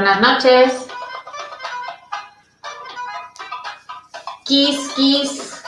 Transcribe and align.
Buenas 0.00 0.20
noches. 0.22 0.86
Kiss, 4.46 4.94
kiss. 4.94 5.62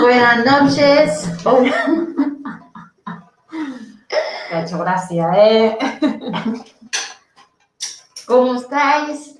Buenas 0.00 0.44
noches. 0.44 1.25
Hola. 1.48 1.96
Me 4.50 4.56
ha 4.56 4.62
hecho 4.62 4.78
gracia, 4.80 5.30
¿eh? 5.36 5.78
¿Cómo 8.26 8.56
estáis? 8.56 9.38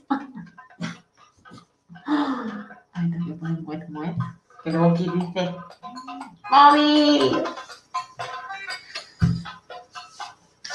Ay, 2.92 3.10
tengo 3.10 3.26
que 3.26 3.32
poner 3.32 3.60
muet, 3.62 3.88
muet. 3.88 4.16
Que 4.62 4.70
luego 4.70 4.92
aquí 4.92 5.10
dice, 5.16 5.52
¡Mami! 6.48 7.42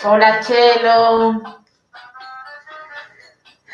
Hola, 0.04 0.42
Chelo. 0.42 1.42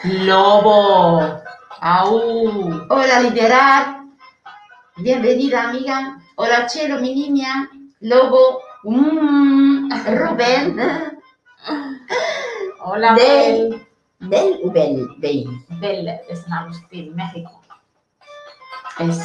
Lobo. 0.04 1.42
Au. 1.82 2.86
Hola, 2.88 3.20
Liberar. 3.22 4.04
Bienvenida, 4.98 5.70
amiga. 5.70 6.17
Hola, 6.48 6.66
Chelo, 6.66 7.00
mi 7.02 7.14
niña. 7.14 7.68
Lobo. 8.00 8.62
Mm, 8.84 9.92
Rubén. 10.16 10.80
Hola, 12.86 13.14
Del- 13.16 13.86
Bel. 14.20 14.30
Del 14.30 14.60
Ubel. 14.64 15.08
Del. 15.20 15.46
Bel 15.82 16.06
de 16.06 16.36
San 16.38 16.54
Agustín, 16.54 17.14
México. 17.18 17.62
Es, 19.00 19.20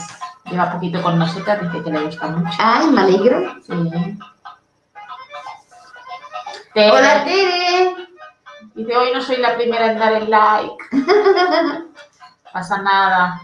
lleva 0.47 0.73
poquito 0.73 1.01
con 1.01 1.17
nosotras, 1.17 1.63
dice 1.63 1.85
que 1.85 1.91
le 1.93 2.01
gusta 2.07 2.27
mucho. 2.27 2.59
Ay, 2.59 2.89
me 2.89 3.03
alegro. 3.03 3.55
Sí. 3.63 4.19
Tere. 6.75 6.91
Hola, 6.91 7.23
Tere. 7.25 7.95
Dice, 8.75 8.97
hoy 8.97 9.11
no 9.15 9.21
soy 9.23 9.37
la 9.37 9.55
primera 9.55 9.93
en 9.93 9.99
dar 10.01 10.13
el 10.15 10.29
like. 10.29 10.75
Pasa 12.53 12.83
nada. 12.83 13.41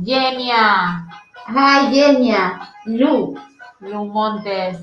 Genia. 0.00 1.08
Ay, 1.54 1.94
Genia. 1.94 2.72
Lu. 2.86 3.38
Lu 3.80 4.04
Montes. 4.06 4.78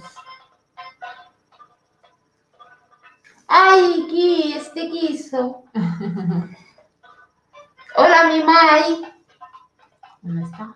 Ay, 3.47 4.05
¿qué 4.09 4.57
este 4.57 4.89
quiso? 4.89 5.63
Hola, 7.95 8.23
mi 8.27 8.43
Mai. 8.43 9.01
¿Dónde 10.21 10.43
está? 10.43 10.75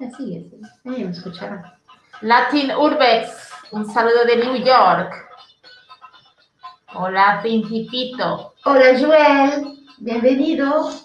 Así 0.00 0.36
es. 0.36 0.52
Ahí 0.84 1.04
me 1.04 1.10
escuchará. 1.10 1.78
Latin 2.20 2.70
Urbex. 2.70 3.50
Un 3.72 3.90
saludo 3.90 4.24
de 4.24 4.36
New 4.36 4.56
York. 4.56 5.12
Hola, 6.94 7.40
Principito. 7.42 8.54
Hola, 8.64 8.96
Joel. 8.98 9.78
Bienvenido. 9.98 11.03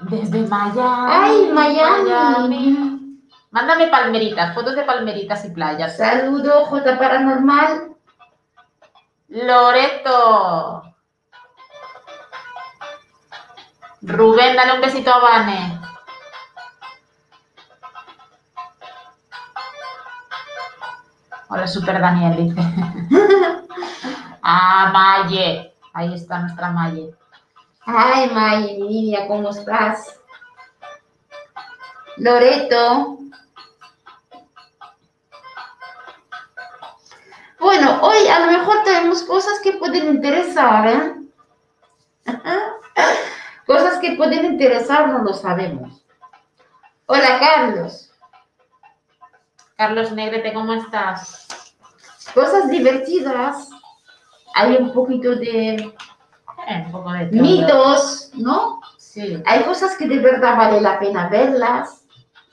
Desde 0.00 0.46
Miami. 0.46 1.10
Ay, 1.10 1.50
Miami. 1.52 2.98
Mándame 3.50 3.88
palmeritas, 3.88 4.54
fotos 4.54 4.76
de 4.76 4.82
palmeritas 4.82 5.44
y 5.44 5.50
playas. 5.50 5.96
Saludo, 5.96 6.66
J 6.66 6.98
Paranormal. 6.98 7.96
Loreto. 9.28 10.82
Rubén, 14.02 14.54
dale 14.54 14.74
un 14.74 14.80
besito 14.80 15.12
a 15.12 15.18
Vane. 15.18 15.80
Hola, 21.48 21.66
Super 21.66 22.00
Daniel, 22.00 22.36
dice. 22.36 22.60
ah, 24.42 24.90
Maye. 24.92 25.74
Ahí 25.92 26.14
está 26.14 26.38
nuestra 26.38 26.70
Maye. 26.70 27.14
Ay, 27.90 28.28
May, 28.34 28.76
mi 28.76 28.86
niña, 28.86 29.26
¿cómo 29.26 29.48
estás? 29.48 30.20
Loreto. 32.18 33.16
Bueno, 37.58 38.02
hoy 38.02 38.28
a 38.28 38.40
lo 38.40 38.52
mejor 38.52 38.84
tenemos 38.84 39.22
cosas 39.22 39.60
que 39.60 39.72
pueden 39.72 40.06
interesar, 40.16 40.86
¿eh? 40.86 41.14
Cosas 43.66 43.98
que 44.00 44.16
pueden 44.16 44.44
interesar, 44.44 45.08
no 45.08 45.22
lo 45.22 45.32
sabemos. 45.32 46.04
Hola, 47.06 47.38
Carlos. 47.40 48.12
Carlos 49.78 50.12
Negrete, 50.12 50.52
¿cómo 50.52 50.74
estás? 50.74 51.74
Cosas 52.34 52.68
divertidas. 52.68 53.70
Hay 54.54 54.76
un 54.76 54.92
poquito 54.92 55.36
de 55.36 55.94
un 56.68 56.92
poco 56.92 57.12
de 57.12 57.26
todo. 57.26 57.42
mitos, 57.42 58.30
¿no? 58.34 58.80
Sí. 58.98 59.42
Hay 59.46 59.62
cosas 59.64 59.96
que 59.96 60.06
de 60.06 60.18
verdad 60.18 60.56
vale 60.56 60.80
la 60.80 60.98
pena 60.98 61.28
verlas. 61.28 62.04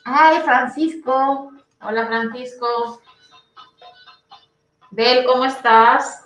Ay, 0.06 0.40
Francisco. 0.44 1.52
Hola, 1.82 2.08
Francisco. 2.08 3.02
Bel, 4.92 5.26
¿cómo 5.26 5.46
estás? 5.46 6.26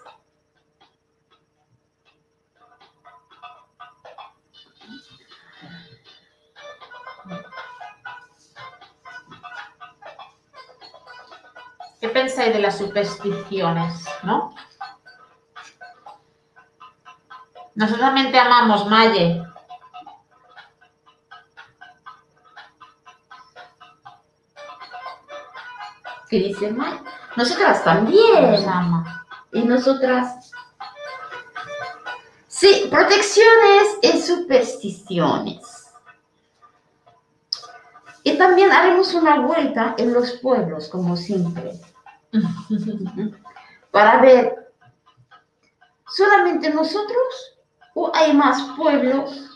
¿Qué 11.99 12.07
pensáis 12.07 12.53
de 12.53 12.59
las 12.59 12.77
supersticiones, 12.77 14.05
no? 14.23 14.53
Nosotros 17.75 18.01
también 18.01 18.31
te 18.31 18.39
amamos, 18.39 18.87
Maye. 18.87 19.43
¿Qué 26.29 26.37
dice 26.37 26.71
May? 26.71 26.99
Nosotras 27.35 27.83
también. 27.83 28.51
Nos 28.51 28.67
ama. 28.67 29.25
Y 29.51 29.61
nosotras. 29.63 30.51
Sí, 32.47 32.87
protecciones 32.91 33.97
y 34.01 34.21
supersticiones. 34.21 35.79
Y 38.23 38.37
también 38.37 38.71
haremos 38.71 39.13
una 39.13 39.39
vuelta 39.39 39.95
en 39.97 40.13
los 40.13 40.33
pueblos, 40.33 40.89
como 40.89 41.15
siempre, 41.15 41.71
para 43.91 44.21
ver, 44.21 44.71
¿solamente 46.07 46.69
nosotros 46.69 47.58
hay 48.13 48.33
más 48.33 48.61
pueblos, 48.77 49.49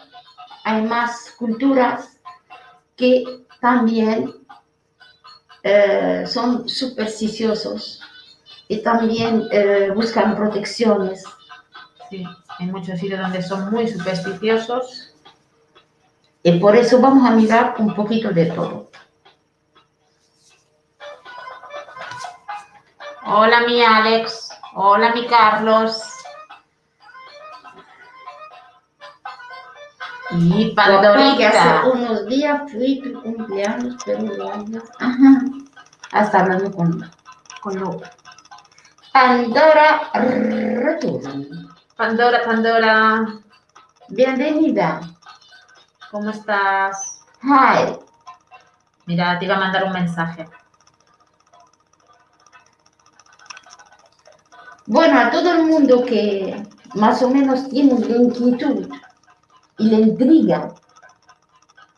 hay 0.63 0.81
más 0.83 1.31
culturas 1.37 2.17
que 2.95 3.45
también 3.59 4.33
eh, 5.63 6.25
son 6.27 6.67
supersticiosos 6.67 8.01
y 8.67 8.83
también 8.83 9.47
eh, 9.51 9.91
buscan 9.95 10.35
protecciones? 10.35 11.23
Sí, 12.09 12.25
hay 12.59 12.65
muchos 12.67 12.99
sitios 12.99 13.21
donde 13.21 13.41
son 13.41 13.71
muy 13.71 13.87
supersticiosos. 13.87 15.11
Y 16.43 16.59
por 16.59 16.75
eso 16.75 16.99
vamos 16.99 17.29
a 17.29 17.33
mirar 17.33 17.75
un 17.77 17.95
poquito 17.95 18.29
de 18.31 18.47
todo. 18.47 18.89
Hola, 23.25 23.61
mi 23.61 23.81
Alex. 23.81 24.49
Hola, 24.75 25.13
mi 25.13 25.25
Carlos. 25.27 26.12
Y 30.37 30.71
Papá, 30.71 31.35
que 31.37 31.45
hace 31.45 31.89
unos 31.89 32.25
días 32.27 32.71
fui 32.71 33.01
tu 33.01 33.21
cumpleaños, 33.21 33.95
pero 34.05 34.23
gracias. 34.23 34.83
Ajá. 34.99 35.41
Hasta 36.11 36.39
hablando 36.39 36.71
con, 36.71 37.11
con 37.61 37.75
Lu. 37.75 38.01
Pandora. 39.11 40.11
Pandora, 41.95 42.43
Pandora. 42.45 43.27
Bienvenida. 44.09 45.01
¿Cómo 46.09 46.31
estás? 46.31 47.21
Hi. 47.43 47.95
Mira, 49.05 49.37
te 49.37 49.45
iba 49.45 49.55
a 49.55 49.59
mandar 49.59 49.83
un 49.83 49.93
mensaje. 49.93 50.47
Bueno, 54.87 55.19
a 55.19 55.29
todo 55.29 55.53
el 55.53 55.63
mundo 55.63 56.03
que 56.05 56.63
más 56.95 57.21
o 57.21 57.29
menos 57.29 57.69
tiene 57.69 57.99
la 57.99 58.17
inquietud 58.17 58.89
y 59.77 59.89
la 59.89 59.97
intriga 59.97 60.73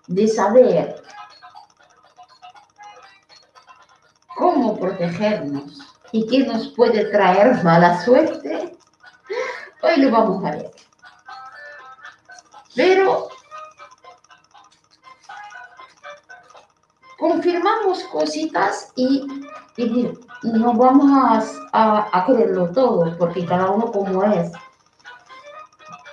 de 0.07 0.27
saber 0.27 1.05
protegernos 4.77 5.79
y 6.11 6.25
qué 6.27 6.45
nos 6.45 6.69
puede 6.69 7.05
traer 7.05 7.63
mala 7.63 8.03
suerte, 8.03 8.77
hoy 9.81 9.97
lo 9.97 10.11
vamos 10.11 10.45
a 10.45 10.51
ver. 10.51 10.71
Pero 12.75 13.29
confirmamos 17.17 18.03
cositas 18.05 18.91
y, 18.95 19.25
no 20.43 20.73
vamos 20.73 21.11
a, 21.73 22.07
a, 22.13 22.25
creerlo 22.25 22.71
todo, 22.71 23.17
porque 23.17 23.45
cada 23.45 23.71
uno 23.71 23.91
como 23.91 24.23
es. 24.23 24.51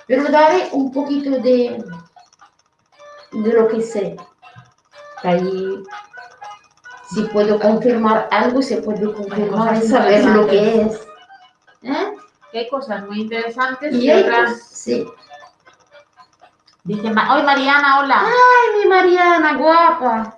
Pero 0.07 0.29
daré 0.29 0.69
un 0.71 0.91
poquito 0.91 1.31
de, 1.31 1.83
de 3.31 3.53
lo 3.53 3.67
que 3.67 3.81
sé. 3.81 4.15
Ahí, 5.23 5.83
si 7.13 7.21
puedo 7.23 7.59
confirmar 7.59 8.27
algo, 8.31 8.61
se 8.61 8.81
puede 8.81 9.11
confirmar 9.13 9.77
y 9.77 9.87
saber 9.87 10.25
lo 10.25 10.47
que 10.47 10.81
es. 10.81 11.07
¿Eh? 11.83 12.13
hay 12.53 12.69
cosas 12.69 13.05
muy 13.07 13.21
interesantes 13.21 13.93
y, 13.95 14.11
otras. 14.11 14.61
sí. 14.69 15.05
Dice, 16.83 17.07
hoy 17.07 17.43
Mariana, 17.43 17.99
hola. 17.99 18.25
Ay, 18.25 18.79
mi 18.79 18.89
Mariana, 18.89 19.53
guapa. 19.55 20.35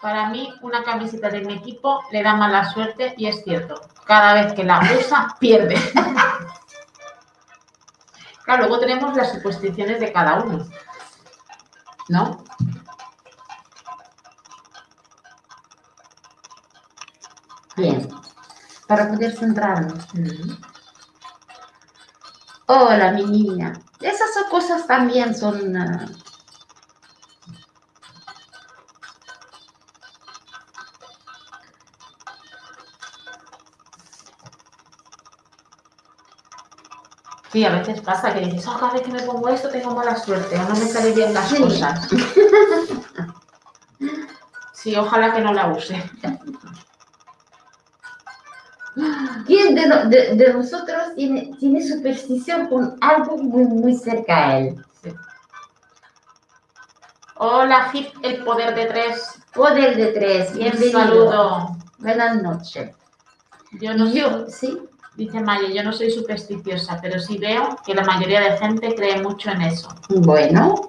Para 0.00 0.28
mí, 0.28 0.48
una 0.62 0.84
camiseta 0.84 1.28
de 1.28 1.40
mi 1.40 1.54
equipo 1.54 2.00
le 2.12 2.22
da 2.22 2.34
mala 2.34 2.70
suerte 2.72 3.14
y 3.16 3.26
es 3.26 3.42
cierto. 3.42 3.80
Cada 4.04 4.34
vez 4.34 4.52
que 4.54 4.64
la 4.64 4.80
usa, 4.98 5.36
pierde. 5.40 5.74
luego 8.56 8.78
tenemos 8.78 9.16
las 9.16 9.32
suposiciones 9.32 10.00
de 10.00 10.12
cada 10.12 10.42
uno. 10.42 10.66
¿No? 12.08 12.44
Bien. 17.76 18.08
Para 18.86 19.08
poder 19.08 19.36
centrarnos. 19.36 20.06
Hola, 22.66 23.12
mi 23.12 23.24
niña. 23.24 23.72
Esas 24.00 24.30
cosas 24.50 24.86
también 24.86 25.34
son... 25.34 25.76
Ah, 25.76 26.06
Sí, 37.52 37.64
a 37.64 37.70
veces 37.70 38.00
pasa 38.00 38.32
que 38.32 38.40
dices, 38.40 38.66
oh, 38.68 38.78
cada 38.78 38.92
vez 38.92 39.02
que 39.02 39.12
me 39.12 39.22
pongo 39.22 39.48
esto 39.48 39.68
tengo 39.70 39.94
mala 39.94 40.16
suerte 40.16 40.56
o 40.56 40.62
no 40.62 40.70
me 40.70 40.86
salen 40.86 41.14
bien 41.14 41.34
las 41.34 41.52
cosas. 41.52 42.08
Sí, 44.72 44.96
ojalá 44.96 45.34
que 45.34 45.42
no 45.42 45.52
la 45.52 45.68
use. 45.68 46.02
¿Quién 49.46 49.74
de, 49.74 50.52
nosotros 50.54 51.14
tiene, 51.16 51.54
tiene, 51.58 51.86
superstición 51.86 52.68
con 52.68 52.96
algo 53.02 53.36
muy, 53.36 53.64
muy 53.64 53.94
cerca 53.94 54.48
a 54.48 54.58
él? 54.58 54.84
Hola, 57.36 57.90
Hip, 57.92 58.08
el 58.22 58.44
poder 58.44 58.74
de 58.74 58.86
tres. 58.86 59.42
Poder 59.52 59.96
de 59.96 60.06
tres, 60.12 60.54
bienvenido. 60.54 60.98
Un 60.98 61.06
saludo. 61.06 61.76
Buenas 61.98 62.42
noches. 62.42 62.96
Yo 63.80 63.94
no 63.94 64.08
Yo, 64.10 64.46
¿sí? 64.48 64.78
Dice 65.20 65.38
Maya, 65.38 65.68
yo 65.68 65.82
no 65.82 65.92
soy 65.92 66.10
supersticiosa, 66.10 66.98
pero 67.02 67.20
sí 67.20 67.36
veo 67.36 67.76
que 67.84 67.92
la 67.94 68.02
mayoría 68.04 68.40
de 68.40 68.56
gente 68.56 68.94
cree 68.94 69.20
mucho 69.20 69.50
en 69.50 69.60
eso. 69.60 69.88
Bueno. 70.08 70.88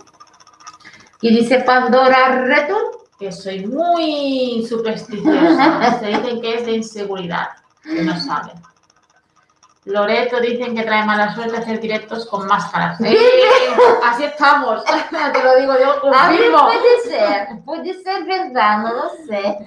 Y 1.20 1.36
dice 1.36 1.60
Pandora 1.60 2.46
Reto. 2.46 3.10
Que 3.20 3.30
soy 3.34 3.68
muy 3.68 4.66
supersticiosa. 4.70 5.96
Se 6.00 6.06
dicen 6.06 6.40
que 6.40 6.56
es 6.56 6.66
de 6.66 6.72
inseguridad, 6.72 7.50
que 7.84 8.04
no 8.04 8.18
saben. 8.18 8.56
Loreto 9.84 10.40
dicen 10.40 10.76
que 10.76 10.84
trae 10.84 11.06
mala 11.06 11.36
suerte 11.36 11.58
hacer 11.58 11.82
directos 11.82 12.26
con 12.28 12.48
máscaras. 12.48 13.00
¡Sí! 13.00 13.18
Así 14.06 14.24
estamos. 14.24 14.82
Te 15.34 15.44
lo 15.44 15.58
digo 15.58 15.74
yo, 15.78 16.00
confirmo. 16.00 16.68
Puede 16.68 17.02
ser, 17.04 17.48
puede 17.66 18.02
ser 18.02 18.24
verdad, 18.24 18.78
no 18.78 18.94
lo 18.94 19.10
sé. 19.28 19.58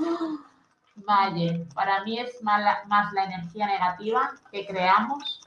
Valle, 1.08 1.66
para 1.74 2.04
mí 2.04 2.18
es 2.18 2.42
más 2.42 3.12
la 3.12 3.24
energía 3.24 3.66
negativa 3.66 4.32
que 4.52 4.66
creamos 4.66 5.40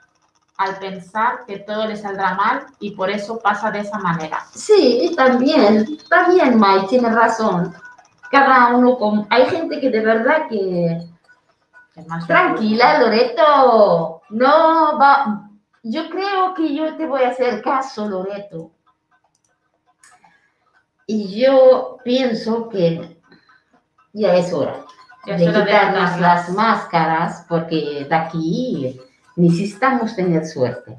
al 0.58 0.78
pensar 0.78 1.46
que 1.46 1.60
todo 1.60 1.88
le 1.88 1.98
saldrá 1.98 2.36
mal 2.36 2.68
y 2.80 2.92
por 2.92 3.10
eso 3.10 3.40
pasa 3.40 3.72
de 3.72 3.80
esa 3.80 3.98
manera. 3.98 4.46
Sí, 4.54 5.12
también, 5.16 5.98
también 6.08 6.60
May 6.60 6.86
tiene 6.88 7.10
razón. 7.10 7.74
Cada 8.30 8.75
uno 8.75 8.98
con... 8.98 9.28
Hay 9.30 9.48
gente 9.48 9.80
que 9.80 9.90
de 9.90 10.02
verdad 10.02 10.48
que... 10.50 11.08
Tranquila, 12.28 13.00
Loreto. 13.00 14.22
No 14.30 14.98
va... 15.00 15.50
Yo 15.84 16.10
creo 16.10 16.54
que 16.54 16.75
yo 16.75 16.96
te 16.96 17.07
voy 17.07 17.24
a 17.24 17.30
hacer 17.30 17.62
caso, 17.64 18.07
Loreto. 18.07 18.72
Y 21.07 21.42
yo 21.42 21.98
pienso 22.04 22.69
que 22.69 23.19
ya 24.14 24.36
es 24.36 24.54
hora 24.54 24.86
de 25.25 25.38
quitarnos 25.38 26.19
las 26.19 26.50
máscaras 26.50 27.45
porque 27.47 28.06
de 28.09 28.15
aquí 28.15 29.00
necesitamos 29.35 30.15
tener 30.15 30.45
suerte. 30.45 30.95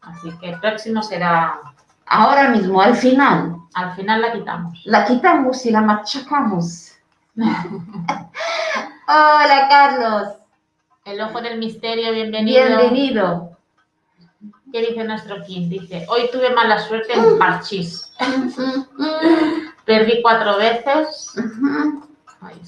Así 0.00 0.30
que 0.38 0.50
el 0.50 0.60
próximo 0.60 1.02
será... 1.02 1.60
Ahora 2.06 2.48
mismo, 2.48 2.80
al 2.80 2.96
final. 2.96 3.56
Al 3.74 3.94
final 3.94 4.20
la 4.20 4.32
quitamos. 4.32 4.82
La 4.84 5.04
quitamos 5.04 5.64
y 5.64 5.70
la 5.70 5.80
machacamos. 5.80 6.92
Hola, 9.06 9.66
Carlos. 9.68 10.28
El 11.04 11.20
ojo 11.20 11.40
del 11.40 11.58
misterio, 11.58 12.12
bienvenido. 12.12 12.66
Bienvenido. 12.66 13.56
¿Qué 14.72 14.80
dice 14.80 15.04
nuestro 15.04 15.44
King? 15.44 15.68
Dice, 15.68 16.04
hoy 16.08 16.28
tuve 16.32 16.50
mala 16.50 16.78
suerte 16.80 17.12
en 17.12 17.38
parchís. 17.38 18.12
Perdí 19.84 20.20
cuatro 20.22 20.58
veces. 20.58 21.34
Ay, 22.40 22.60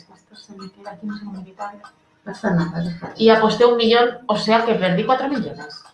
Y 3.16 3.30
aposté 3.30 3.64
un 3.64 3.76
millón, 3.76 4.18
o 4.26 4.37
sea 4.37 4.64
que 4.64 4.75
perdí 4.75 5.04
cuatro 5.04 5.28
millones. 5.28 5.85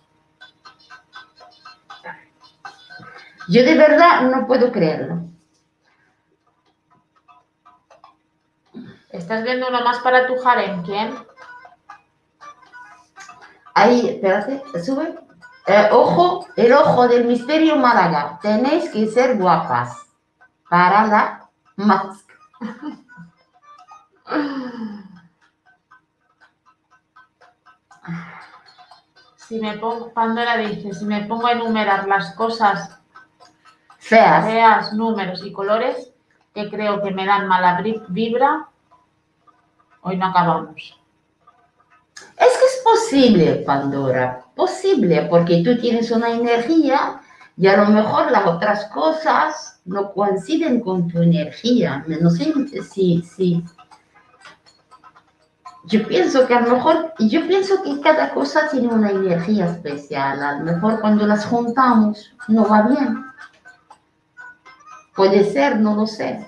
Yo 3.48 3.64
de 3.64 3.74
verdad 3.74 4.22
no 4.22 4.46
puedo 4.46 4.70
creerlo. 4.70 5.22
¿Estás 9.10 9.42
viendo 9.42 9.68
uno 9.68 9.80
más 9.82 10.00
para 10.00 10.26
tu 10.26 10.34
harem? 10.46 10.82
¿Quién? 10.82 11.14
Ahí, 13.74 14.08
espérate, 14.08 14.62
sube. 14.84 15.18
Eh, 15.66 15.88
ojo, 15.92 16.46
el 16.56 16.72
ojo 16.72 17.08
del 17.08 17.24
misterio 17.24 17.76
Málaga. 17.76 18.38
Tenéis 18.42 18.90
que 18.90 19.06
ser 19.06 19.38
guapas 19.38 19.96
para 20.68 21.06
la 21.06 21.50
más. 21.76 22.24
Si 29.36 29.58
me 29.58 29.78
pongo, 29.78 30.12
Pandora 30.12 30.58
dice, 30.58 30.92
si 30.92 31.06
me 31.06 31.22
pongo 31.22 31.46
a 31.46 31.52
enumerar 31.52 32.06
las 32.06 32.34
cosas 32.34 33.00
feas, 33.96 34.44
feas 34.44 34.92
números 34.92 35.42
y 35.42 35.52
colores 35.52 36.12
que 36.54 36.68
creo 36.68 37.00
que 37.00 37.12
me 37.12 37.24
dan 37.24 37.48
mala 37.48 37.82
vibra, 38.08 38.68
hoy 40.02 40.18
no 40.18 40.26
acabamos. 40.26 41.00
Es 42.36 42.58
que 42.58 42.64
es 42.64 42.82
posible, 42.84 43.62
Pandora, 43.66 44.44
posible, 44.54 45.26
porque 45.30 45.62
tú 45.64 45.78
tienes 45.78 46.10
una 46.10 46.30
energía 46.30 47.22
y 47.56 47.66
a 47.66 47.76
lo 47.76 47.86
mejor 47.86 48.30
las 48.30 48.46
otras 48.46 48.84
cosas 48.86 49.80
no 49.84 50.12
coinciden 50.12 50.80
con 50.80 51.08
tu 51.08 51.22
energía. 51.22 52.04
No 52.06 52.30
sé 52.30 52.52
si, 52.82 53.22
si, 53.22 53.64
yo 55.88 56.06
pienso 56.06 56.46
que 56.46 56.54
a 56.54 56.60
lo 56.60 56.76
mejor, 56.76 57.14
yo 57.18 57.46
pienso 57.46 57.82
que 57.82 58.00
cada 58.00 58.30
cosa 58.30 58.68
tiene 58.70 58.88
una 58.88 59.10
energía 59.10 59.66
especial. 59.66 60.42
A 60.42 60.58
lo 60.58 60.64
mejor 60.64 61.00
cuando 61.00 61.26
las 61.26 61.46
juntamos 61.46 62.30
no 62.46 62.68
va 62.68 62.82
bien. 62.82 63.24
Puede 65.14 65.50
ser, 65.50 65.80
no 65.80 65.96
lo 65.96 66.06
sé. 66.06 66.46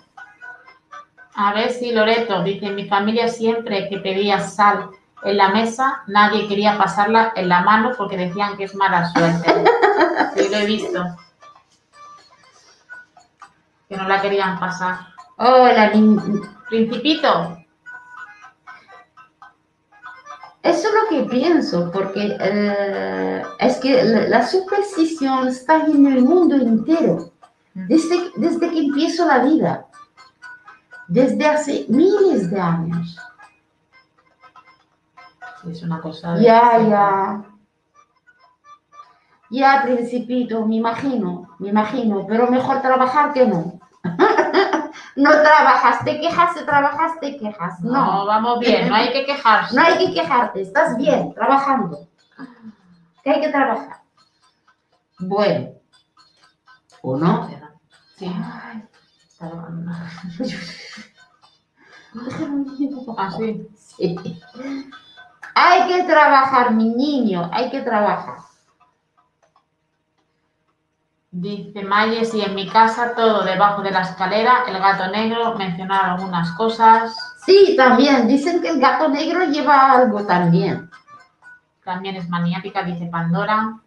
A 1.35 1.55
ver 1.55 1.71
si 1.71 1.93
Loreto 1.93 2.43
dice, 2.43 2.71
mi 2.71 2.87
familia 2.87 3.29
siempre 3.29 3.89
que 3.89 3.99
pedía 3.99 4.41
sal 4.41 4.91
en 5.23 5.37
la 5.39 5.49
mesa, 5.49 6.03
nadie 6.07 6.47
quería 6.47 6.77
pasarla 6.77 7.33
en 7.35 7.49
la 7.49 7.63
mano 7.63 7.93
porque 7.97 8.19
decían 8.19 8.57
que 8.57 8.65
es 8.65 8.75
mala 8.75 9.11
suerte. 9.11 9.65
Sí, 10.37 10.49
lo 10.49 10.59
he 10.59 10.67
visto. 10.67 11.05
Que 13.89 13.97
no 13.97 14.07
la 14.07 14.21
querían 14.21 14.61
pasar. 14.61 14.99
Hola, 15.37 15.91
Principito, 16.69 17.60
eso 20.63 20.89
es 20.89 20.95
lo 20.95 21.09
que 21.09 21.31
pienso, 21.31 21.91
porque 21.91 22.37
eh, 22.39 23.43
es 23.59 23.79
que 23.79 24.03
la, 24.05 24.47
superstición 24.47 25.49
está 25.49 25.87
en 25.87 26.07
el 26.07 26.23
mundo 26.23 26.55
entero, 26.55 27.33
desde, 27.73 28.31
desde 28.37 28.71
que 28.71 28.81
empiezo 28.81 29.27
la 29.27 29.39
vida, 29.39 29.87
desde 31.09 31.47
hace 31.47 31.87
miles 31.89 32.51
de 32.51 32.61
años. 32.61 33.17
Es 35.71 35.83
una 35.83 36.01
cosa 36.01 36.35
de... 36.35 36.45
Ya, 36.45 36.79
ya. 36.89 37.45
Ya, 39.51 39.83
principito, 39.83 40.65
me 40.67 40.77
imagino, 40.77 41.57
me 41.59 41.71
imagino, 41.71 42.27
pero 42.29 42.51
mejor 42.51 42.83
trabajar 42.83 43.33
que 43.33 43.47
no. 43.47 43.80
No 45.21 45.31
trabajas, 45.43 46.05
te 46.05 46.21
quejas, 46.21 46.55
te 46.55 46.63
trabajas, 46.65 47.13
te 47.21 47.37
quejas. 47.37 47.81
No, 47.81 47.93
No, 47.93 48.27
vamos 48.27 48.59
bien, 48.61 48.89
no 48.89 48.95
hay 48.95 49.13
que 49.13 49.25
quejarse. 49.25 49.75
no 49.77 49.83
hay 49.83 49.99
que 49.99 50.15
quejarte, 50.15 50.63
estás 50.63 50.97
bien, 50.97 51.33
trabajando. 51.35 52.09
Que 53.23 53.31
hay 53.31 53.41
que 53.41 53.49
trabajar. 53.51 54.01
Bueno, 55.19 55.69
¿o 57.03 57.17
no? 57.17 57.49
Sí. 58.17 58.33
Ah, 63.17 63.31
sí. 63.37 63.69
Sí. 63.77 64.41
Hay 65.55 65.89
que 65.89 66.05
trabajar, 66.05 66.73
mi 66.73 66.89
niño, 66.91 67.49
hay 67.53 67.71
que 67.71 67.81
trabajar. 67.83 68.39
Dice 71.33 71.85
Maye, 71.85 72.25
sí, 72.25 72.43
en 72.43 72.57
mi 72.57 72.69
casa 72.69 73.15
todo 73.15 73.45
debajo 73.45 73.83
de 73.83 73.93
la 73.93 74.01
escalera, 74.01 74.65
el 74.67 74.79
gato 74.79 75.09
negro, 75.13 75.55
mencionar 75.57 76.07
algunas 76.07 76.51
cosas. 76.53 77.15
Sí, 77.47 77.75
también, 77.77 78.27
dicen 78.27 78.61
que 78.61 78.69
el 78.69 78.81
gato 78.81 79.09
negro 79.09 79.45
lleva 79.45 79.93
algo 79.93 80.27
también. 80.27 80.91
También 81.85 82.17
es 82.17 82.29
maniática, 82.29 82.83
dice 82.83 83.07
Pandora. 83.07 83.79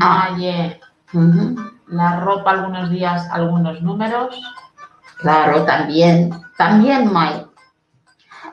Ah. 0.00 0.30
Maye, 0.30 0.80
la 1.88 2.20
ropa 2.20 2.50
algunos 2.50 2.88
días, 2.88 3.28
algunos 3.30 3.82
números. 3.82 4.40
Claro, 5.18 5.64
también, 5.64 6.30
también, 6.56 7.12
May. 7.12 7.46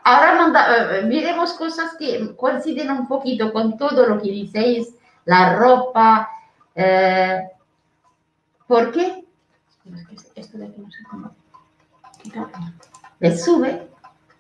Ahora 0.03 0.36
manda, 0.36 0.98
eh, 0.98 1.03
miremos 1.03 1.53
cosas 1.53 1.95
que 1.98 2.36
coinciden 2.36 2.91
un 2.91 3.07
poquito 3.07 3.53
con 3.53 3.77
todo 3.77 4.05
lo 4.05 4.21
que 4.21 4.29
dices, 4.29 4.93
la 5.25 5.55
ropa. 5.55 6.29
Eh, 6.75 7.42
¿Por 8.68 8.92
qué? 8.92 9.25
Pero 9.84 9.98
es 9.98 10.08
que 10.08 10.42
esto 10.42 10.58
de 10.58 10.68
aquí 10.68 10.80
no 10.80 10.90
sé 10.90 11.04
cómo. 11.10 11.36
quitarlo. 12.22 12.58
Le 13.20 13.38
sube. 13.38 13.90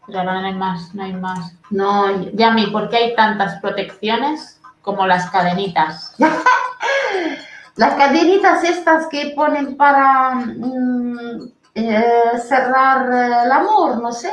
Pero 0.07 0.19
ahora 0.19 0.41
no 0.41 0.47
hay 0.47 0.55
más, 0.55 0.95
no 0.95 1.03
hay 1.03 1.13
más. 1.13 1.53
No, 1.69 2.31
Yami, 2.33 2.67
¿por 2.67 2.89
qué 2.89 2.97
hay 2.97 3.15
tantas 3.15 3.59
protecciones 3.61 4.59
como 4.81 5.05
las 5.05 5.29
cadenitas? 5.29 6.15
las 7.75 7.95
cadenitas 7.95 8.63
estas 8.63 9.07
que 9.07 9.33
ponen 9.35 9.77
para 9.77 10.35
mm, 10.35 11.51
eh, 11.75 12.39
cerrar 12.47 13.43
el 13.45 13.51
amor, 13.51 14.01
no 14.01 14.11
sé. 14.11 14.31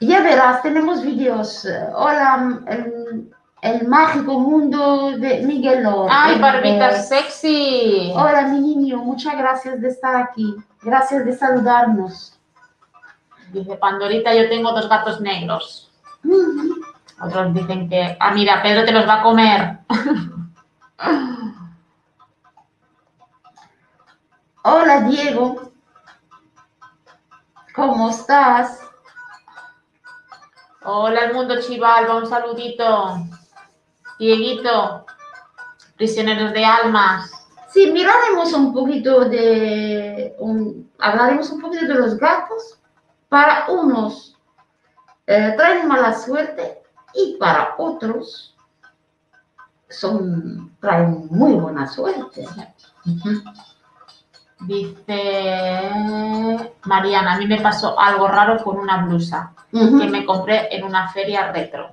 Ya 0.00 0.20
verás, 0.20 0.62
tenemos 0.62 1.02
vídeos. 1.02 1.66
Hola, 1.94 2.60
el, 2.66 3.34
el 3.64 3.88
mágico 3.88 4.38
mundo 4.38 5.12
de 5.16 5.40
Miguel. 5.40 5.88
¡Ay, 6.10 6.38
barbita 6.38 7.00
sexy! 7.00 8.12
Hola, 8.14 8.42
mi 8.48 8.60
niño, 8.60 8.98
muchas 8.98 9.38
gracias 9.38 9.80
de 9.80 9.88
estar 9.88 10.14
aquí. 10.16 10.54
Gracias 10.82 11.24
de 11.24 11.32
saludarnos. 11.32 12.38
Dice 13.52 13.76
Pandorita, 13.76 14.34
yo 14.34 14.50
tengo 14.50 14.70
dos 14.72 14.86
gatos 14.86 15.18
negros. 15.22 15.90
Otros 17.22 17.54
dicen 17.54 17.88
que, 17.88 18.14
ah, 18.20 18.32
mira, 18.32 18.62
Pedro 18.62 18.84
te 18.84 18.92
los 18.92 19.08
va 19.08 19.20
a 19.20 19.22
comer. 19.22 19.78
Hola, 24.62 25.00
Diego. 25.08 25.72
¿Cómo 27.74 28.10
estás? 28.10 28.82
Hola, 30.82 31.20
el 31.24 31.32
mundo 31.32 31.62
chivalba, 31.62 32.16
un 32.16 32.26
saludito. 32.26 33.26
Dieguito, 34.18 35.04
prisioneros 35.96 36.52
de 36.52 36.64
almas. 36.64 37.30
Sí, 37.72 37.90
miraremos 37.90 38.52
un 38.52 38.72
poquito 38.72 39.24
de, 39.28 40.34
un- 40.38 40.90
hablaremos 40.98 41.50
un 41.50 41.60
poquito 41.60 41.86
de 41.86 41.94
los 41.94 42.16
gatos. 42.16 42.78
Para 43.28 43.66
unos 43.68 44.36
eh, 45.26 45.54
traen 45.56 45.88
mala 45.88 46.14
suerte 46.16 46.82
y 47.14 47.36
para 47.36 47.74
otros 47.78 48.54
son, 49.88 50.76
traen 50.80 51.26
muy 51.30 51.54
buena 51.54 51.86
suerte. 51.88 52.46
Dice 54.60 55.90
Mariana, 56.84 57.34
a 57.34 57.38
mí 57.38 57.46
me 57.46 57.60
pasó 57.60 57.98
algo 57.98 58.28
raro 58.28 58.62
con 58.62 58.78
una 58.78 59.04
blusa 59.04 59.52
que 59.70 60.06
me 60.08 60.24
compré 60.24 60.74
en 60.74 60.84
una 60.84 61.08
feria 61.12 61.50
retro. 61.52 61.90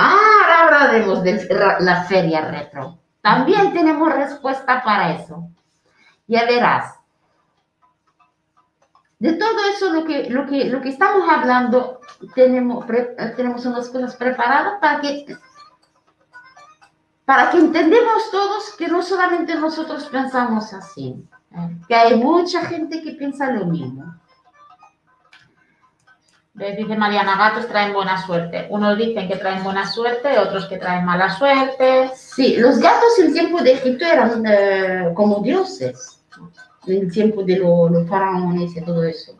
Ah, 0.00 0.16
ahora 0.60 0.82
hablaremos 0.82 1.22
de 1.24 1.48
la 1.80 2.04
feria 2.04 2.42
retro. 2.42 2.98
También 3.20 3.72
tenemos 3.72 4.12
respuesta 4.14 4.82
para 4.84 5.14
eso. 5.14 5.48
Ya 6.28 6.44
verás. 6.44 6.94
De 9.18 9.32
todo 9.32 9.58
eso, 9.74 9.92
lo 9.92 10.04
que, 10.04 10.30
lo 10.30 10.46
que, 10.46 10.66
lo 10.66 10.80
que 10.80 10.90
estamos 10.90 11.28
hablando, 11.28 12.00
tenemos, 12.36 12.84
pre- 12.86 13.16
eh, 13.18 13.32
tenemos 13.36 13.66
unas 13.66 13.88
cosas 13.88 14.14
preparadas 14.14 14.74
para 14.80 15.00
que, 15.00 15.26
para 17.24 17.50
que 17.50 17.58
entendemos 17.58 18.30
todos 18.30 18.76
que 18.76 18.86
no 18.86 19.02
solamente 19.02 19.56
nosotros 19.56 20.04
pensamos 20.06 20.72
así, 20.72 21.16
Eh, 21.50 21.76
que 21.88 21.94
hay 21.94 22.14
mucha 22.22 22.60
gente 22.66 23.02
que 23.02 23.12
piensa 23.12 23.50
lo 23.50 23.64
mismo. 23.66 24.04
¿Ves? 26.58 26.76
Dice 26.76 26.96
Mariana, 26.96 27.36
gatos 27.36 27.66
traen 27.68 27.92
buena 27.94 28.20
suerte. 28.26 28.66
Unos 28.70 28.98
dicen 28.98 29.28
que 29.28 29.36
traen 29.36 29.62
buena 29.64 29.86
suerte, 29.86 30.38
otros 30.38 30.66
que 30.66 30.76
traen 30.78 31.04
mala 31.04 31.30
suerte. 31.30 32.10
Sí, 32.14 32.56
los 32.56 32.78
gatos 32.78 33.18
en 33.18 33.32
tiempo 33.32 33.62
de 33.62 33.72
Egipto 33.72 34.04
eran 34.04 34.42
eh, 34.46 35.12
como 35.14 35.40
dioses, 35.40 36.20
en 36.86 37.02
el 37.02 37.12
tiempo 37.12 37.42
de 37.42 37.56
lo- 37.58 37.88
los 37.88 38.08
faraones 38.08 38.76
y 38.76 38.82
todo 38.84 39.04
eso. 39.04 39.32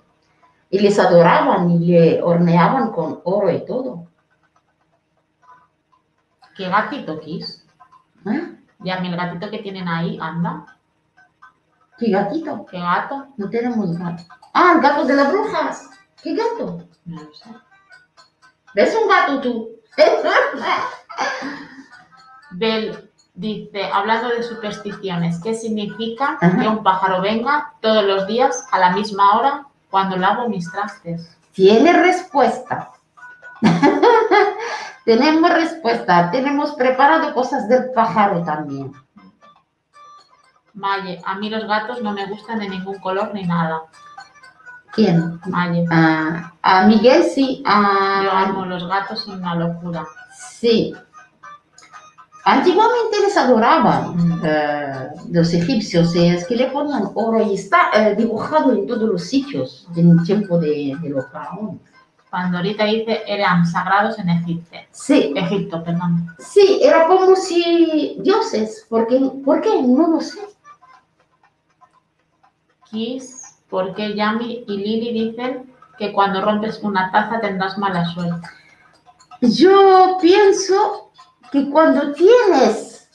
Y 0.71 0.79
les 0.81 0.99
adoraban 0.99 1.71
y 1.71 1.79
le 1.79 2.23
horneaban 2.23 2.91
con 2.93 3.21
oro 3.25 3.51
y 3.51 3.65
todo. 3.65 4.07
¿Qué 6.57 6.69
gatito, 6.69 7.21
Kiss? 7.21 7.65
¿Eh? 8.27 8.55
Ya, 8.81 8.97
el 8.97 9.17
gatito 9.17 9.51
que 9.51 9.59
tienen 9.59 9.89
ahí, 9.89 10.19
anda. 10.21 10.67
¿Qué 11.99 12.11
gatito? 12.11 12.67
¿Qué 12.67 12.79
gato? 12.79 13.29
No 13.37 13.49
tenemos 13.49 13.97
gato. 13.97 14.23
Ah, 14.53 14.73
el 14.77 14.81
gato 14.81 15.05
de 15.05 15.15
las 15.15 15.33
brujas. 15.33 15.91
¿Qué 16.23 16.35
gato? 16.35 16.83
No 17.09 17.23
lo 17.23 17.35
sé. 17.35 17.51
¿Ves 18.75 18.95
un 18.95 19.09
gato 19.09 19.41
tú? 19.41 19.71
Bel 22.51 23.11
dice, 23.35 23.91
hablando 23.93 24.29
de 24.29 24.43
supersticiones, 24.43 25.41
¿qué 25.43 25.55
significa 25.55 26.37
Ajá. 26.39 26.61
que 26.61 26.69
un 26.69 26.83
pájaro 26.83 27.23
venga 27.23 27.73
todos 27.81 28.05
los 28.05 28.27
días 28.27 28.67
a 28.73 28.79
la 28.79 28.91
misma 28.91 29.39
hora 29.39 29.67
cuando 29.91 30.17
lavo 30.17 30.49
mis 30.51 30.71
trastes? 30.71 31.35
Tiene 31.53 31.95
respuesta. 31.95 32.91
tenemos 35.07 35.51
respuesta. 35.51 36.31
Tenemos 36.31 36.73
preparado 36.73 37.33
cosas 37.33 37.69
del 37.71 37.91
pájaro 37.93 38.45
también. 38.45 38.93
Maye, 40.75 41.23
a 41.25 41.37
mí 41.37 41.49
los 41.49 41.65
gatos 41.65 42.03
no 42.03 42.13
me 42.13 42.27
gustan 42.27 42.59
de 42.59 42.69
ningún 42.69 42.99
color 42.99 43.33
ni 43.33 43.45
nada. 43.45 43.83
¿Quién? 44.99 45.41
Ah, 45.93 46.53
a 46.61 46.87
Miguel 46.89 47.23
sí. 47.23 47.63
yo 47.65 47.71
A, 47.71 48.43
amo 48.47 48.67
los 48.67 48.85
gatos, 48.89 49.21
son 49.21 49.39
una 49.39 49.55
locura. 49.55 50.05
Sí. 50.61 50.93
Antiguamente 52.45 53.21
les 53.21 53.37
adoraban 53.37 54.41
eh, 54.43 55.09
los 55.31 55.55
egipcios, 55.55 56.17
eh, 56.17 56.35
es 56.35 56.47
que 56.49 56.57
le 56.57 56.67
ponían 56.67 57.11
oro 57.15 57.41
y 57.45 57.55
está 57.55 57.91
eh, 57.95 58.17
dibujado 58.17 58.73
en 58.73 58.89
todos 58.89 59.09
los 59.09 59.23
sitios 59.23 59.87
en 59.95 60.19
el 60.19 60.25
tiempo 60.25 60.59
de, 60.59 60.97
de 61.01 61.11
los 61.11 61.31
faraones. 61.31 61.81
Pandorita 62.31 62.85
dice, 62.85 63.23
eran 63.27 63.65
sagrados 63.67 64.19
en 64.19 64.31
Egipto. 64.31 64.79
Sí, 64.91 65.33
Egipto, 65.37 65.85
perdón. 65.85 66.35
sí, 66.41 66.81
era 66.83 67.07
como 67.07 67.37
si 67.37 68.17
dioses, 68.21 68.85
porque, 68.89 69.21
¿por 69.45 69.61
qué? 69.61 69.81
No 69.81 70.09
lo 70.09 70.21
sé. 70.21 70.41
Kiss, 72.91 73.38
¿por 73.69 73.95
qué 73.95 74.15
Yami 74.15 74.65
y 74.67 74.77
Lili 74.77 75.13
dicen 75.31 75.73
que 75.99 76.13
cuando 76.13 76.41
rompes 76.43 76.81
una 76.83 77.11
taza 77.13 77.41
tendrás 77.41 77.77
mala 77.79 78.05
suerte? 78.07 78.49
Yo 79.41 80.19
pienso 80.21 81.11
que 81.53 81.71
cuando 81.71 82.13
tienes 82.13 83.09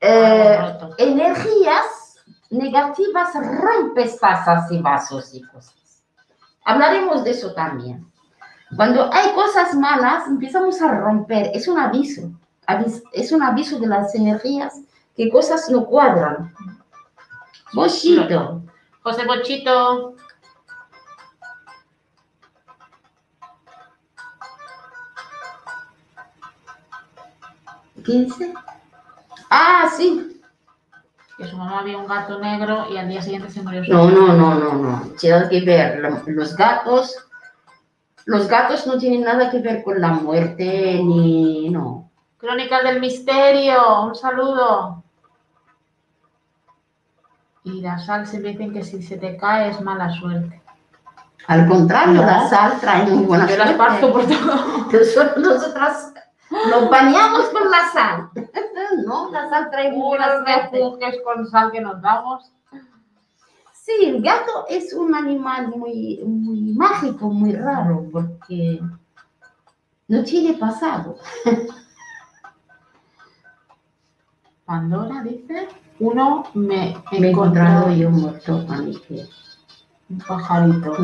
eh, 0.00 0.56
roto. 0.58 0.94
energías 0.98 2.16
negativas, 2.50 3.30
rompes 3.34 4.18
tazas 4.18 4.70
y 4.72 4.78
vasos 4.82 5.32
y 5.34 5.42
cosas. 5.42 6.02
Hablaremos 6.64 7.24
de 7.24 7.30
eso 7.30 7.54
también. 7.54 8.06
Cuando 8.76 9.12
hay 9.12 9.30
cosas 9.32 9.74
malas, 9.74 10.26
empezamos 10.26 10.80
a 10.82 10.92
romper. 10.92 11.50
Es 11.54 11.68
un 11.68 11.78
aviso. 11.78 12.30
Avis- 12.66 13.02
Es 13.12 13.32
un 13.32 13.42
aviso 13.42 13.78
de 13.78 13.86
las 13.86 14.14
energías 14.14 14.80
que 15.16 15.28
cosas 15.30 15.68
no 15.70 15.84
cuadran. 15.86 16.54
Bochito. 17.72 18.62
José 19.02 19.24
Bochito. 19.26 20.14
¿15? 28.02 28.54
Ah, 29.50 29.90
sí. 29.96 30.40
Que 31.36 31.46
su 31.46 31.56
mamá 31.56 31.80
había 31.80 31.98
un 31.98 32.06
gato 32.06 32.38
negro 32.38 32.86
y 32.92 32.96
al 32.96 33.08
día 33.08 33.22
siguiente 33.22 33.50
se 33.50 33.62
murió. 33.62 33.82
No, 33.88 34.10
no, 34.10 34.32
no, 34.34 34.54
no, 34.54 34.72
no. 34.74 35.02
Tiene 35.18 35.48
que 35.48 35.60
ver. 35.62 36.00
Los 36.26 36.56
gatos, 36.56 37.16
los 38.24 38.48
gatos 38.48 38.86
no 38.86 38.98
tienen 38.98 39.22
nada 39.22 39.50
que 39.50 39.58
ver 39.58 39.82
con 39.82 40.00
la 40.00 40.08
muerte 40.08 41.00
ni 41.02 41.70
no. 41.70 42.10
Crónicas 42.38 42.82
del 42.84 43.00
misterio. 43.00 44.04
Un 44.04 44.14
saludo. 44.14 45.01
Y 47.64 47.80
la 47.80 47.98
sal 47.98 48.26
se 48.26 48.40
dicen 48.40 48.72
que 48.72 48.82
si 48.82 49.02
se 49.02 49.16
te 49.18 49.36
cae 49.36 49.70
es 49.70 49.80
mala 49.80 50.10
suerte. 50.10 50.60
Al 51.46 51.66
contrario, 51.68 52.14
No. 52.20 52.26
la 52.26 52.48
sal 52.48 52.78
trae 52.80 53.04
muy 53.10 53.24
buena 53.24 53.46
Yo 53.48 53.54
suerte. 53.54 53.70
esparzo 53.72 54.12
por 54.12 54.26
todo. 54.26 55.36
Nosotras 55.38 56.14
nos 56.70 56.90
bañamos 56.90 57.46
con 57.46 57.70
la 57.70 57.88
sal. 57.92 58.30
No, 59.06 59.30
la 59.30 59.48
sal 59.48 59.70
trae 59.70 59.90
muy 59.92 60.00
buena 60.16 60.44
suerte. 60.44 61.22
con 61.24 61.46
sal 61.48 61.70
que 61.72 61.80
nos 61.80 62.00
damos. 62.02 62.52
Sí, 63.72 63.92
el 64.04 64.22
gato 64.22 64.64
es 64.68 64.92
un 64.94 65.12
animal 65.14 65.68
muy, 65.68 66.20
muy 66.24 66.72
mágico, 66.74 67.28
muy 67.30 67.52
raro, 67.52 68.06
porque 68.12 68.80
no 70.06 70.22
tiene 70.22 70.54
pasado. 70.54 71.18
Pandora 74.64 75.22
dice, 75.22 75.68
uno 76.00 76.44
me 76.54 76.96
he 77.12 77.20
Me 77.20 77.30
encontrado 77.30 77.90
encontrado 77.90 77.92
yo 77.92 78.10
muerto, 78.10 78.64
Manique. 78.68 79.26
un 80.10 80.18
pajarito. 80.18 80.96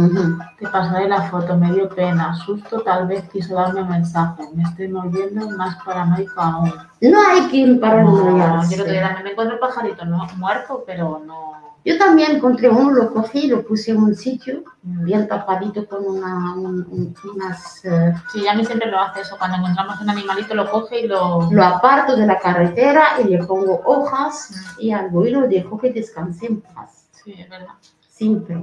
Te 0.58 0.68
pasaré 0.68 1.08
la 1.08 1.22
foto, 1.30 1.56
me 1.56 1.72
dio 1.72 1.88
pena. 1.88 2.34
Susto, 2.34 2.80
tal 2.82 3.06
vez 3.06 3.28
quiso 3.30 3.54
darme 3.54 3.82
un 3.82 3.88
mensaje. 3.88 4.42
Me 4.54 4.64
estoy 4.64 4.88
moviendo 4.88 5.48
más 5.50 5.76
paranoica 5.84 6.42
aún. 6.42 6.72
No 7.00 7.18
hay 7.28 7.48
que 7.48 7.66
No, 7.66 8.62
yo 8.68 8.74
el 8.74 8.80
otro 8.80 8.92
día 8.92 9.02
también 9.02 9.24
me 9.24 9.30
encontré 9.30 9.54
el 9.54 9.60
pajarito 9.60 10.04
no, 10.04 10.26
muerto, 10.36 10.84
pero 10.86 11.22
no. 11.24 11.67
Yo 11.84 11.96
también 11.96 12.36
encontré 12.36 12.68
uno, 12.68 12.90
lo 12.90 13.12
cogí, 13.12 13.46
lo 13.46 13.64
puse 13.64 13.92
en 13.92 13.98
un 14.02 14.14
sitio, 14.14 14.62
bien 14.82 15.26
tapadito 15.26 15.86
con 15.86 16.04
una, 16.04 16.52
un- 16.54 16.86
un- 16.90 17.14
unas... 17.34 17.82
eh, 17.84 18.12
Sí, 18.32 18.46
a 18.46 18.54
mí 18.54 18.64
siempre 18.64 18.90
lo 18.90 18.98
hace 19.00 19.20
eso. 19.22 19.36
Cuando 19.38 19.56
encontramos 19.58 19.98
un 20.00 20.10
animalito, 20.10 20.54
lo 20.54 20.70
coge 20.70 21.00
y 21.00 21.06
lo. 21.06 21.48
lo 21.50 21.64
aparto 21.64 22.14
de 22.16 22.26
la 22.26 22.38
carretera 22.38 23.20
y 23.20 23.28
le 23.28 23.44
pongo 23.44 23.80
hojas 23.86 24.76
y 24.78 24.90
algo 24.92 25.24
y 25.26 25.30
lo 25.30 25.48
dejo 25.48 25.78
que 25.78 25.92
descanse 25.92 26.46
en 26.46 26.60
paz. 26.60 27.08
Sí, 27.12 27.32
es 27.38 27.48
verdad. 27.48 27.74
Siempre. 28.08 28.62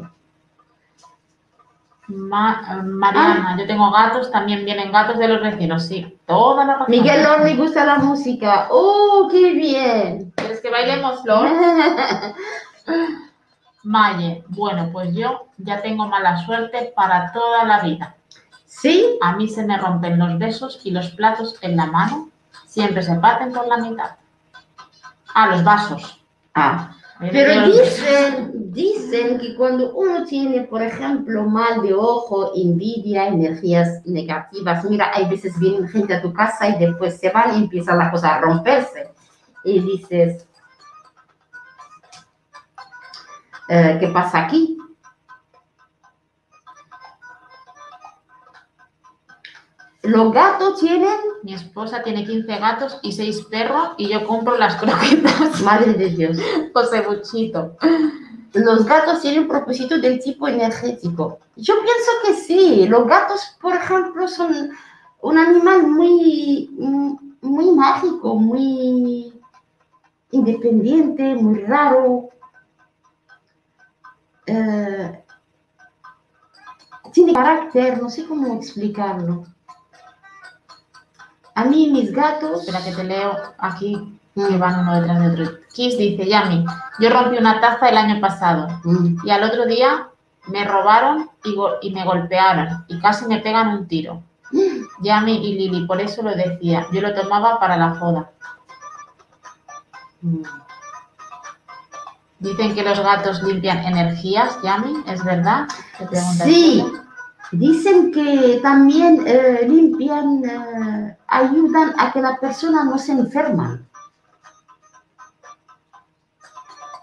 Ma- 2.08 2.84
Mariana, 2.84 3.56
yo 3.58 3.66
tengo 3.66 3.90
gatos, 3.90 4.30
también 4.30 4.64
vienen 4.66 4.92
gatos 4.92 5.18
de 5.18 5.28
los 5.28 5.42
vecinos, 5.42 5.88
sí. 5.88 6.20
Toda 6.28 6.64
la 6.64 6.74
razón. 6.74 6.92
Miguel 6.92 7.24
Lor 7.24 7.56
gusta 7.58 7.84
la 7.86 7.96
música. 7.98 8.68
¡Oh, 8.70 9.28
qué 9.32 9.54
bien! 9.54 10.32
¿Quieres 10.36 10.62
que 10.62 10.70
bailemos, 10.70 11.24
Flor? 11.24 11.48
Maye, 13.84 14.44
bueno, 14.50 14.90
pues 14.92 15.14
yo 15.14 15.48
ya 15.58 15.82
tengo 15.82 16.08
mala 16.08 16.44
suerte 16.46 16.92
para 16.96 17.32
toda 17.32 17.64
la 17.66 17.82
vida. 17.82 18.16
¿Sí? 18.66 19.18
A 19.22 19.36
mí 19.36 19.48
se 19.48 19.66
me 19.66 19.78
rompen 19.78 20.18
los 20.18 20.38
besos 20.38 20.82
y 20.84 20.92
los 20.92 21.12
platos 21.12 21.58
en 21.62 21.78
la 21.78 21.86
mano. 21.86 22.30
Siempre 22.66 23.04
se 23.04 23.16
parten 23.16 23.54
por 23.54 23.68
la 23.68 23.78
mitad. 23.78 24.16
Ah, 25.34 25.48
los 25.48 25.64
vasos. 25.64 26.24
Ah, 26.54 26.96
pero 27.20 27.68
dicen, 27.68 28.74
dicen 28.74 29.38
que 29.40 29.56
cuando 29.56 29.94
uno 29.96 30.26
tiene, 30.26 30.62
por 30.62 30.82
ejemplo, 30.82 31.44
mal 31.44 31.82
de 31.82 31.94
ojo, 31.94 32.52
envidia, 32.56 33.28
energías 33.28 34.06
negativas, 34.06 34.84
mira, 34.86 35.12
hay 35.14 35.26
veces 35.30 35.58
vienen 35.58 35.88
gente 35.88 36.14
a 36.14 36.22
tu 36.22 36.34
casa 36.34 36.68
y 36.68 36.78
después 36.78 37.18
se 37.18 37.30
van 37.30 37.56
y 37.56 37.64
empieza 37.64 37.96
la 37.96 38.12
cosa 38.12 38.36
a 38.36 38.42
romperse. 38.42 39.12
Y 39.64 39.80
dices, 39.80 40.46
eh, 43.70 43.98
¿qué 44.00 44.08
pasa 44.08 44.46
aquí? 44.46 44.78
Los 50.04 50.32
gatos 50.34 50.80
tienen, 50.80 51.18
Mi 51.42 51.54
esposa 51.56 52.04
tiene 52.04 52.26
15 52.26 52.58
gatos 52.60 53.00
y 53.02 53.12
6 53.12 53.46
perros 53.46 53.90
y 53.98 54.10
yo 54.10 54.26
compro 54.28 54.58
las 54.58 54.76
croquetas. 54.82 55.62
madre 55.62 55.94
de 55.94 56.10
Dios, 56.10 56.38
José 56.74 57.02
Buchito. 57.02 57.76
los 58.54 58.86
gatos 58.86 59.22
tienen 59.22 59.48
propósito 59.48 59.98
del 59.98 60.20
tipo 60.20 60.48
energético. 60.48 61.40
Yo 61.56 61.76
pienso 61.76 62.12
que 62.26 62.34
sí. 62.36 62.88
Los 62.88 63.08
gatos, 63.08 63.58
por 63.62 63.74
ejemplo, 63.76 64.28
son 64.28 64.72
un 65.22 65.38
animal 65.38 65.88
muy, 65.88 66.70
muy 67.42 67.72
mágico, 67.72 68.36
muy 68.36 69.34
independiente, 70.32 71.34
muy 71.36 71.62
raro. 71.62 72.30
Eh, 74.48 75.24
tiene 77.12 77.34
carácter, 77.34 78.02
no 78.02 78.10
sé 78.10 78.26
cómo 78.28 78.56
explicarlo. 78.56 79.46
A 81.56 81.66
mí 81.66 81.90
mis 81.92 82.12
gatos... 82.12 82.62
Espera 82.62 82.84
que 82.84 82.92
te 82.92 83.04
leo 83.04 83.34
aquí, 83.58 84.20
que 84.36 84.42
Mm, 84.42 84.60
van 84.60 84.80
uno 84.82 85.00
detrás 85.00 85.20
de 85.20 85.44
otro. 85.44 85.58
Kiss 85.74 85.98
dice, 85.98 86.28
Yami, 86.28 86.66
yo 87.00 87.10
rompí 87.10 87.38
una 87.38 87.62
taza 87.62 87.88
el 87.90 87.98
año 87.98 88.20
pasado 88.20 88.68
mm, 88.84 89.26
y 89.26 89.32
al 89.32 89.44
otro 89.44 89.66
día 89.66 90.10
me 90.48 90.66
robaron 90.66 91.30
y, 91.82 91.92
me 91.92 92.04
golpearon 92.04 92.86
y 92.88 93.00
casi 93.00 93.26
me 93.28 93.40
pegan 93.40 93.70
un 93.70 93.88
tiro. 93.88 94.22
Yami 95.02 95.48
y 95.48 95.54
Lili, 95.58 95.88
por 95.88 96.02
eso 96.02 96.22
lo 96.22 96.36
decía, 96.36 96.88
yo 96.92 97.02
lo 97.02 97.14
tomaba 97.14 97.60
para 97.60 97.78
la 97.78 97.96
joda. 97.96 98.32
Dicen 102.40 102.76
que 102.76 102.84
los 102.84 103.00
gatos 103.00 103.42
limpian 103.44 103.78
energías, 103.80 104.62
Yami, 104.62 105.04
¿es 105.08 105.24
verdad? 105.24 105.68
Sí, 106.44 106.86
dicen 107.52 108.12
que 108.12 108.60
también 108.62 109.24
eh, 109.26 109.66
limpian, 109.68 110.44
eh, 110.44 111.18
ayudan 111.28 111.94
a 111.98 112.12
que 112.12 112.22
la 112.22 112.38
persona 112.38 112.84
no 112.84 112.98
se 112.98 113.14
enferma. 113.14 113.82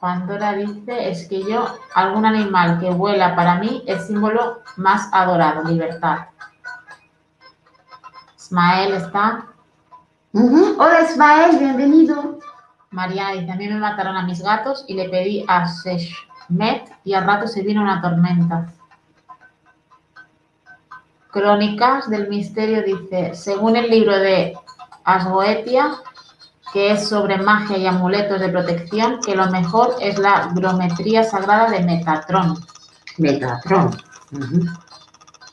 Pandora 0.00 0.52
dice, 0.54 1.10
es 1.10 1.28
que 1.28 1.44
yo, 1.44 1.64
algún 1.94 2.26
animal 2.26 2.80
que 2.80 2.90
vuela 2.90 3.34
para 3.36 3.54
mí, 3.54 3.84
es 3.86 4.08
símbolo 4.08 4.60
más 4.76 5.08
adorado, 5.12 5.64
libertad. 5.64 6.26
Ismael 8.36 8.94
está. 8.94 9.46
Hola 10.34 11.02
Ismael, 11.08 11.56
bienvenido. 11.56 12.38
Mariana 12.92 13.40
dice, 13.40 13.50
a 13.50 13.56
mí 13.56 13.68
me 13.68 13.78
mataron 13.78 14.16
a 14.16 14.22
mis 14.22 14.42
gatos 14.42 14.84
y 14.86 14.94
le 14.94 15.08
pedí 15.08 15.44
a 15.48 15.66
Seshmet 15.66 16.92
y 17.04 17.14
al 17.14 17.24
rato 17.24 17.48
se 17.48 17.62
vino 17.62 17.82
una 17.82 18.00
tormenta. 18.00 18.72
Crónicas 21.30 22.10
del 22.10 22.28
Misterio 22.28 22.82
dice, 22.82 23.34
según 23.34 23.76
el 23.76 23.88
libro 23.88 24.18
de 24.18 24.54
Asgoetia, 25.04 25.92
que 26.72 26.92
es 26.92 27.08
sobre 27.08 27.38
magia 27.38 27.78
y 27.78 27.86
amuletos 27.86 28.38
de 28.38 28.50
protección, 28.50 29.20
que 29.20 29.34
lo 29.34 29.50
mejor 29.50 29.96
es 30.00 30.18
la 30.18 30.48
brometría 30.54 31.24
sagrada 31.24 31.70
de 31.70 31.82
Metatron. 31.84 32.58
Metatron. 33.18 33.96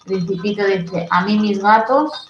Principito 0.09 0.65
dice, 0.65 1.07
a 1.11 1.21
mí 1.23 1.37
mis 1.39 1.61
gatos 1.61 2.27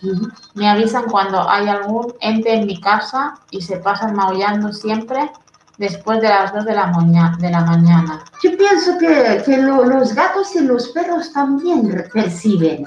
me 0.54 0.70
avisan 0.70 1.06
cuando 1.10 1.50
hay 1.50 1.68
algún 1.70 2.14
ente 2.20 2.54
en 2.54 2.66
mi 2.68 2.80
casa 2.82 3.40
y 3.52 3.62
se 3.62 3.78
pasan 3.78 4.16
maullando 4.16 4.74
siempre 4.74 5.32
después 5.78 6.20
de 6.22 6.28
las 6.28 6.54
2 6.54 6.66
de 6.66 6.76
la, 6.76 6.88
moña- 6.88 7.38
de 7.40 7.50
la 7.50 7.62
mañana. 7.62 8.22
Yo 8.44 8.58
pienso 8.58 8.98
que, 9.00 9.42
que 9.46 9.58
lo- 9.60 9.86
los 9.86 10.14
gatos 10.14 10.54
y 10.56 10.60
los 10.66 10.90
perros 10.90 11.32
también 11.32 12.06
perciben. 12.14 12.86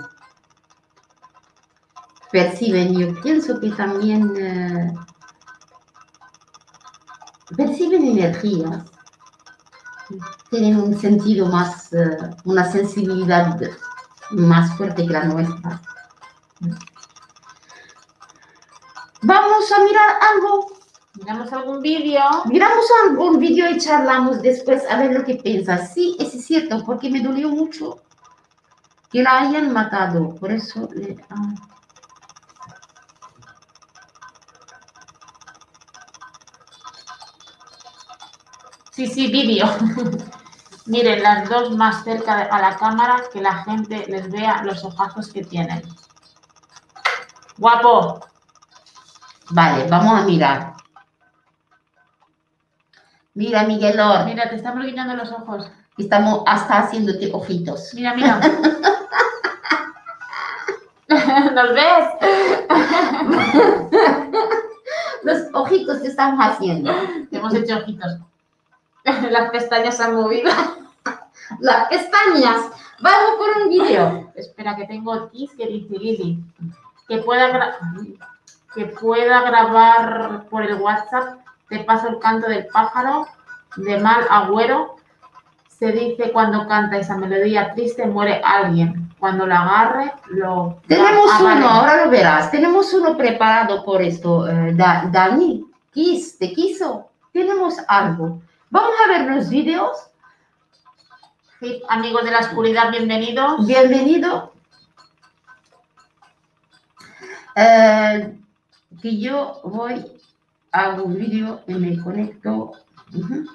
Perciben, 2.31 2.93
yo 2.99 3.19
pienso 3.23 3.59
que 3.61 3.71
también 3.71 4.31
eh, 4.37 4.93
perciben 7.57 8.05
energías. 8.07 8.85
Tienen 10.51 10.77
un 10.77 10.99
sentido 10.99 11.47
más, 11.47 11.91
eh, 11.95 12.19
una 12.45 12.71
sensibilidad 12.71 13.59
más 14.33 14.77
fuerte 14.77 15.07
que 15.07 15.13
la 15.13 15.25
nuestra. 15.25 15.81
Vamos 19.23 19.73
a 19.73 19.85
mirar 19.85 20.17
algo. 20.35 20.73
Miramos 21.15 21.53
algún 21.53 21.81
vídeo. 21.83 22.21
Miramos 22.47 22.85
algún 23.07 23.39
vídeo 23.39 23.71
y 23.71 23.79
charlamos 23.79 24.43
después 24.43 24.83
a 24.91 24.97
ver 24.99 25.13
lo 25.13 25.25
que 25.25 25.35
piensas. 25.37 25.93
Sí, 25.93 26.17
es 26.19 26.31
cierto, 26.45 26.83
porque 26.85 27.11
me 27.11 27.21
dolió 27.21 27.49
mucho 27.51 28.03
que 29.11 29.23
la 29.23 29.41
hayan 29.41 29.73
matado. 29.73 30.35
Por 30.35 30.51
eso 30.53 30.89
le- 30.95 31.17
ah. 31.31 31.55
Sí, 38.91 39.07
sí, 39.07 39.27
vídeo. 39.31 39.67
Miren, 40.87 41.23
las 41.23 41.49
dos 41.49 41.77
más 41.77 42.03
cerca 42.05 42.37
de- 42.37 42.43
a 42.51 42.59
la 42.61 42.77
cámara 42.77 43.23
que 43.33 43.41
la 43.41 43.63
gente 43.65 44.05
les 44.09 44.31
vea 44.31 44.63
los 44.65 44.85
ojazos 44.85 45.33
que 45.33 45.45
tienen. 45.45 45.83
Guapo. 47.57 48.21
Vale, 49.51 49.87
vamos 49.89 50.21
a 50.21 50.25
mirar. 50.25 50.73
Mira, 53.35 53.63
Miguelor, 53.65 54.25
Mira, 54.25 54.49
te 54.51 54.57
están 54.57 54.79
brillando 54.79 55.15
los 55.15 55.31
ojos. 55.33 55.71
estamos 55.97 56.43
hasta 56.47 56.79
haciéndote 56.81 57.31
ojitos. 57.33 57.91
Mira, 57.95 58.15
mira. 58.15 58.41
¿Nos 61.55 61.75
ves? 61.75 62.05
Los 65.23 65.39
ojitos 65.55 65.99
que 66.01 66.09
estamos 66.09 66.45
haciendo. 66.45 66.93
Te 67.31 67.37
hemos 67.39 67.55
hecho 67.55 67.77
ojitos. 67.79 68.17
Las 69.31 69.51
pestañas 69.51 69.97
se 69.97 70.05
han 70.05 70.15
movido. 70.15 70.51
Las 71.61 71.89
pestañas. 71.89 72.71
Vamos 73.01 73.31
por 73.39 73.63
un 73.63 73.69
video. 73.69 74.31
Espera, 74.35 74.77
que 74.77 74.85
tengo 74.87 75.27
tis 75.29 75.51
que 75.57 75.67
dice 75.67 75.99
Lili. 75.99 76.39
Que 77.09 77.19
pueda, 77.19 77.79
que 78.75 78.87
pueda 78.87 79.41
grabar 79.43 80.45
por 80.49 80.63
el 80.63 80.75
WhatsApp. 80.81 81.41
Te 81.69 81.81
paso 81.81 82.09
el 82.09 82.19
canto 82.21 82.49
del 82.49 82.67
pájaro 82.69 83.27
de 83.77 83.99
mal 83.99 84.25
agüero. 84.31 84.97
Se 85.69 85.91
dice 85.91 86.31
cuando 86.33 86.69
canta 86.69 86.97
esa 86.99 87.17
melodía 87.17 87.75
triste 87.75 88.07
muere 88.07 88.41
alguien. 88.45 89.11
Cuando 89.19 89.47
la 89.47 89.63
agarre, 89.63 90.13
lo. 90.31 90.81
Tenemos 90.87 91.31
uno, 91.41 91.69
ahora 91.69 92.05
lo 92.05 92.11
verás. 92.11 92.51
Tenemos 92.51 92.93
uno 92.95 93.17
preparado 93.17 93.85
por 93.85 94.01
esto. 94.01 94.49
eh, 94.49 94.73
Da- 94.75 95.09
Dani, 95.11 95.65
Kiss, 95.93 96.39
¿te 96.39 96.53
quiso? 96.53 97.09
Tenemos 97.33 97.77
algo. 97.89 98.41
Vamos 98.73 98.95
a 99.05 99.09
ver 99.09 99.31
los 99.31 99.51
videos. 99.51 99.99
Sí, 101.61 101.83
amigos 101.91 102.25
de 102.25 102.31
la 102.31 102.39
oscuridad, 102.39 102.91
bienvenidos. 102.91 103.67
Bienvenido. 103.67 104.55
Eh, 107.55 108.35
que 109.03 109.21
yo 109.21 109.61
voy 109.65 110.03
a 110.73 110.89
un 110.89 111.19
vídeo 111.19 111.61
y 111.67 111.75
me 111.75 112.03
conecto. 112.03 112.73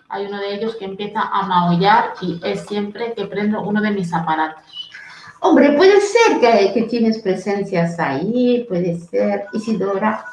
Hay 0.10 0.28
uno 0.28 0.40
de 0.40 0.54
ellos 0.54 0.76
que 0.76 0.86
empieza 0.86 1.20
a 1.20 1.48
maullar 1.48 2.14
y 2.22 2.40
es 2.44 2.68
siempre 2.68 3.16
que 3.16 3.26
prendo 3.26 3.64
uno 3.64 3.82
de 3.82 3.90
mis 3.90 4.14
aparatos. 4.14 4.92
Hombre, 5.40 5.72
puede 5.72 6.00
ser 6.00 6.40
que, 6.40 6.74
que 6.76 6.84
tienes 6.84 7.18
presencias 7.24 8.00
ahí, 8.00 8.68
puede 8.70 9.00
ser. 9.00 9.48
Isidora. 9.52 10.24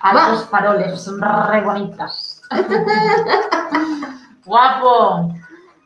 Altos 0.00 0.48
faroles, 0.48 1.00
son 1.00 1.20
re 1.20 1.60
bonitas. 1.60 2.42
Guapo. 4.44 5.34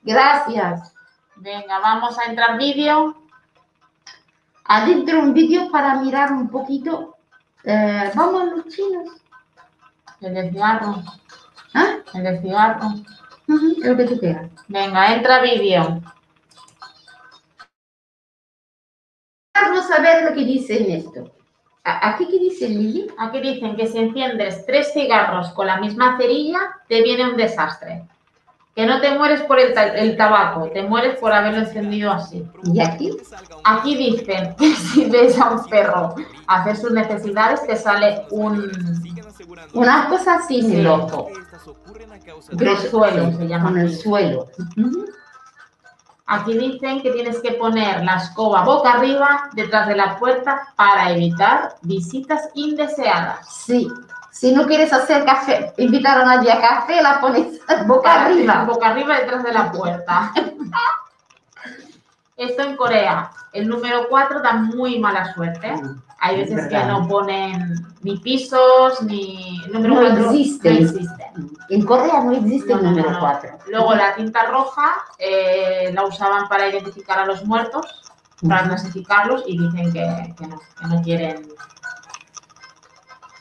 Gracias. 0.03 0.95
Venga, 1.37 1.79
vamos 1.81 2.19
a 2.19 2.25
entrar 2.25 2.59
vídeo. 2.59 3.17
Adentro 4.65 5.21
un 5.21 5.35
vídeo 5.35 5.71
para 5.71 5.95
mirar 5.97 6.33
un 6.33 6.49
poquito. 6.49 7.17
Eh, 7.65 8.11
vamos 8.15 8.45
los 8.53 8.69
chinos. 8.69 9.11
El 10.21 10.51
cigarro. 10.51 11.03
¿Ah? 11.75 11.97
El 12.15 12.41
cigarro. 12.41 12.87
Ujú, 13.49 13.75
Lo 13.83 13.97
que 13.97 14.05
tú 14.05 14.19
quieras. 14.19 14.51
Venga, 14.69 15.13
entra 15.15 15.41
vídeo. 15.41 16.01
Vamos 19.55 19.91
a 19.91 20.01
ver 20.01 20.25
lo 20.25 20.35
que 20.35 20.45
dice 20.45 20.83
en 20.83 20.91
esto. 20.91 21.33
¿A- 21.85 22.09
¿Aquí 22.11 22.27
qué 22.29 22.39
dice 22.39 22.69
Lili? 22.69 23.07
Aquí 23.19 23.41
dicen 23.41 23.77
que 23.77 23.87
si 23.87 23.99
enciendes 23.99 24.67
tres 24.67 24.93
cigarros 24.93 25.51
con 25.53 25.67
la 25.67 25.77
misma 25.79 26.17
cerilla, 26.19 26.59
te 26.89 27.03
viene 27.03 27.29
un 27.31 27.37
desastre. 27.37 28.05
Que 28.77 28.85
no 28.85 29.01
te 29.01 29.17
mueres 29.17 29.41
por 29.43 29.59
el, 29.59 29.73
el 29.77 30.17
tabaco, 30.19 30.69
te 30.71 30.83
mueres 30.83 31.19
por 31.19 31.33
haberlo 31.33 31.61
encendido 31.61 32.13
así. 32.13 32.47
¿Y 32.65 32.81
aquí? 32.81 33.11
Aquí 33.65 33.97
dicen 33.97 34.55
que 34.59 34.75
si 34.75 35.07
ves 35.07 35.41
a 35.41 35.51
un 35.51 35.65
perro 35.65 36.15
hacer 36.47 36.77
sus 36.77 36.91
necesidades, 36.93 37.67
te 37.67 37.75
sale 37.75 38.27
un 38.31 38.71
Una 39.73 40.09
cosa 40.11 40.37
así 40.37 40.61
en 40.61 40.73
el 40.73 40.81
Sí. 40.83 40.87
ojo. 40.87 41.29
Pero 42.59 42.77
suelo, 42.77 43.33
se 43.33 43.49
llama 43.49 43.71
Con 43.71 43.79
el 43.79 43.97
suelo. 43.97 44.49
Aquí 46.27 46.59
dicen 46.59 47.01
que 47.03 47.13
tienes 47.13 47.41
que 47.41 47.53
poner 47.53 48.05
la 48.05 48.17
escoba 48.17 48.63
boca 48.65 48.93
arriba 48.95 49.49
detrás 49.55 49.87
de 49.89 49.97
la 49.97 50.19
puerta 50.19 50.69
para 50.77 51.13
evitar 51.13 51.77
visitas 51.83 52.51
indeseadas. 52.55 53.49
Sí. 53.65 53.89
Si 54.37 54.53
no 54.53 54.67
quieres 54.67 54.93
hacer 54.93 55.25
café, 55.25 55.73
invitar 55.79 56.21
a 56.21 56.27
nadie 56.27 56.53
a 56.53 56.61
café, 56.61 57.01
la 57.01 57.23
pones 57.23 57.59
boca 57.87 58.27
arriba. 58.27 58.65
Boca 58.65 58.89
arriba 58.89 59.19
detrás 59.19 59.43
de 59.43 59.51
la 59.53 59.73
puerta. 59.73 60.31
Esto 62.37 62.63
en 62.65 62.77
Corea. 62.77 63.31
El 63.55 63.67
número 63.67 64.09
4 64.11 64.43
da 64.43 64.53
muy 64.53 64.99
mala 64.99 65.33
suerte. 65.33 65.73
Hay 66.19 66.43
Es 66.43 66.51
veces 66.51 66.69
que 66.69 66.85
no 66.85 67.09
ponen 67.09 67.77
ni 68.03 68.19
pisos, 68.19 69.01
ni 69.05 69.59
número 69.73 69.95
No 69.95 70.01
4 70.03 70.25
existe. 70.31 70.71
No 70.71 70.79
existe. 70.81 71.33
En 71.71 71.87
Corea 71.87 72.21
no 72.23 72.33
existe 72.33 72.75
No, 72.75 72.81
el 72.81 72.85
número 72.85 73.11
no. 73.13 73.21
4. 73.21 73.51
Luego 73.69 73.95
la 73.95 74.15
tinta 74.17 74.43
roja 74.51 74.97
eh, 75.19 75.91
la 75.95 76.05
usaban 76.05 76.47
para 76.47 76.69
identificar 76.69 77.19
a 77.21 77.25
los 77.25 77.43
muertos, 77.47 77.87
para 78.47 78.65
clasificarlos 78.65 79.45
y 79.47 79.57
dicen 79.59 79.91
que, 79.95 80.35
que 80.37 80.47
no, 80.47 80.61
que 80.79 80.87
no 80.89 81.03
quieren. 81.03 81.49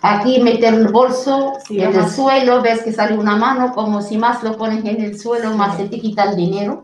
Aquí 0.07 0.39
meter 0.41 0.73
el 0.75 0.89
bolso 0.89 1.53
Sí, 1.65 1.81
en 1.81 1.95
el 1.95 2.07
suelo, 2.09 2.61
ves 2.61 2.83
que 2.83 2.93
sale 2.93 3.17
una 3.17 3.35
mano, 3.37 3.73
como 3.73 4.01
si 4.01 4.17
más 4.17 4.43
lo 4.43 4.55
pones 4.57 4.85
en 4.85 5.01
el 5.01 5.19
suelo, 5.19 5.51
Sí. 5.51 5.57
más 5.57 5.77
se 5.77 5.89
te 5.89 5.99
quita 5.99 6.23
el 6.25 6.35
dinero. 6.35 6.83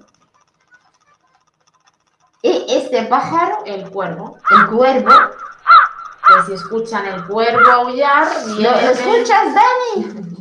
Y 2.42 2.66
este 2.68 3.04
pájaro, 3.04 3.60
El 3.66 3.90
cuervo, 3.92 4.38
el 4.50 4.68
cuervo, 4.76 5.10
que 6.28 6.46
si 6.48 6.54
escuchan 6.54 7.06
el 7.06 7.24
cuervo 7.28 7.70
aullar, 7.72 8.28
¿lo, 8.58 8.70
escuchas, 8.72 9.54
Dani? 9.54 10.28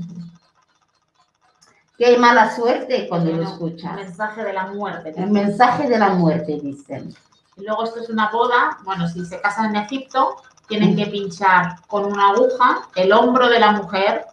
Qué 1.99 2.17
mala 2.17 2.57
suerte 2.57 3.07
cuando 3.09 3.31
lo 3.31 3.37
Bueno, 3.37 3.51
escuchas. 3.51 3.95
mensaje 3.95 4.43
de 4.43 4.53
la 4.55 4.67
muerte. 4.69 5.13
El 5.15 5.31
mensaje 5.31 5.87
de 5.87 5.99
la 5.99 6.09
muerte, 6.11 6.59
dicen. 6.63 7.15
Y 7.59 7.65
luego 7.67 7.85
esto 7.85 8.01
es 8.01 8.09
una 8.09 8.31
boda, 8.31 8.79
bueno, 8.85 9.07
si 9.07 9.27
se 9.27 9.39
casan 9.43 9.67
en 9.77 9.83
Egipto, 9.83 10.37
tienen 10.71 10.97
que 10.97 11.07
pinchar 11.07 11.77
con 11.89 12.05
una 12.07 12.31
aguja 12.31 12.89
el 12.95 13.13
hombro 13.13 13.49
de 13.49 13.59
la 13.59 13.73
mujer 13.73 14.25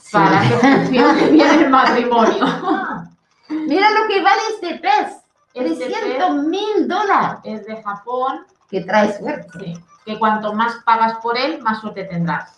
Sí. 0.00 0.12
para 0.12 0.40
que 0.42 0.48
funcione 0.58 1.26
bien 1.30 1.50
el 1.64 1.70
matrimonio. 1.70 2.46
Mira 3.48 3.90
lo 3.90 4.06
que 4.08 4.22
vale 4.22 4.40
este 4.54 4.76
pez. 4.78 5.16
Este 5.52 5.86
300 5.86 6.44
mil 6.44 6.86
dólares. 6.88 7.38
Es 7.44 7.66
de 7.66 7.82
Japón, 7.82 8.44
Que 8.70 8.82
trae 8.82 9.16
suerte. 9.16 9.58
sí, 9.58 9.74
que 10.04 10.18
cuanto 10.18 10.52
más 10.52 10.76
pagas 10.84 11.18
por 11.22 11.36
él, 11.38 11.60
más 11.62 11.80
suerte 11.80 12.04
tendrás. 12.04 12.54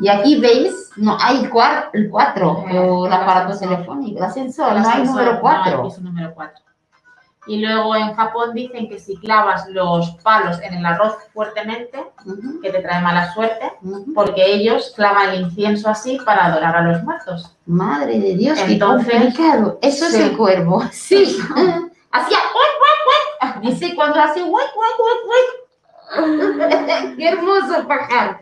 Y 0.00 0.08
aquí 0.08 0.40
veis, 0.40 0.90
no 0.96 1.16
hay 1.20 1.44
cuar- 1.46 1.90
el 1.92 2.08
4, 2.10 2.64
Eh, 2.70 2.78
o 2.78 3.06
el 3.06 3.12
aparato 3.12 3.52
ascensor. 3.52 3.76
telefónico, 3.78 4.18
el 4.18 4.24
ascensor, 4.24 4.72
El 4.76 4.82
no 4.82 4.88
hay 4.88 4.92
ascensor, 4.92 5.14
número 5.16 5.32
no 5.34 5.40
4. 5.40 5.82
hay 5.82 5.88
piso 5.88 6.00
número 6.02 6.34
4. 6.34 6.64
Y 7.48 7.60
luego 7.60 7.96
en 7.96 8.14
Japón 8.14 8.54
dicen 8.54 8.88
que 8.88 8.98
si 8.98 9.16
clavas 9.16 9.68
los 9.70 10.10
palos 10.22 10.60
en 10.62 10.74
el 10.74 10.86
arroz 10.86 11.14
fuertemente, 11.32 12.04
que 12.62 12.70
te 12.70 12.80
trae 12.80 13.00
mala 13.00 13.32
suerte, 13.32 13.72
porque 14.14 14.44
ellos 14.44 14.92
clavan 14.94 15.30
el 15.30 15.40
incienso 15.42 15.88
así 15.88 16.18
para 16.24 16.46
adorar 16.46 16.76
a 16.76 16.82
los 16.82 17.02
muertos. 17.02 17.56
Madre 17.66 18.18
de 18.20 18.36
Dios, 18.36 18.58
qué 18.60 18.74
Entonces, 18.74 19.12
complicado. 19.12 19.78
Eso 19.82 20.06
es 20.06 20.12
sí. 20.12 20.22
el 20.22 20.36
cuervo. 20.36 20.84
Sí. 20.92 21.38
Hacía 22.12 22.38
uy. 22.38 23.68
Dice 23.68 23.94
cuando 23.94 24.20
hace. 24.20 24.44
Qué 27.16 27.28
hermoso 27.28 27.86
pájaro. 27.86 28.38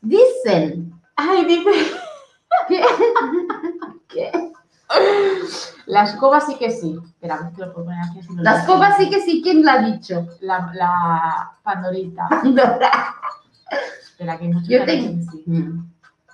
Dicen 0.00 0.92
Ay, 1.20 1.44
dice. 1.46 1.92
que, 2.68 2.80
que 4.08 4.52
La 5.88 6.04
escoba 6.04 6.40
sí 6.40 6.56
que 6.56 6.70
sí. 6.70 6.98
Espera, 7.02 7.50
si 7.54 7.60
lo 7.60 7.72
puedo 7.72 7.86
poner 7.86 8.00
aquí. 8.04 8.22
si 8.22 8.34
no 8.34 8.42
veo. 8.42 8.66
copas 8.66 8.98
sí 8.98 9.08
que 9.08 9.20
sí, 9.22 9.40
¿quién 9.42 9.64
la 9.64 9.72
ha 9.72 9.82
dicho? 9.82 10.26
La, 10.40 10.70
la 10.74 11.52
pandorita. 11.62 12.28
Dora. 12.44 13.14
Espera, 14.02 14.38
que 14.38 14.44
hay 14.44 14.52
muchos 14.52 14.68
Yo 14.68 14.84
que 14.84 15.00
sí. 15.00 15.42
Mm. 15.46 15.86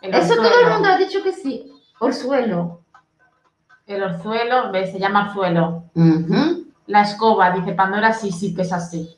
El 0.02 0.14
Eso 0.14 0.34
todo 0.34 0.60
el 0.60 0.72
mundo 0.72 0.88
ha 0.88 0.98
dicho 0.98 1.22
que 1.22 1.32
sí. 1.32 1.72
Orzuelo. 2.00 2.82
El 3.86 4.02
orzuelo, 4.02 4.72
¿ves? 4.72 4.90
se 4.90 4.98
llama 4.98 5.28
orzuelo. 5.28 5.84
La 6.86 7.02
escoba, 7.02 7.52
dice 7.52 7.72
Pandora, 7.72 8.12
sí, 8.12 8.32
sí 8.32 8.54
que 8.54 8.62
es 8.62 8.72
así. 8.72 9.16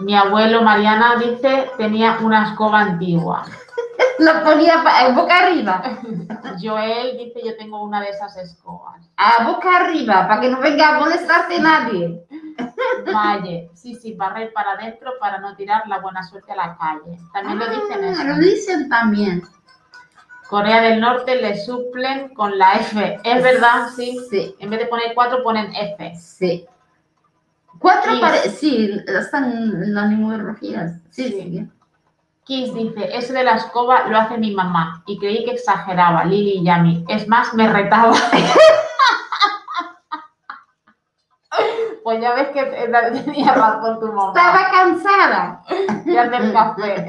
Mi 0.00 0.14
abuelo 0.16 0.62
Mariana 0.62 1.16
dice 1.16 1.70
tenía 1.76 2.18
una 2.22 2.50
escoba 2.50 2.80
antigua. 2.80 3.44
Lo 4.18 4.42
ponía 4.44 4.82
boca 5.14 5.38
arriba. 5.46 5.82
Joel 6.62 7.16
dice 7.18 7.40
yo 7.44 7.56
tengo 7.56 7.82
una 7.82 8.00
de 8.00 8.10
esas 8.10 8.36
escobas. 8.36 9.00
A 9.16 9.44
boca 9.44 9.76
arriba, 9.76 10.26
para 10.28 10.40
que 10.40 10.48
no 10.50 10.60
venga 10.60 10.88
a 10.96 10.98
molestarte 11.00 11.60
nadie. 11.60 12.24
Valle, 13.14 13.70
sí, 13.74 13.94
sí, 13.94 14.14
barrer 14.14 14.52
para 14.52 14.72
adentro 14.72 15.12
para 15.20 15.38
no 15.38 15.54
tirar 15.56 15.86
la 15.88 15.98
buena 15.98 16.22
suerte 16.22 16.52
a 16.52 16.56
la 16.56 16.76
calle. 16.76 17.18
También 17.32 17.58
lo 17.58 17.66
dicen 17.66 18.04
Ah, 18.04 18.24
Lo 18.24 18.32
eso. 18.34 18.40
dicen 18.40 18.88
también. 18.88 19.42
Corea 20.48 20.82
del 20.82 21.00
Norte 21.00 21.36
le 21.40 21.56
suplen 21.56 22.34
con 22.34 22.58
la 22.58 22.74
F. 22.74 23.20
Es 23.24 23.42
verdad, 23.42 23.88
sí. 23.96 24.18
Sí, 24.30 24.54
En 24.58 24.68
vez 24.70 24.80
de 24.80 24.86
poner 24.86 25.12
cuatro 25.14 25.42
ponen 25.42 25.74
F. 25.74 26.14
sí. 26.16 26.66
Cuatro 27.82 28.14
Y- 28.14 28.20
pare- 28.20 28.48
sí, 28.50 28.98
están 29.06 29.92
las 29.92 30.10
numerologías. 30.10 30.92
Sí, 31.10 31.24
Sí. 31.24 31.32
sí. 31.42 31.68
Kiss 32.44 32.74
dice, 32.74 33.08
eso 33.16 33.32
de 33.34 33.44
la 33.44 33.54
escoba 33.56 34.08
lo 34.08 34.18
hace 34.18 34.36
mi 34.38 34.50
mamá 34.52 35.02
y 35.06 35.16
creí 35.18 35.44
que 35.44 35.52
exageraba, 35.52 36.24
Lili 36.24 36.58
y 36.58 36.64
Yami. 36.64 37.04
Es 37.08 37.28
más, 37.28 37.52
me 37.54 37.70
retaba. 37.72 38.12
pues 42.02 42.20
ya 42.20 42.34
ves 42.34 42.48
que 42.48 42.62
tenía 42.64 43.54
razón 43.54 44.00
tu 44.00 44.06
mamá. 44.06 44.32
Estaba 44.34 44.70
cansada. 44.70 45.62
Ya 46.06 46.28
del 46.28 46.52
café. 46.52 47.06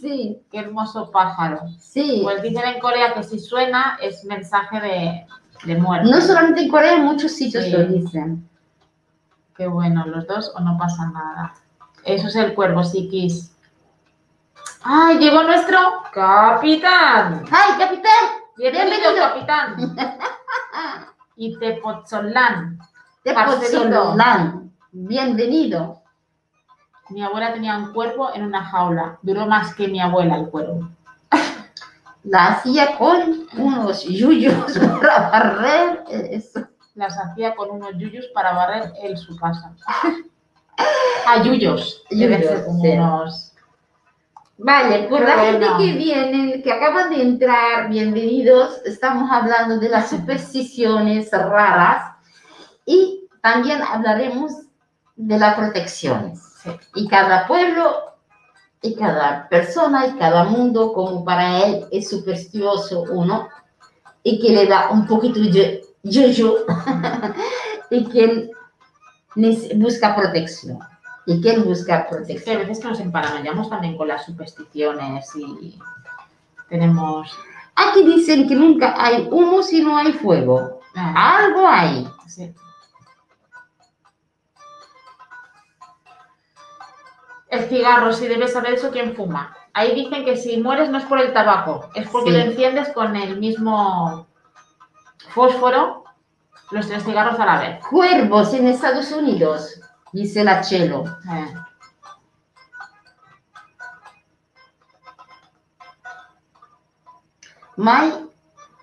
Sí, 0.00 0.40
Qué 0.50 0.58
hermoso 0.58 1.10
pájaro. 1.10 1.60
sí. 1.78 2.20
Pues 2.22 2.42
dicen 2.42 2.64
en 2.66 2.80
Corea 2.80 3.14
que 3.14 3.22
si 3.22 3.38
suena 3.38 3.98
es 4.02 4.24
mensaje 4.24 4.80
de, 4.80 5.26
de 5.64 5.76
muerte. 5.80 6.10
No 6.10 6.20
solamente 6.20 6.62
en 6.62 6.68
Corea, 6.70 6.94
en 6.96 7.04
muchos 7.04 7.32
sitios 7.32 7.64
Sí. 7.64 7.70
lo 7.72 7.84
dicen. 7.84 8.48
Qué 9.60 9.68
bueno, 9.68 10.06
los 10.06 10.26
dos 10.26 10.54
o 10.56 10.60
no 10.60 10.78
pasa 10.78 11.10
nada. 11.10 11.52
Eso 12.02 12.28
es 12.28 12.36
el 12.36 12.54
cuervo, 12.54 12.80
Kiss. 12.80 13.54
¡Ay, 14.82 15.18
llegó 15.18 15.42
nuestro 15.42 15.78
capitán! 16.14 17.44
¡Ay, 17.50 17.78
capitán! 17.78 18.24
Bienvenido, 18.56 19.14
capitán. 19.16 19.76
Y 21.36 21.58
Tepozolán. 21.58 22.78
Bienvenido. 24.92 26.00
Mi 27.10 27.22
abuela 27.22 27.52
tenía 27.52 27.76
un 27.76 27.92
cuervo 27.92 28.30
en 28.32 28.44
una 28.44 28.64
jaula. 28.64 29.18
Duró 29.20 29.44
más 29.44 29.74
que 29.74 29.88
mi 29.88 30.00
abuela 30.00 30.36
el 30.36 30.48
cuervo. 30.48 30.88
La 32.24 32.46
hacía 32.46 32.96
con 32.96 33.46
unos 33.58 34.04
yuyos 34.04 34.78
para 35.02 35.28
barrer 35.28 36.04
eso. 36.08 36.69
Las 36.94 37.16
hacía 37.18 37.54
con 37.54 37.70
unos 37.70 37.92
yuyos 37.96 38.26
para 38.34 38.52
barrer 38.52 38.92
él 39.02 39.16
su 39.16 39.36
casa. 39.36 39.74
Ah, 41.26 41.42
yuyos. 41.42 42.02
Yuyos, 42.10 42.40
ser 42.40 42.64
como 42.64 42.80
sí. 42.82 42.88
unos... 42.88 43.52
Vale, 44.56 45.08
por 45.08 45.20
Qué 45.20 45.26
la 45.26 45.36
bueno. 45.36 45.76
gente 45.76 45.84
que 45.84 45.98
viene, 45.98 46.62
que 46.62 46.72
acaban 46.72 47.10
de 47.10 47.22
entrar, 47.22 47.90
bienvenidos. 47.90 48.80
Estamos 48.86 49.30
hablando 49.30 49.78
de 49.78 49.90
las 49.90 50.08
supersticiones 50.08 51.30
raras 51.32 52.16
y 52.86 53.28
también 53.42 53.82
hablaremos 53.82 54.52
de 55.16 55.38
las 55.38 55.54
protecciones. 55.54 56.40
Sí. 56.62 56.70
Y 56.94 57.08
cada 57.08 57.46
pueblo 57.46 58.16
y 58.82 58.94
cada 58.94 59.48
persona 59.48 60.06
y 60.06 60.12
cada 60.16 60.44
mundo, 60.44 60.92
como 60.92 61.24
para 61.24 61.64
él 61.64 61.86
es 61.90 62.08
supersticioso 62.08 63.02
uno, 63.10 63.48
y 64.22 64.40
que 64.40 64.50
le 64.50 64.66
da 64.66 64.90
un 64.90 65.06
poquito 65.06 65.40
de 65.40 65.82
yuyu, 66.02 66.56
y 67.90 68.04
que 68.08 68.50
nes- 69.36 69.76
busca 69.78 70.14
protección. 70.16 70.78
Y 71.26 71.46
él 71.48 71.62
busca 71.62 72.08
protección. 72.08 72.56
a 72.56 72.60
veces 72.60 72.80
que 72.80 72.88
nos 72.88 72.98
emparanoiamos 73.00 73.68
también 73.70 73.96
con 73.96 74.08
las 74.08 74.24
supersticiones 74.24 75.28
y 75.36 75.78
tenemos... 76.68 77.30
Aquí 77.76 78.02
dicen 78.04 78.48
que 78.48 78.54
nunca 78.54 78.94
hay 78.98 79.28
humo 79.30 79.62
si 79.62 79.80
no 79.82 79.96
hay 79.96 80.12
fuego. 80.12 80.80
Ah, 80.96 81.38
Algo 81.44 81.66
hay. 81.68 82.08
sí. 82.26 82.52
El 87.48 87.68
cigarro, 87.68 88.12
si 88.12 88.28
debes 88.28 88.52
saber 88.52 88.74
eso, 88.74 88.90
¿quién 88.90 89.14
fuma? 89.14 89.54
Ahí 89.72 89.94
dicen 89.94 90.24
que 90.24 90.36
si 90.36 90.56
mueres 90.58 90.88
no 90.90 90.98
es 90.98 91.04
por 91.04 91.20
el 91.20 91.32
tabaco, 91.32 91.90
es 91.94 92.08
porque 92.08 92.30
Sí. 92.30 92.36
lo 92.36 92.42
enciendes 92.42 92.88
con 92.90 93.16
el 93.16 93.38
mismo 93.40 94.26
fósforo, 95.34 96.04
los 96.70 96.86
tres 96.88 97.04
cigarros 97.04 97.38
a 97.40 97.46
la 97.46 97.58
vez. 97.60 97.86
Cuervos 97.86 98.52
en 98.54 98.68
Estados 98.68 99.10
Unidos, 99.12 99.80
dice 100.12 100.44
la 100.44 100.60
Chelo. 100.60 101.04
Eh, 101.30 101.54
May, 107.76 108.12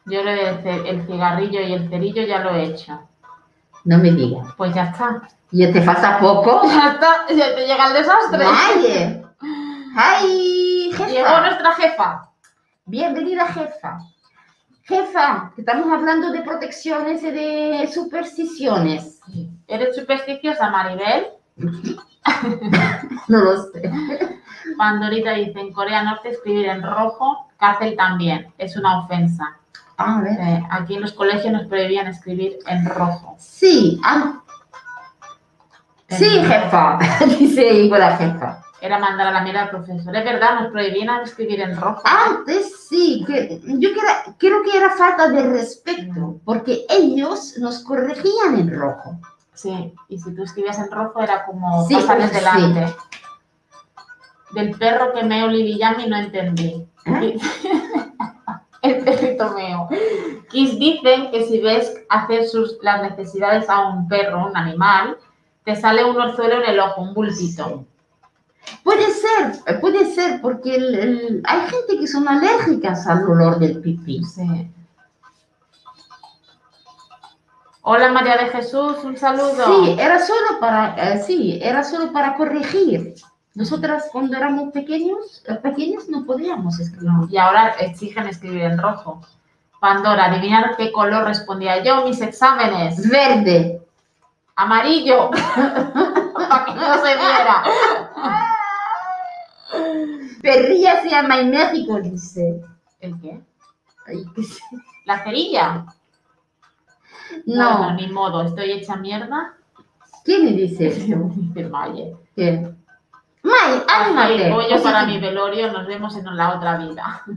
Yo 0.06 0.24
lo 0.24 0.32
del 0.32 0.64
ce- 0.64 0.90
el 0.90 1.06
cigarrillo 1.06 1.60
y 1.62 1.74
el 1.74 1.90
cerillo 1.90 2.24
ya 2.24 2.40
lo 2.40 2.52
he 2.52 2.64
hecho. 2.64 3.08
no 3.84 3.98
me 4.00 4.12
digas. 4.12 4.54
Pues 4.58 4.74
ya 4.74 4.84
está. 4.86 5.22
¿Ya 5.52 5.72
te 5.72 5.82
falta 5.82 6.20
poco? 6.20 6.62
Ya 6.68 6.92
está, 6.94 7.28
ya 7.34 7.56
te 7.56 7.66
llega 7.68 7.88
el 7.88 7.94
desastre. 7.94 8.46
May. 8.46 9.24
¡Ay, 9.96 10.92
Llegó 10.92 11.06
jefa! 11.06 11.42
nuestra 11.42 11.72
jefa. 11.76 12.30
Bienvenida, 12.86 13.48
jefa. 13.48 14.00
Jefa, 14.88 15.52
estamos 15.58 15.92
hablando 15.92 16.32
de 16.32 16.42
protecciones 16.42 17.22
y 17.24 17.32
de 17.32 17.90
supersticiones. 17.94 19.20
¿Eres 19.68 19.96
supersticiosa, 19.96 20.70
Maribel? 20.70 21.28
No 23.30 23.40
lo 23.40 23.58
sé. 23.72 23.90
Pandorita 24.78 25.32
dice, 25.32 25.60
en 25.60 25.72
Corea 25.72 26.04
Norte 26.04 26.30
escribir 26.30 26.66
en 26.68 26.84
rojo, 26.84 27.48
cárcel 27.58 27.96
también, 27.96 28.54
es 28.58 28.76
una 28.76 29.00
ofensa. 29.00 29.58
A 29.98 30.22
ver. 30.22 30.38
Eh, 30.40 30.64
aquí 30.70 30.96
en 30.96 31.02
los 31.02 31.14
colegios 31.14 31.54
nos 31.54 31.68
prohibían 31.68 32.08
escribir 32.08 32.58
en 32.68 32.86
rojo. 32.86 33.36
Sí, 33.40 34.00
ah, 34.04 34.42
En- 36.10 36.18
sí, 36.18 36.26
jefa, 36.46 37.00
dice 37.40 37.74
igual 37.74 38.02
la 38.02 38.18
jefa. 38.18 38.62
Era 38.80 39.00
mandar 39.00 39.28
a 39.28 39.32
la 39.32 39.42
mierda 39.42 39.64
al 39.64 39.70
profesor. 39.72 40.16
Es 40.16 40.24
verdad, 40.24 40.60
nos 40.62 40.72
prohibían 40.72 41.22
escribir 41.22 41.62
en 41.62 41.76
rojo. 41.80 42.02
Antes 42.06 42.88
sí, 42.88 43.24
que, 43.26 43.60
yo 43.66 43.90
creo, 43.92 44.36
creo 44.38 44.64
que 44.64 44.78
era 44.78 44.92
falta 44.92 45.30
de 45.30 45.44
respeto, 45.44 46.40
porque 46.46 46.86
ellos 46.90 47.56
nos 47.58 47.80
corregían 47.84 48.60
en 48.60 48.80
rojo. 48.80 49.20
Sí, 49.54 49.94
y 50.10 50.20
si 50.20 50.36
tú 50.36 50.44
escribías 50.44 50.78
en 50.78 50.92
rojo 50.92 51.20
era 51.20 51.44
como 51.46 51.88
Sí, 51.88 51.96
pasarles 51.96 52.30
sí. 52.30 52.36
delante. 52.36 52.96
Del 54.52 54.78
perro 54.78 55.12
que 55.14 55.24
meo 55.24 55.48
Lili 55.48 55.78
Yami 55.80 56.08
no 56.08 56.18
entendí. 56.18 56.88
¿Eh? 57.06 57.38
El 58.84 59.04
perrito 59.04 59.54
meo. 59.54 59.90
Kiss 60.50 60.78
dicen 60.78 61.32
que 61.32 61.46
si 61.46 61.60
ves 61.60 61.92
hacer 62.10 62.46
sus, 62.46 62.78
las 62.82 63.02
necesidades 63.02 63.70
a 63.70 63.90
un 63.90 64.08
perro, 64.08 64.46
un 64.48 64.56
animal, 64.56 65.18
te 65.66 65.76
sale 65.76 66.06
un 66.06 66.16
orzuelo 66.16 66.64
en 66.64 66.70
el 66.70 66.80
ojo, 66.80 67.02
un 67.02 67.14
bultito. 67.14 67.86
Puede 68.84 69.12
ser, 69.12 69.80
puede 69.80 70.14
ser, 70.14 70.42
porque 70.42 70.76
el- 70.76 70.96
el- 70.96 71.42
hay 71.46 71.62
gente 71.70 72.00
que 72.00 72.08
son 72.08 72.28
alérgicas 72.28 73.06
al 73.08 73.24
olor 73.30 73.60
del 73.60 73.80
pipí. 73.82 74.24
Sí. 74.24 74.72
Hola 77.82 78.10
María 78.12 78.36
de 78.38 78.48
Jesús, 78.48 78.98
un 79.04 79.16
saludo. 79.16 79.66
Sí, 79.86 79.96
era 79.98 80.20
solo 80.20 80.60
para, 80.60 80.96
eh, 81.14 81.24
sí, 81.26 81.58
era 81.62 81.84
solo 81.84 82.12
para 82.12 82.36
corregir. 82.36 83.16
Nosotras 83.56 84.10
cuando 84.12 84.36
éramos 84.38 84.72
pequeños, 84.74 85.42
eh, 85.48 85.56
pequeños 85.56 86.10
no 86.10 86.26
podíamos 86.26 86.80
escribir. 86.80 87.30
Y 87.32 87.38
ahora 87.38 87.70
exigen 87.80 88.28
escribir 88.28 88.64
en 88.64 88.78
rojo. 88.78 89.22
Pandora, 89.80 90.26
adivinar 90.26 90.76
qué 90.76 90.92
color 90.92 91.24
respondía 91.26 91.82
yo 91.84 92.04
mis 92.04 92.20
exámenes. 92.22 93.10
Verde. 93.10 93.82
Amarillo. 94.56 95.30
Para 96.34 96.66
que 96.66 96.74
no 96.76 96.96
se 96.98 97.16
viera. 97.16 97.64
Perrilla 100.42 101.02
se 101.02 101.10
llama 101.10 101.40
en 101.40 101.50
México, 101.52 102.00
dice. 102.02 102.62
¿El 103.00 103.20
qué? 103.22 103.40
Ay, 104.06 104.24
qué 104.36 104.44
sé. 104.44 104.62
¿La 105.06 105.24
cerilla? 105.24 105.86
No, 107.46 107.78
Bueno, 107.80 107.94
ni 107.96 108.08
modo, 108.08 108.42
estoy 108.44 108.72
hecha 108.72 108.96
mierda. 108.96 109.54
¿quién 110.24 110.46
le 110.46 110.52
dice 110.52 110.88
esto? 110.90 111.16
Dice 111.36 111.70
Maye. 111.70 112.16
¿Qué? 112.36 112.70
May, 113.44 113.82
ándale. 113.88 114.50
Pollo 114.52 114.84
para 114.84 115.06
mi 115.06 115.20
velorio, 115.20 115.72
nos 115.72 115.88
vemos 115.88 116.16
en 116.18 116.26
la 116.36 116.56
otra 116.56 116.78
vida. 116.78 117.24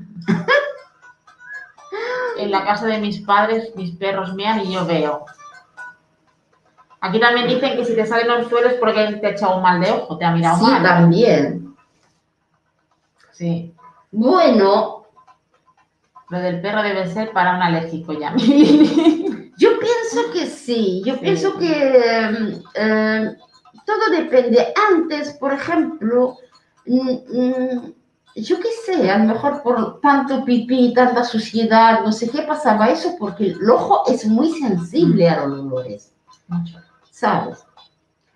En 2.39 2.51
la 2.51 2.65
casa 2.65 2.87
de 2.87 2.99
mis 2.99 3.21
padres, 3.21 3.75
mis 3.77 3.91
perros 3.97 4.33
mean 4.35 4.61
y 4.61 4.73
yo 4.73 4.87
veo. 4.87 5.27
Aquí 7.01 7.19
también 7.21 7.49
dicen 7.49 7.77
que 7.77 7.85
si 7.85 7.95
te 7.95 8.07
salen 8.07 8.31
orzuelos 8.31 8.73
es 8.75 8.79
porque 8.79 9.19
te 9.21 9.27
ha 9.27 9.31
echado 9.31 9.57
un 9.57 9.63
mal 9.63 9.81
de 9.81 9.91
ojo, 9.91 10.17
te 10.17 10.25
ha 10.25 10.31
mirado 10.31 10.57
Sí, 10.59 10.71
mal. 10.71 10.83
también. 10.83 11.60
Sí. 13.41 13.75
Bueno, 14.13 14.99
Lo 16.29 16.39
del 16.39 16.61
perro 16.61 16.83
debe 16.83 17.13
ser 17.13 17.33
para 17.33 17.57
un 17.57 17.63
alérgico 17.63 18.13
ya. 18.13 18.33
yo 18.37 19.71
pienso 19.81 20.31
que 20.33 20.47
sí. 20.47 21.03
Yo 21.05 21.15
Sí. 21.15 21.21
pienso 21.23 21.59
que 21.59 22.31
mm, 22.31 22.63
eh, 22.75 23.37
todo 23.87 24.11
depende. 24.13 24.73
Antes, 24.93 25.33
por 25.39 25.53
ejemplo, 25.55 26.37
mm, 26.87 27.11
mm, 27.33 27.95
yo 28.37 28.61
qué 28.61 28.69
sé, 28.87 29.11
a 29.11 29.19
lo 29.19 29.25
mejor 29.25 29.63
por 29.63 30.01
tanto 30.03 30.45
pipí, 30.45 30.93
tanta 30.95 31.25
suciedad, 31.25 32.05
no 32.05 32.13
sé 32.13 32.31
qué 32.31 32.43
pasaba 32.43 32.91
eso, 32.91 33.17
porque 33.19 33.49
el 33.49 33.71
ojo 33.71 34.05
es 34.07 34.25
muy 34.27 34.53
sensible 34.53 35.29
a 35.29 35.47
los 35.47 35.59
olores. 35.61 36.13
¿sabes? 37.11 37.65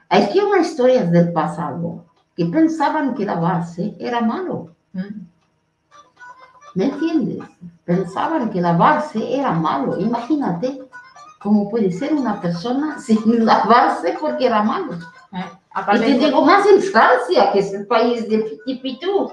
Hay 0.09 0.31
que 0.33 0.41
unas 0.41 0.67
historias 0.69 1.13
del 1.13 1.33
pasado 1.33 2.07
que 2.37 2.47
pensaban 2.47 3.15
que 3.15 3.25
lavarse 3.25 3.95
era 4.01 4.21
malo. 4.21 4.75
¿Me 6.75 6.85
entiendes? 6.85 7.49
Pensaban 7.85 8.51
que 8.51 8.61
lavarse 8.61 9.37
era 9.39 9.53
malo. 9.53 9.99
Imagínate 9.99 10.81
cómo 11.41 11.69
puede 11.69 11.91
ser 11.91 12.15
una 12.15 12.41
persona 12.41 12.99
sin 13.07 13.45
lavarse 13.45 14.17
porque 14.21 14.47
era 14.47 14.63
malo. 14.63 14.95
Eh, 15.33 15.45
Y 15.95 15.99
te 15.99 16.13
digo 16.19 16.45
más 16.45 16.65
en 16.67 16.81
Francia, 16.81 17.51
que 17.53 17.59
es 17.59 17.75
el 17.75 17.87
país 17.87 18.29
del 18.29 18.45
pitipitú. 18.45 19.33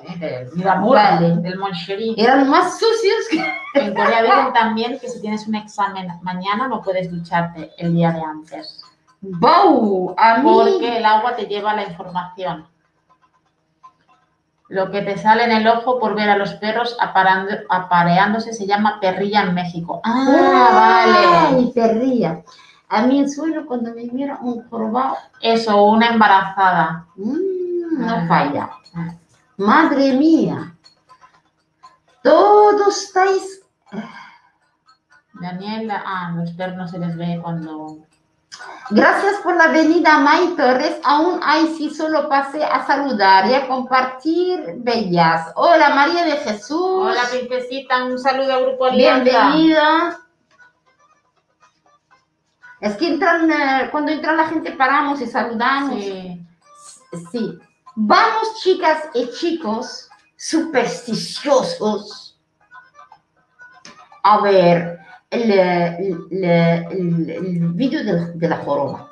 Miramur, 0.55 0.95
Vale. 0.95 1.37
del 1.37 1.57
Moncherie. 1.57 2.15
Eran 2.17 2.49
más 2.49 2.79
sucios 2.79 3.27
que... 3.29 3.61
En 3.73 3.93
Corea 3.93 4.21
dicen 4.23 4.51
también 4.51 4.99
que 4.99 5.07
si 5.07 5.21
tienes 5.21 5.47
un 5.47 5.55
examen 5.55 6.09
mañana 6.23 6.67
no 6.67 6.81
puedes 6.81 7.09
ducharte 7.09 7.71
el 7.77 7.93
día 7.93 8.11
de 8.11 8.21
antes. 8.21 8.83
¡Bau! 9.21 10.13
A 10.17 10.39
mí... 10.39 10.43
Porque 10.43 10.97
el 10.97 11.05
agua 11.05 11.37
te 11.37 11.45
lleva 11.45 11.73
la 11.73 11.83
información. 11.83 12.67
Lo 14.71 14.89
que 14.89 15.01
te 15.01 15.17
sale 15.17 15.43
en 15.43 15.51
el 15.51 15.67
ojo 15.67 15.99
por 15.99 16.15
ver 16.15 16.29
a 16.29 16.37
los 16.37 16.53
perros 16.53 16.95
aparando- 16.99 17.57
apareándose 17.69 18.53
se 18.53 18.65
llama 18.65 18.99
perrilla 19.01 19.41
en 19.41 19.53
México. 19.53 19.99
Ah, 20.05 20.69
vale. 21.51 21.57
Ay, 21.57 21.71
perría. 21.75 22.41
A 22.87 23.01
mí 23.01 23.19
el 23.19 23.29
sueño 23.29 23.65
cuando 23.67 23.93
me 23.93 24.03
mira 24.05 24.37
un 24.41 24.67
jorobado, 24.69 25.17
Eso, 25.41 25.83
una 25.83 26.07
embarazada. 26.07 27.05
mm, 27.17 27.99
no 28.05 28.27
falla. 28.27 28.69
Madre 29.57 30.13
mía. 30.13 30.73
Todos 32.23 33.03
estáis... 33.03 33.61
Daniela, 35.33 36.01
ah, 36.05 36.31
los 36.35 36.51
perros 36.53 36.77
no 36.77 36.87
se 36.87 36.99
les 36.99 37.17
ve 37.17 37.39
cuando... 37.41 37.97
Gracias 38.89 39.37
por 39.41 39.55
la 39.55 39.67
venida, 39.67 40.19
May 40.19 40.55
Torres. 40.55 40.99
Aún 41.03 41.39
hay 41.43 41.73
sí 41.75 41.89
solo 41.89 42.27
pasé 42.27 42.63
a 42.63 42.85
saludar 42.85 43.49
y 43.49 43.53
a 43.53 43.67
compartir 43.67 44.75
bellas. 44.77 45.51
Hola, 45.55 45.95
María 45.95 46.25
de 46.25 46.37
Jesús. 46.37 46.79
Hola, 46.79 47.21
princesita, 47.29 48.03
un 48.03 48.19
saludo 48.19 48.53
al 48.53 48.65
grupo 48.65 48.85
Alianza. 48.85 49.23
Bienvenida. 49.23 50.19
Es 52.81 52.97
que 52.97 53.07
entran, 53.07 53.49
eh, 53.49 53.89
cuando 53.91 54.11
entra 54.11 54.33
la 54.33 54.47
gente 54.47 54.71
paramos 54.71 55.21
y 55.21 55.27
saludamos. 55.27 56.01
Sí. 56.01 56.45
Sí. 57.31 57.59
Vamos, 57.95 58.59
chicas 58.61 59.09
y 59.13 59.29
chicos, 59.31 60.09
supersticiosos, 60.35 62.39
a 64.23 64.41
ver 64.41 65.00
el, 65.31 65.51
el, 65.51 66.27
el- 66.91 67.29
el 67.29 67.67
vídeo 67.73 68.03
de, 68.03 68.33
de 68.33 68.47
la 68.49 68.57
joroba. 68.57 69.09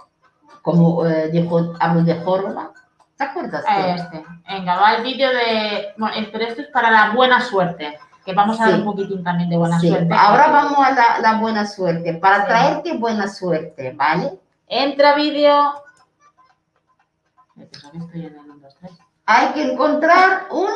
Como 0.62 1.06
eh, 1.06 1.30
dijo, 1.30 1.74
hablo 1.80 2.04
de 2.04 2.16
joroba. 2.16 2.72
¿Te 3.18 3.24
acuerdas? 3.24 3.64
A 3.68 3.96
Este. 3.96 4.24
Venga, 4.48 4.76
va 4.78 4.94
el 4.96 5.04
vídeo 5.04 5.30
de... 5.30 5.94
Bueno, 5.98 6.16
eh, 6.16 6.30
pero 6.32 6.46
esto 6.46 6.62
es 6.62 6.68
para 6.68 6.92
la 6.92 7.12
buena 7.12 7.42
suerte. 7.42 7.98
Que 8.26 8.34
vamos 8.34 8.60
a 8.60 8.66
dar 8.66 8.74
Sí. 8.74 8.80
un 8.80 8.86
poquitín 8.86 9.24
también 9.24 9.50
de 9.50 9.58
buena 9.58 9.80
Sí, 9.80 9.90
suerte. 9.90 10.14
Ahora 10.14 10.48
vamos 10.50 10.78
a 10.86 10.92
la, 10.92 11.20
la 11.22 11.40
buena 11.40 11.66
suerte, 11.66 12.14
para 12.16 12.42
Sí. 12.42 12.48
traerte 12.48 12.98
buena 12.98 13.28
suerte, 13.28 13.92
¿vale? 13.94 14.40
Entra 14.68 15.16
vídeo. 15.16 15.74
Eh, 17.58 17.70
aquí 17.88 17.98
estoy 17.98 18.26
en 18.26 18.34
el 18.36 18.40
1, 18.40 18.56
2, 18.62 18.76
3. 18.80 18.92
Hay 19.26 19.48
que 19.50 19.72
encontrar 19.72 20.48
un... 20.52 20.68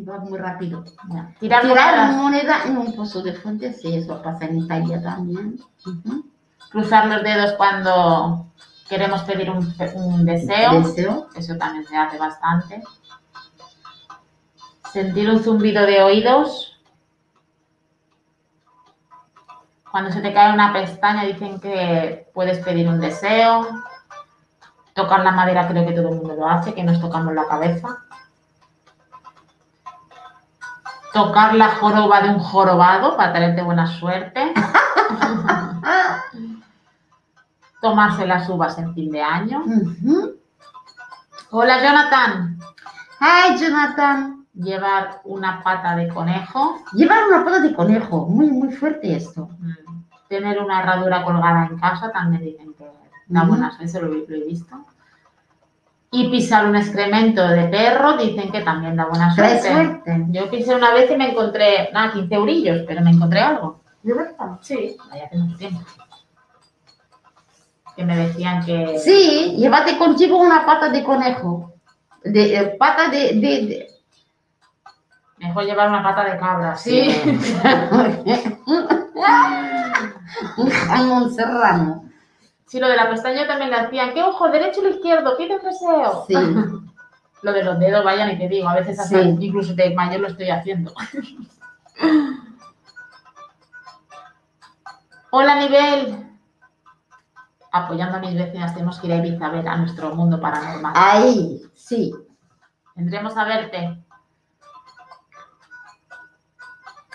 Y 0.00 0.04
va 0.04 0.16
muy 0.18 0.38
rápido. 0.38 0.82
Ya. 1.10 1.30
Tirar 1.38 1.60
Tirar 1.60 2.12
moneda 2.14 2.62
en 2.64 2.78
un 2.78 2.94
pozo 2.94 3.22
de 3.22 3.34
fuente, 3.34 3.74
sí, 3.74 3.94
eso 3.94 4.22
pasa 4.22 4.46
en 4.46 4.60
Italia 4.60 5.02
también. 5.02 5.60
Cruzar 6.70 7.06
los 7.06 7.22
dedos 7.22 7.52
cuando 7.58 8.46
queremos 8.88 9.22
pedir 9.24 9.50
un, 9.50 9.74
un 9.94 10.24
deseo. 10.24 10.80
Deseo. 10.80 11.28
Eso 11.36 11.54
también 11.58 11.84
se 11.84 11.98
hace 11.98 12.16
bastante. 12.16 12.82
Sentir 14.90 15.28
un 15.28 15.42
zumbido 15.42 15.84
de 15.84 16.02
oídos. 16.02 16.80
Cuando 19.90 20.10
se 20.12 20.22
te 20.22 20.32
cae 20.32 20.54
una 20.54 20.72
pestaña 20.72 21.24
dicen 21.24 21.60
que 21.60 22.30
puedes 22.32 22.58
pedir 22.60 22.88
un 22.88 23.00
deseo. 23.00 23.66
Tocar 24.94 25.20
la 25.20 25.32
madera 25.32 25.68
creo 25.68 25.86
que 25.86 25.92
todo 25.92 26.08
el 26.08 26.16
mundo 26.16 26.36
lo 26.36 26.48
hace, 26.48 26.72
que 26.72 26.84
nos 26.84 27.02
tocamos 27.02 27.34
la 27.34 27.46
cabeza. 27.46 28.06
Tocar 31.12 31.54
la 31.54 31.68
joroba 31.76 32.20
de 32.22 32.28
un 32.30 32.38
jorobado 32.38 33.16
para 33.16 33.32
traerte 33.32 33.62
buena 33.62 33.86
suerte. 33.86 34.52
Tomarse 37.80 38.26
las 38.26 38.48
uvas 38.48 38.78
en 38.78 38.94
fin 38.94 39.10
de 39.10 39.22
año. 39.22 39.64
Hola 41.50 41.82
Jonathan. 41.82 42.58
Ay, 43.18 43.58
Jonathan. 43.58 44.46
Llevar 44.54 45.20
una 45.24 45.62
pata 45.62 45.96
de 45.96 46.08
conejo. 46.08 46.78
Llevar 46.92 47.24
una 47.28 47.44
pata 47.44 47.60
de 47.60 47.74
conejo. 47.74 48.26
Muy, 48.26 48.50
muy 48.50 48.72
fuerte 48.72 49.14
esto. 49.16 49.48
Mm, 49.58 50.02
Tener 50.28 50.58
una 50.60 50.80
herradura 50.80 51.24
colgada 51.24 51.66
en 51.66 51.78
casa 51.78 52.12
también 52.12 52.44
dicen 52.44 52.72
que 52.74 52.84
da 53.26 53.40
Ujú. 53.42 53.48
buena 53.50 53.76
suerte, 53.76 54.00
lo, 54.00 54.08
lo 54.08 54.34
he 54.36 54.44
visto. 54.46 54.76
Y 56.12 56.28
pisar 56.28 56.66
un 56.66 56.74
excremento 56.74 57.46
de 57.46 57.64
perro 57.68 58.16
dicen 58.16 58.50
que 58.50 58.62
también 58.62 58.96
da 58.96 59.04
buena 59.06 59.32
suerte. 59.32 59.60
suerte. 59.60 60.24
Yo 60.30 60.50
pisé 60.50 60.74
una 60.74 60.92
vez 60.92 61.08
y 61.10 61.16
me 61.16 61.30
encontré, 61.30 61.88
nada, 61.92 62.12
15 62.12 62.34
eurillos, 62.34 62.82
pero 62.86 63.00
me 63.00 63.10
encontré 63.10 63.38
algo. 63.40 63.80
¿De 64.02 64.12
verdad? 64.14 64.58
Sí, 64.60 64.96
vaya 65.08 65.26
hace 65.26 65.36
mucho 65.38 65.56
tiempo. 65.56 65.80
Que 67.94 68.04
me 68.04 68.16
decían 68.16 68.64
que... 68.64 68.98
Sí, 68.98 69.54
llévate 69.56 69.96
contigo 69.98 70.36
una 70.38 70.66
pata 70.66 70.88
de 70.88 71.04
conejo. 71.04 71.74
De, 72.24 72.56
eh, 72.56 72.76
pata 72.76 73.08
de, 73.08 73.34
de, 73.34 73.66
de- 73.66 73.86
Mejor 75.38 75.64
llevar 75.64 75.88
una 75.90 76.02
pata 76.02 76.24
de 76.24 76.36
cabra, 76.38 76.76
sí. 76.76 77.08
un 80.56 80.70
jamón 80.70 81.32
serrano. 81.34 82.04
Sí, 82.70 82.78
lo 82.78 82.86
de 82.88 82.94
la 82.94 83.10
pestaña 83.10 83.48
también 83.48 83.70
le 83.70 83.76
hacían. 83.78 84.14
¿Qué 84.14 84.22
ojo? 84.22 84.48
¿Derecho 84.48 84.80
o 84.80 84.86
izquierdo? 84.88 85.36
Pide 85.36 85.56
un 85.56 85.62
deseo. 85.62 86.24
Sí. 86.28 86.34
Lo 87.42 87.52
de 87.54 87.64
los 87.64 87.78
dedos, 87.80 88.04
vaya, 88.04 88.26
ni 88.26 88.36
te 88.38 88.48
digo. 88.48 88.68
A 88.68 88.74
veces 88.74 89.00
hasta 89.00 89.18
Sí. 89.18 89.36
incluso 89.40 89.74
de 89.74 89.94
mayor 89.94 90.20
lo 90.20 90.28
estoy 90.28 90.50
haciendo. 90.50 90.92
Hola, 95.30 95.56
Nivel. 95.56 96.26
Apoyando 97.72 98.18
a 98.18 98.20
mis 98.20 98.34
vecinas, 98.34 98.74
tenemos 98.74 98.98
que 99.00 99.06
ir 99.06 99.14
a 99.14 99.16
Ibiza 99.16 99.46
a 99.46 99.50
ver 99.50 99.66
a 99.68 99.76
nuestro 99.78 100.14
mundo 100.14 100.38
paranormal. 100.40 100.92
Ahí, 100.94 101.62
sí. 101.74 102.12
Vendremos 102.94 103.34
a 103.36 103.44
verte. 103.44 104.04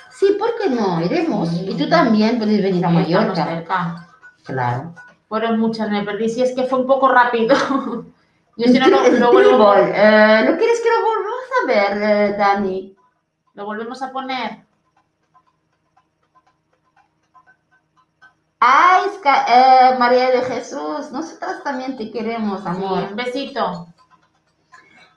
Sí, 0.10 0.36
¿por 0.40 0.50
qué 0.60 0.70
no? 0.72 1.02
Iremos. 1.02 1.50
Sí. 1.50 1.68
Y 1.70 1.78
tú 1.78 1.88
también 1.88 2.40
puedes 2.40 2.64
venir 2.64 2.84
a 2.86 2.90
Mallorca. 2.90 3.46
cerca. 3.46 4.08
Claro. 4.44 4.96
Fueron 5.28 5.60
muchas, 5.60 5.90
me 5.90 6.04
perdí. 6.04 6.30
Si 6.30 6.42
es 6.42 6.54
que 6.56 6.64
fue 6.66 6.80
un 6.80 6.88
poco 6.88 7.08
rápido. 7.10 7.56
Yo 8.58 8.68
si 8.72 8.80
no, 8.80 8.88
lo, 8.88 9.08
lo 9.10 9.32
vuelvo- 9.34 9.74
eh, 9.76 10.44
¿No 10.50 10.58
quieres 10.58 10.82
que 10.82 10.90
lo 10.90 11.06
volvamos 11.06 11.46
a 11.64 11.68
ver, 11.68 12.02
eh, 12.04 12.36
Dani? 12.38 12.96
lo 13.54 13.66
volvemos 13.66 14.02
a 14.02 14.12
poner. 14.12 14.66
Ay, 18.60 19.04
eh, 19.48 19.96
María 20.00 20.32
de 20.32 20.42
Jesús, 20.42 21.12
nosotras 21.12 21.64
también 21.64 21.98
te 21.98 22.12
queremos, 22.12 22.62
Sí, 22.62 22.68
amor. 22.68 23.04
un 23.10 23.16
besito. 23.16 23.88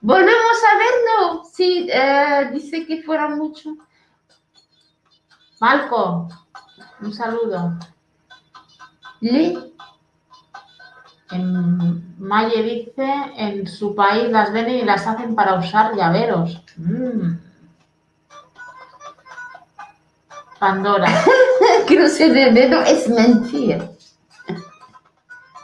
Volvemos 0.01 0.59
a 0.73 0.79
verlo. 0.79 1.45
Sí, 1.45 1.89
eh, 1.91 2.51
dice 2.53 2.87
que 2.87 3.03
fuera 3.03 3.29
mucho. 3.29 3.71
Malco, 5.61 6.29
un 7.01 7.13
saludo. 7.15 7.77
Lee. 9.21 9.75
En 11.31 12.19
Maye 12.19 12.63
dice, 12.63 13.07
en 13.37 13.67
su 13.67 13.95
país 13.95 14.31
las 14.31 14.53
venden 14.53 14.77
y 14.77 14.85
las 14.85 15.07
hacen 15.07 15.35
para 15.35 15.55
usar 15.59 15.95
llaveros. 15.95 16.63
Mm. 16.77 17.37
Pandora. 20.59 21.09
Cruce 21.87 22.31
de 22.31 22.51
dedo 22.53 22.81
es 22.83 23.09
mentir. 23.09 23.91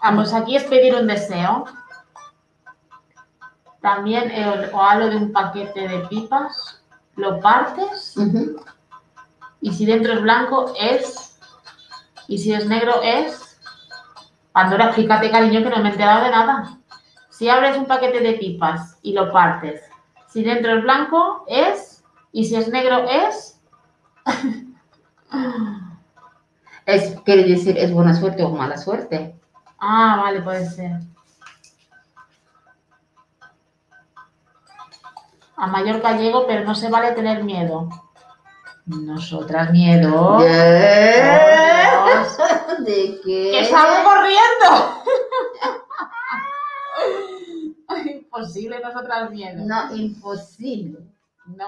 Vamos, 0.02 0.32
aquí 0.34 0.56
es 0.56 0.64
pedir 0.64 0.94
un 0.94 1.06
deseo. 1.06 1.64
También 3.80 4.30
el 4.30 4.70
o 4.72 4.82
halo 4.82 5.08
de 5.08 5.16
un 5.16 5.32
paquete 5.32 5.88
de 5.88 6.00
pipas, 6.08 6.80
lo 7.16 7.40
partes 7.40 8.16
y 9.64 9.72
si 9.72 9.86
dentro 9.86 10.12
es 10.12 10.20
blanco 10.20 10.74
es, 10.78 11.38
y 12.28 12.36
si 12.36 12.52
es 12.52 12.66
negro 12.66 13.00
es. 13.02 13.40
Pandora, 14.54 14.92
fíjate 14.92 15.32
cariño 15.32 15.64
que 15.64 15.70
no 15.70 15.78
me 15.78 15.88
he 15.88 15.92
enterado 15.92 16.24
de 16.24 16.30
nada. 16.30 16.78
Si 17.28 17.48
abres 17.48 17.76
un 17.76 17.86
paquete 17.86 18.20
de 18.20 18.34
pipas 18.34 18.96
y 19.02 19.12
lo 19.12 19.32
partes, 19.32 19.82
si 20.28 20.44
dentro 20.44 20.76
es 20.76 20.84
blanco 20.84 21.44
es, 21.48 22.04
y 22.30 22.44
si 22.44 22.54
es 22.54 22.68
negro 22.68 23.04
es. 23.08 23.60
Es, 26.86 27.18
quiere 27.24 27.44
decir, 27.44 27.78
es 27.78 27.90
buena 27.90 28.12
suerte 28.12 28.44
o 28.44 28.50
mala 28.50 28.76
suerte. 28.76 29.34
Ah, 29.78 30.20
vale, 30.22 30.42
puede 30.42 30.66
ser. 30.68 31.00
A 35.56 35.66
Mallorca 35.66 36.18
llego, 36.18 36.46
pero 36.46 36.62
no 36.62 36.74
se 36.74 36.90
vale 36.90 37.12
tener 37.12 37.42
miedo. 37.42 37.88
Nosotras 38.84 39.70
miedo. 39.72 40.40
¿De 40.40 41.22
Dios. 42.04 42.38
¿De 42.78 43.20
qué? 43.24 43.50
¡Que 43.52 43.64
salgo 43.66 44.04
corriendo! 44.04 45.02
imposible, 48.34 48.80
nosotras 48.80 49.30
miedo. 49.30 49.64
No, 49.64 49.94
imposible. 49.94 50.98
No. 51.46 51.66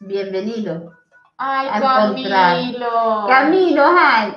Bienvenido. 0.00 0.92
Ay, 1.36 1.68
Al 1.68 1.82
Camilo. 1.82 3.26
Camilo, 3.28 3.84
ay. 3.86 4.36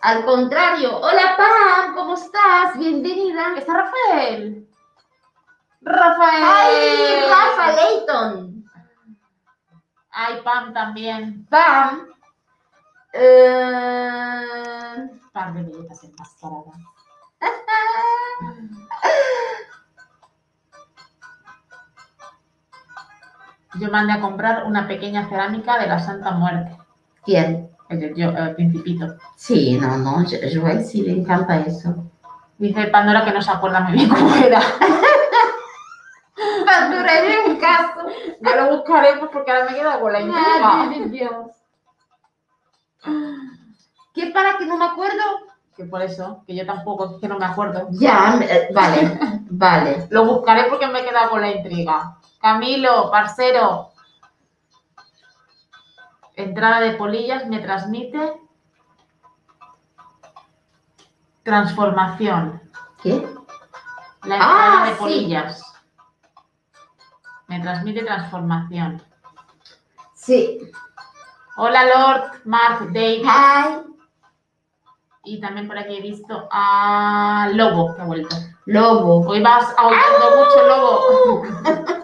Al 0.00 0.24
contrario. 0.24 0.98
Hola, 0.98 1.36
Pam, 1.36 1.94
¿cómo 1.94 2.14
estás? 2.14 2.78
Bienvenida. 2.78 3.54
¿Está 3.56 3.74
Rafael? 3.74 4.66
Rafael. 5.82 6.42
Ay, 6.44 7.20
Rafa 7.28 7.72
Leighton. 7.72 8.64
Ay, 10.10 10.40
Pam 10.42 10.72
también. 10.72 11.46
Pam. 11.50 12.08
Eh, 13.12 14.44
Par 15.32 15.52
de 15.54 15.62
billetas 15.62 16.04
enmascaradas. 16.04 16.78
Yo 23.78 23.90
mandé 23.90 24.12
a 24.14 24.20
comprar 24.20 24.64
una 24.66 24.88
pequeña 24.88 25.28
cerámica 25.28 25.78
de 25.78 25.86
la 25.86 25.98
Santa 26.00 26.32
Muerte. 26.32 26.76
¿Quién? 27.24 27.68
El, 27.88 28.14
yo, 28.14 28.30
el 28.30 28.54
principito. 28.54 29.06
Sí, 29.36 29.78
no, 29.80 29.96
no, 29.96 30.24
Jo- 30.24 30.36
Joel 30.60 30.84
sí 30.84 31.02
le 31.02 31.12
encanta 31.12 31.58
eso. 31.60 31.94
Dice 32.58 32.84
Pandora 32.88 33.24
que 33.24 33.32
no 33.32 33.40
se 33.42 33.50
acuerda 33.50 33.80
muy 33.80 33.92
bien 33.94 34.08
cómo 34.08 34.34
era. 34.36 34.60
Pandora 36.66 37.22
de 37.22 37.38
un 37.46 37.56
caso. 37.56 38.00
Yo 38.40 38.56
lo 38.56 38.76
buscaré 38.76 39.16
pues, 39.18 39.30
porque 39.32 39.50
ahora 39.50 39.70
me 39.70 39.76
quedo 39.76 40.00
con 40.00 40.12
la 40.12 40.20
Dios. 41.08 41.30
¿Qué 44.14 44.26
para 44.32 44.58
que 44.58 44.66
no 44.66 44.76
me 44.76 44.86
acuerdo? 44.86 45.22
Que 45.76 45.84
por 45.84 46.02
eso, 46.02 46.42
que 46.46 46.54
yo 46.54 46.66
tampoco, 46.66 47.14
es 47.14 47.20
que 47.20 47.28
no 47.28 47.38
me 47.38 47.46
acuerdo. 47.46 47.86
Ya, 47.92 48.38
eh, 48.42 48.68
vale, 48.74 49.18
vale. 49.50 50.06
Lo 50.10 50.24
buscaré 50.26 50.64
porque 50.64 50.86
me 50.88 51.00
he 51.00 51.04
quedado 51.04 51.30
con 51.30 51.40
la 51.40 51.50
intriga. 51.52 52.16
Camilo, 52.40 53.10
parcero. 53.10 53.90
Entrada 56.36 56.80
de 56.80 56.92
polillas 56.92 57.46
me 57.46 57.58
transmite 57.60 58.32
transformación. 61.42 62.60
¿Qué? 63.02 63.26
La 64.24 64.34
entrada 64.36 64.82
Ah, 64.82 64.86
de 64.86 64.92
sí. 64.92 64.98
polillas. 64.98 65.62
Me 67.48 67.60
transmite 67.60 68.02
transformación. 68.04 69.02
Sí. 70.14 70.60
Hola 71.56 71.84
Lord 71.84 72.42
Mark 72.44 72.92
Davis. 72.92 73.24
Hi. 73.24 73.82
Y 75.24 75.40
también 75.40 75.66
por 75.66 75.76
aquí 75.76 75.96
he 75.96 76.00
visto 76.00 76.48
a 76.50 77.50
Lobo 77.52 77.94
que 77.94 78.02
ha 78.02 78.04
vuelto. 78.04 78.36
Lobo. 78.66 79.26
Hoy 79.28 79.42
vas 79.42 79.74
aullando 79.76 80.36
mucho, 80.36 80.66
Lobo. 80.66 81.42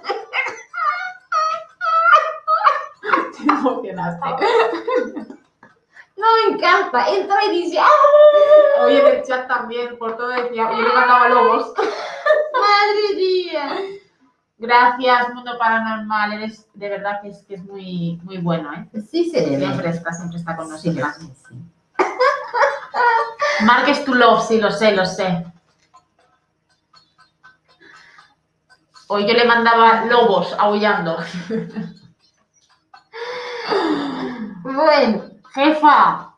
Te 3.37 3.43
emocionaste. 3.45 4.29
No 6.17 6.27
me 6.35 6.55
encanta. 6.55 7.09
Entra 7.09 7.45
y 7.45 7.51
dice, 7.63 7.79
¡ah! 7.79 7.89
Hoy 8.81 8.97
en 8.97 9.07
el 9.07 9.23
chat 9.23 9.47
también, 9.47 9.97
por 9.99 10.17
todo 10.17 10.29
decía, 10.29 10.71
yo 10.71 10.83
le 10.83 10.93
mandaba 10.93 11.29
lobos. 11.29 11.73
Madre 12.53 13.15
mía. 13.17 13.81
Gracias, 14.59 15.35
Mundo 15.35 15.59
Paranormal. 15.59 16.33
Eres 16.35 16.67
de 16.75 16.89
verdad 16.89 17.21
que 17.23 17.29
es, 17.29 17.43
que 17.45 17.55
es 17.55 17.65
muy, 17.65 18.21
muy 18.25 18.39
bueno, 18.39 18.73
¿eh? 18.73 18.89
Sí 19.11 19.31
se 19.31 19.47
le 19.47 19.59
Siempre 19.59 19.91
está, 19.91 20.13
siempre 20.13 20.39
está 20.39 20.57
con 20.57 20.69
nosotras. 20.71 21.17
sí, 21.19 21.33
sí. 21.49 21.55
Mark 23.65 23.89
es 23.89 24.05
tu 24.05 24.15
love, 24.15 24.47
sí, 24.47 24.61
lo 24.61 24.71
sé, 24.71 24.93
lo 24.93 25.05
sé. 25.05 25.45
Hoy 29.09 29.27
yo 29.27 29.35
le 29.35 29.45
mandaba 29.45 30.05
lobos 30.07 30.55
aullando. 30.59 31.19
Bueno, 34.63 35.23
Jefa, 35.57 36.35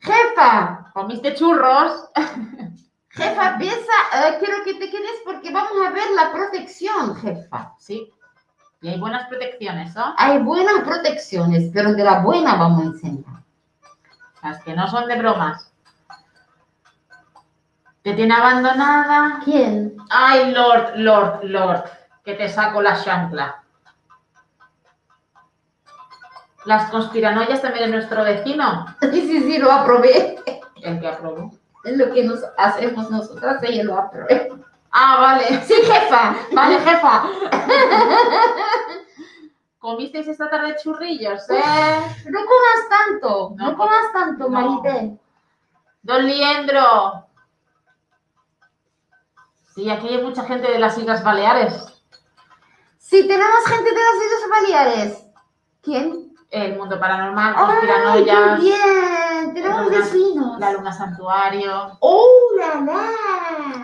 jefa. 0.00 0.90
¿comiste 0.94 1.34
churros? 1.34 2.08
Jefa, 3.14 3.58
piensa, 3.58 3.92
eh, 4.14 4.36
quiero 4.38 4.64
que 4.64 4.74
te 4.74 4.90
quedes 4.90 5.20
porque 5.24 5.52
vamos 5.52 5.72
a 5.86 5.90
ver 5.90 6.10
la 6.14 6.32
protección, 6.32 7.14
jefa. 7.16 7.74
Sí. 7.78 8.10
Y 8.80 8.88
hay 8.88 8.98
buenas 8.98 9.28
protecciones, 9.28 9.94
¿no? 9.94 10.14
Hay 10.16 10.38
buenas 10.38 10.82
protecciones, 10.82 11.70
pero 11.74 11.92
de 11.92 12.02
la 12.04 12.20
buena 12.20 12.56
vamos 12.56 12.82
a 12.82 12.86
enseñar. 12.86 13.42
Las 14.42 14.62
que 14.64 14.74
no 14.74 14.88
son 14.88 15.06
de 15.08 15.16
bromas. 15.16 15.70
¿Te 18.02 18.14
tiene 18.14 18.34
abandonada? 18.34 19.40
¿Quién? 19.44 19.94
Ay, 20.10 20.50
Lord, 20.50 20.94
Lord, 20.96 21.44
Lord, 21.44 21.84
que 22.24 22.34
te 22.34 22.48
saco 22.48 22.80
la 22.82 23.00
chancla. 23.00 23.62
Las 26.64 26.90
conspiranoias 26.90 27.60
también 27.60 27.90
de 27.90 27.96
nuestro 27.98 28.24
vecino, 28.24 28.86
Sí, 29.00 29.20
sí, 29.28 29.42
sí, 29.42 29.58
lo 29.58 29.70
aprobé. 29.70 30.38
el 30.82 30.98
que 30.98 31.08
aprobó. 31.08 31.52
Es 31.84 31.96
lo 31.96 32.12
que 32.12 32.24
nos 32.24 32.40
hacemos 32.58 33.10
nosotras, 33.10 33.62
ella 33.62 33.84
lo 33.84 33.98
aprobé. 33.98 34.52
Ah, 34.92 35.16
vale. 35.20 35.62
Sí, 35.64 35.74
jefa. 35.74 36.36
Vale, 36.52 36.78
jefa. 36.80 37.24
¿Comisteis 39.78 40.28
esta 40.28 40.48
tarde 40.48 40.76
churrillos, 40.80 41.48
eh? 41.50 41.62
No 42.30 42.40
comas 42.40 42.88
tanto, 42.88 43.54
no, 43.56 43.70
No, 43.72 43.76
comas 43.76 44.12
tanto, 44.12 44.48
no. 44.48 44.82
Don 46.02 46.24
Liendro. 46.26 47.26
Sí, 49.74 49.90
aquí 49.90 50.08
hay 50.08 50.22
mucha 50.22 50.44
gente 50.44 50.70
de 50.70 50.78
las 50.78 50.96
Islas 50.98 51.24
Baleares. 51.24 51.86
Sí, 52.98 53.26
tenemos 53.26 53.64
gente 53.66 53.90
de 53.90 53.96
las 53.96 54.14
Islas 54.14 54.50
Baleares. 54.50 55.26
¿Quién? 55.82 56.32
El 56.50 56.76
mundo 56.76 57.00
paranormal, 57.00 57.54
¡Ay, 57.56 57.64
qué 57.64 57.70
conspiranoias, 57.72 58.60
bien! 58.60 59.21
Tenemos 59.54 59.84
Luna- 59.84 59.96
vecinos. 59.98 60.58
la 60.60 60.72
luna 60.72 60.92
santuario. 60.92 61.96
¡Oh, 62.00 62.26
la, 62.58 62.74
la! 62.80 63.10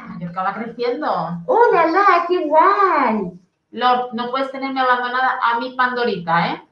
Mallorca 0.09 0.43
va 0.43 0.55
creciendo. 0.55 1.07
¡Oh, 1.47 1.61
la, 1.73 1.87
la! 1.87 2.25
¡Qué 2.29 2.47
guay! 2.47 3.33
Lord, 3.73 4.11
no 4.15 4.31
puedes 4.31 4.51
tenerme 4.51 4.81
abandonada 4.81 5.39
a 5.43 5.59
mi 5.61 5.75
Pandorita, 5.75 6.49
¿eh? 6.49 6.63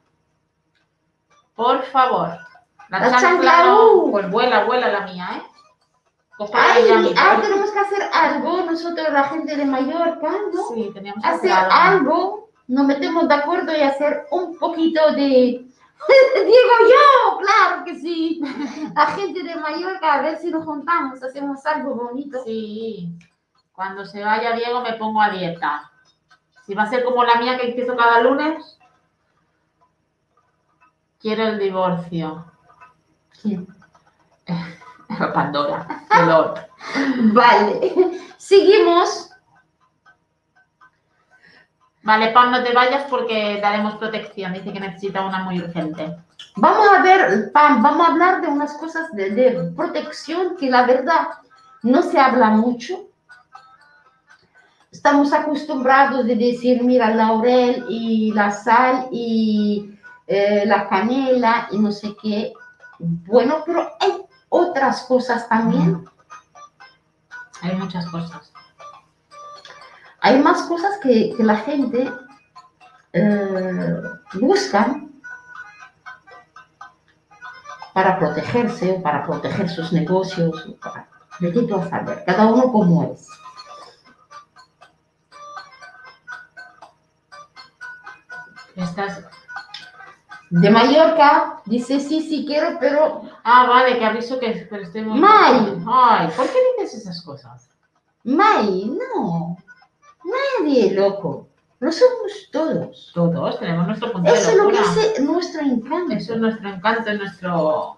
Por 1.55 1.83
favor. 1.85 2.31
La, 2.89 3.01
La 3.01 3.21
chancla 3.21 3.65
no, 3.67 3.93
uh. 3.95 4.11
pues 4.13 4.31
vuela, 4.31 4.65
vuela 4.65 4.89
la 4.89 5.01
mía, 5.03 5.29
¿eh? 5.37 5.43
Ay, 6.53 6.85
ella 6.85 6.99
mi 6.99 7.15
ah, 7.17 7.39
tenemos 7.41 7.71
que 7.71 7.79
hacer 7.79 8.03
algo, 8.13 8.61
nosotros, 8.63 9.09
la 9.11 9.25
gente 9.25 9.57
de 9.57 9.65
Mallorca, 9.65 10.31
¿no? 10.53 10.63
Sí, 10.75 10.91
teníamos 10.93 11.23
que 11.23 11.29
Hacer 11.31 11.51
hacer 11.51 11.69
algo. 11.73 12.13
algo, 12.13 12.49
nos 12.69 12.87
metemos 12.87 13.27
de 13.27 13.35
acuerdo 13.35 13.75
y 13.75 13.81
hacer 13.81 14.27
un 14.31 14.57
poquito 14.59 15.13
de... 15.13 15.66
Digo 16.35 16.75
yo, 16.91 17.39
claro 17.39 17.85
que 17.85 17.99
sí. 17.99 18.41
La 18.95 19.07
gente 19.07 19.43
de 19.43 19.57
Mallorca, 19.57 20.15
a 20.15 20.23
ver 20.23 20.39
si 20.39 20.51
nos 20.51 20.65
juntamos, 20.65 21.23
hacemos 21.23 21.65
algo 21.67 21.95
bonito. 21.95 22.43
Sí. 22.45 23.17
Cuando 23.73 24.05
se 24.05 24.25
vaya 24.25 24.57
Diego 24.57 24.81
me 24.81 24.95
pongo 24.95 25.21
a 25.21 25.31
dieta. 25.31 25.91
Si 26.67 26.75
va 26.75 26.85
a 26.85 26.91
ser 26.91 27.05
como 27.05 27.25
la 27.25 27.37
mía 27.37 27.59
que 27.59 27.69
empiezo 27.69 27.97
cada 27.97 28.21
lunes, 28.21 28.79
quiero 31.21 31.45
el 31.45 31.59
divorcio. 31.59 32.45
¿Quién? 33.41 33.67
Pandora, 35.35 36.05
el. 36.11 36.55
Vale, 37.33 38.21
seguimos. 38.37 39.31
Vale, 42.07 42.29
Pam, 42.29 42.53
no 42.53 42.63
te 42.63 42.73
vayas 42.73 43.03
porque 43.11 43.59
daremos 43.61 43.97
protección. 43.97 44.53
Dice 44.53 44.73
que 44.73 44.79
necesita 44.79 45.27
una 45.27 45.41
muy 45.41 45.59
urgente. 45.61 46.17
Vamos 46.55 46.87
a 46.97 47.03
ver, 47.03 47.51
Pam, 47.51 47.83
vamos 47.83 48.07
a 48.07 48.13
hablar 48.13 48.41
de 48.41 48.47
unas 48.47 48.75
cosas 48.75 49.11
de, 49.11 49.31
de 49.31 49.73
protección 49.75 50.57
que 50.57 50.71
la 50.71 50.87
verdad 50.87 51.31
no 51.83 52.03
se 52.03 52.21
habla 52.21 52.51
mucho. 52.51 53.09
Estamos 54.93 55.33
acostumbrados 55.33 56.25
de 56.27 56.37
decir, 56.37 56.81
mira, 56.85 57.13
laurel 57.13 57.85
y 57.89 58.33
la 58.33 58.53
sal 58.53 59.09
y 59.11 59.99
eh, 60.29 60.63
la 60.65 60.89
canela 60.89 61.67
y 61.73 61.79
no 61.79 61.91
sé 61.91 62.15
qué. 62.23 62.53
Bueno, 63.01 63.65
pero 63.67 63.91
hay 63.99 64.13
otras 64.49 65.03
cosas 65.03 65.49
también. 65.49 66.05
Hay 67.63 67.75
muchas 67.75 68.07
cosas. 68.07 68.53
Hay 70.27 70.41
más 70.43 70.63
cosas 70.63 70.99
que, 71.01 71.33
que 71.37 71.45
la 71.45 71.55
gente 71.59 72.13
eh, 73.13 74.03
busca 74.33 75.01
para 77.95 78.19
protegerse 78.19 78.91
o 78.91 79.03
para 79.05 79.23
proteger 79.25 79.69
sus 79.69 79.93
negocios. 79.93 80.67
o 80.69 80.75
para- 80.81 81.09
a 81.39 81.89
saber, 81.89 82.25
cada 82.27 82.47
uno 82.47 82.73
como 82.73 83.05
es. 83.05 83.29
Estás... 88.75 89.23
De 90.51 90.71
Mallorca 90.71 91.63
dice, 91.67 92.01
sí, 92.01 92.21
sí 92.21 92.45
quiero, 92.49 92.79
pero 92.81 93.23
Ah, 93.45 93.67
vale, 93.69 93.97
que 93.97 94.05
aviso 94.05 94.41
que 94.41 94.67
pero 94.69 94.83
estoy 94.83 95.03
muy... 95.03 95.21
May. 95.21 95.85
Ay, 95.87 96.29
¿por 96.37 96.47
qué 96.47 96.59
dices 96.81 97.03
esas 97.03 97.23
cosas? 97.23 97.71
May, 98.25 98.87
no. 99.15 99.57
Nadie, 100.27 100.93
loco. 100.93 101.49
Lo 101.79 101.93
somos 101.93 102.49
todos. 102.51 103.11
Todos 103.15 103.59
tenemos 103.59 103.87
nuestro 103.87 104.13
punto 104.13 104.31
de 104.31 104.39
Eso 104.39 104.51
es 104.51 104.57
lo 104.57 104.69
que 104.69 104.79
es 104.79 105.21
nuestro 105.21 105.61
encanto. 105.61 106.15
Eso 106.15 106.35
es 106.35 106.41
nuestro 106.41 106.69
encanto, 106.69 107.11
es 107.11 107.19
nuestro... 107.19 107.97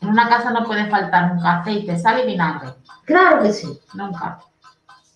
En 0.00 0.08
una 0.08 0.28
casa 0.28 0.50
no 0.50 0.64
puede 0.64 0.90
faltar 0.90 1.34
nunca 1.34 1.60
aceite, 1.60 1.98
sal 1.98 2.20
y 2.20 2.26
vinagre. 2.26 2.74
Claro 3.04 3.42
que 3.42 3.52
sí. 3.52 3.80
Nunca. 3.94 4.40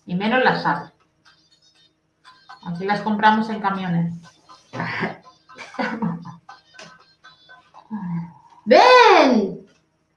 Y 0.05 0.15
menos 0.15 0.43
la 0.43 0.61
sal. 0.61 0.93
Aquí 2.65 2.85
las 2.85 3.01
compramos 3.01 3.49
en 3.49 3.61
camiones. 3.61 4.13
¡Ven! 8.65 9.67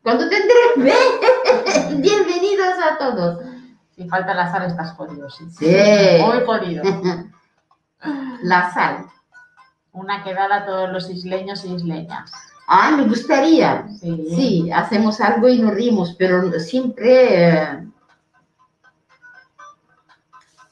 Cuando 0.03 0.29
tendré, 0.29 0.57
ven. 0.77 2.03
Bienvenidos 2.03 2.75
a 2.79 2.99
todos. 2.99 3.52
Si 3.97 4.09
falta 4.09 4.35
la 4.35 4.51
sal 4.51 4.65
estás 4.65 4.93
jodido, 4.93 5.29
sí. 5.31 5.45
Sí. 5.51 6.23
Muy 6.25 6.45
jodido. 6.45 6.83
La 8.43 8.73
sal. 8.73 9.07
Una 9.93 10.25
quedada 10.25 10.57
a 10.57 10.67
todos 10.67 10.91
los 10.91 11.09
isleños 11.09 11.65
y 11.65 11.75
isleñas. 11.75 12.33
Ah, 12.67 12.91
me 12.97 13.05
gustaría. 13.05 13.87
Sí. 14.01 14.27
Sí, 14.35 14.71
hacemos 14.73 15.21
algo 15.21 15.49
y 15.49 15.59
nos 15.61 15.75
rimos, 15.75 16.17
pero 16.19 16.51
siempre 16.59 17.53
eh, 17.61 17.87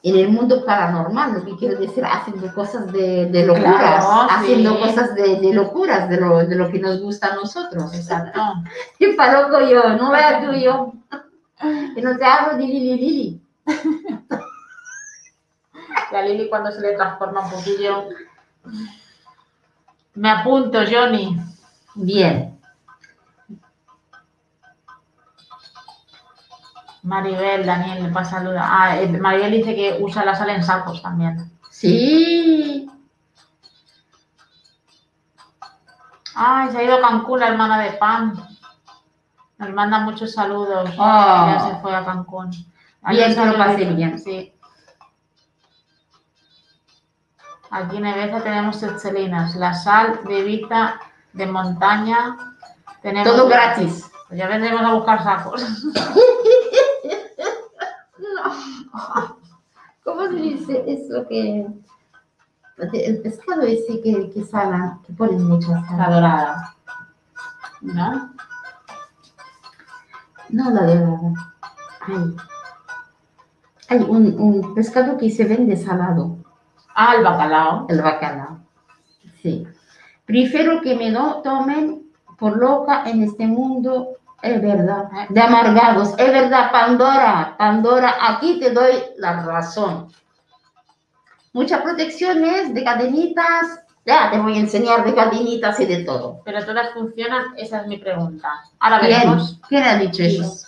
en 0.03 0.15
el 0.15 0.29
mundo 0.29 0.65
paranormal, 0.65 1.33
lo 1.35 1.45
que 1.45 1.55
quiero 1.57 1.79
decir, 1.79 2.03
haciendo 2.03 2.51
cosas 2.53 2.91
de, 2.91 3.27
de 3.27 3.45
locuras, 3.45 4.03
Claro, 4.03 4.27
haciendo 4.31 4.73
sí. 4.75 4.81
cosas 4.81 5.15
de, 5.15 5.35
de 5.39 5.53
locuras, 5.53 6.09
de 6.09 6.17
lo, 6.19 6.39
de 6.39 6.55
lo 6.55 6.71
que 6.71 6.79
nos 6.79 6.99
gusta 6.99 7.27
a 7.27 7.35
nosotros. 7.35 7.93
Exacto. 7.93 8.41
Y 8.99 9.13
para 9.13 9.41
loco 9.43 9.61
yo, 9.61 9.95
no 9.97 10.11
veas 10.11 10.43
tú 10.43 10.53
yo. 10.53 10.93
Que 11.61 12.01
no 12.01 12.17
te 12.17 12.25
hablo 12.25 12.57
de 12.57 12.63
Lili 12.63 12.97
Lili. 12.97 13.41
Y 16.11 16.15
a 16.15 16.21
Lili 16.23 16.49
cuando 16.49 16.71
se 16.71 16.81
le 16.81 16.93
transforma 16.93 17.45
un 17.45 17.51
poquillo. 17.51 18.09
Me 20.15 20.29
apunto, 20.29 20.79
Johnny. 20.89 21.37
Bien. 21.95 22.59
Maribel, 27.03 27.65
Daniel, 27.65 28.03
le 28.03 28.09
pasa 28.09 28.37
saluda. 28.37 28.61
Ah, 28.63 29.01
eh, 29.01 29.07
Maribel 29.07 29.51
dice 29.51 29.75
que 29.75 29.97
usa 29.99 30.23
la 30.23 30.35
sal 30.35 30.49
en 30.49 30.63
sacos 30.63 31.01
también. 31.01 31.51
Sí. 31.69 32.89
Ay, 36.35 36.71
se 36.71 36.77
ha 36.77 36.83
ido 36.83 36.95
a 36.95 37.01
Cancún 37.01 37.39
la 37.39 37.47
hermana 37.47 37.79
de 37.81 37.91
Pam. 37.93 38.35
Nos 39.61 39.71
manda 39.73 39.99
muchos 39.99 40.33
saludos. 40.33 40.89
Ah. 40.97 41.55
Ya 41.59 41.69
se 41.69 41.75
fue 41.81 41.95
a 41.95 42.03
Cancún. 42.03 42.49
Bien, 42.49 43.35
que 43.35 43.45
lo 43.45 43.53
saludito. 43.55 43.95
bien. 43.95 44.17
Sí. 44.17 44.51
Aquí 47.69 47.97
en 47.97 48.05
Ebeza 48.07 48.41
tenemos 48.41 48.81
excelinas, 48.81 49.55
la 49.55 49.75
sal 49.75 50.21
de 50.25 50.39
Ibiza, 50.39 50.95
de 51.33 51.45
montaña. 51.45 52.35
Tenemos 53.03 53.31
Todo 53.31 53.47
gratis. 53.47 54.11
Pues 54.27 54.39
ya 54.39 54.47
vendremos 54.47 54.81
a 54.81 54.93
buscar 54.93 55.23
sacos. 55.23 55.63
¿Cómo 60.03 60.25
se 60.25 60.33
dice 60.33 60.83
eso 60.87 61.27
que 61.29 61.67
el 62.93 63.21
pescado 63.21 63.61
ese 63.61 64.01
que, 64.01 64.31
que 64.31 64.43
salan, 64.43 65.03
que 65.03 65.13
ponen 65.13 65.47
mucha 65.47 65.69
La 65.81 65.87
sal? 65.87 66.13
dorada. 66.13 66.75
¿No? 67.81 68.30
No 70.51 70.69
la 70.71 70.81
dorada. 70.81 71.33
Hay, 72.07 72.35
hay 73.89 73.99
un, 73.99 74.39
un 74.39 74.73
pescado 74.73 75.17
que 75.17 75.29
se 75.29 75.45
vende 75.45 75.75
salado, 75.77 76.37
Ah, 76.95 77.15
el 77.17 77.23
bacalao. 77.23 77.85
el 77.89 78.01
bacalao. 78.01 78.59
Sí. 79.41 79.65
Prefiero 80.25 80.81
que 80.81 80.95
me 80.95 81.09
lo 81.11 81.41
tomen 81.41 82.03
por 82.37 82.57
loca 82.57 83.03
en 83.05 83.23
este 83.23 83.47
mundo, 83.47 84.09
es 84.41 84.61
verdad, 84.61 85.09
de 85.29 85.41
amargados. 85.41 86.09
Es 86.17 86.31
verdad, 86.31 86.71
Pandora, 86.71 87.55
Pandora, 87.57 88.15
aquí 88.19 88.59
te 88.59 88.71
doy 88.71 88.91
la 89.17 89.43
razón. 89.43 90.07
Muchas 91.53 91.81
protecciones 91.81 92.73
de 92.73 92.83
cadenitas, 92.83 93.83
ya 94.05 94.31
te 94.31 94.39
voy 94.39 94.57
a 94.57 94.61
enseñar 94.61 95.03
de 95.05 95.13
cadenitas 95.13 95.79
y 95.79 95.85
de 95.85 96.03
todo. 96.03 96.41
Pero 96.43 96.65
todas 96.65 96.93
funcionan, 96.93 97.53
esa 97.57 97.81
es 97.81 97.87
mi 97.87 97.97
pregunta. 97.97 98.49
Ahora 98.79 98.99
¿Quién? 98.99 99.11
veremos. 99.11 99.59
¿Quién 99.67 99.83
ha 99.83 99.95
dicho 99.97 100.23
eso? 100.23 100.67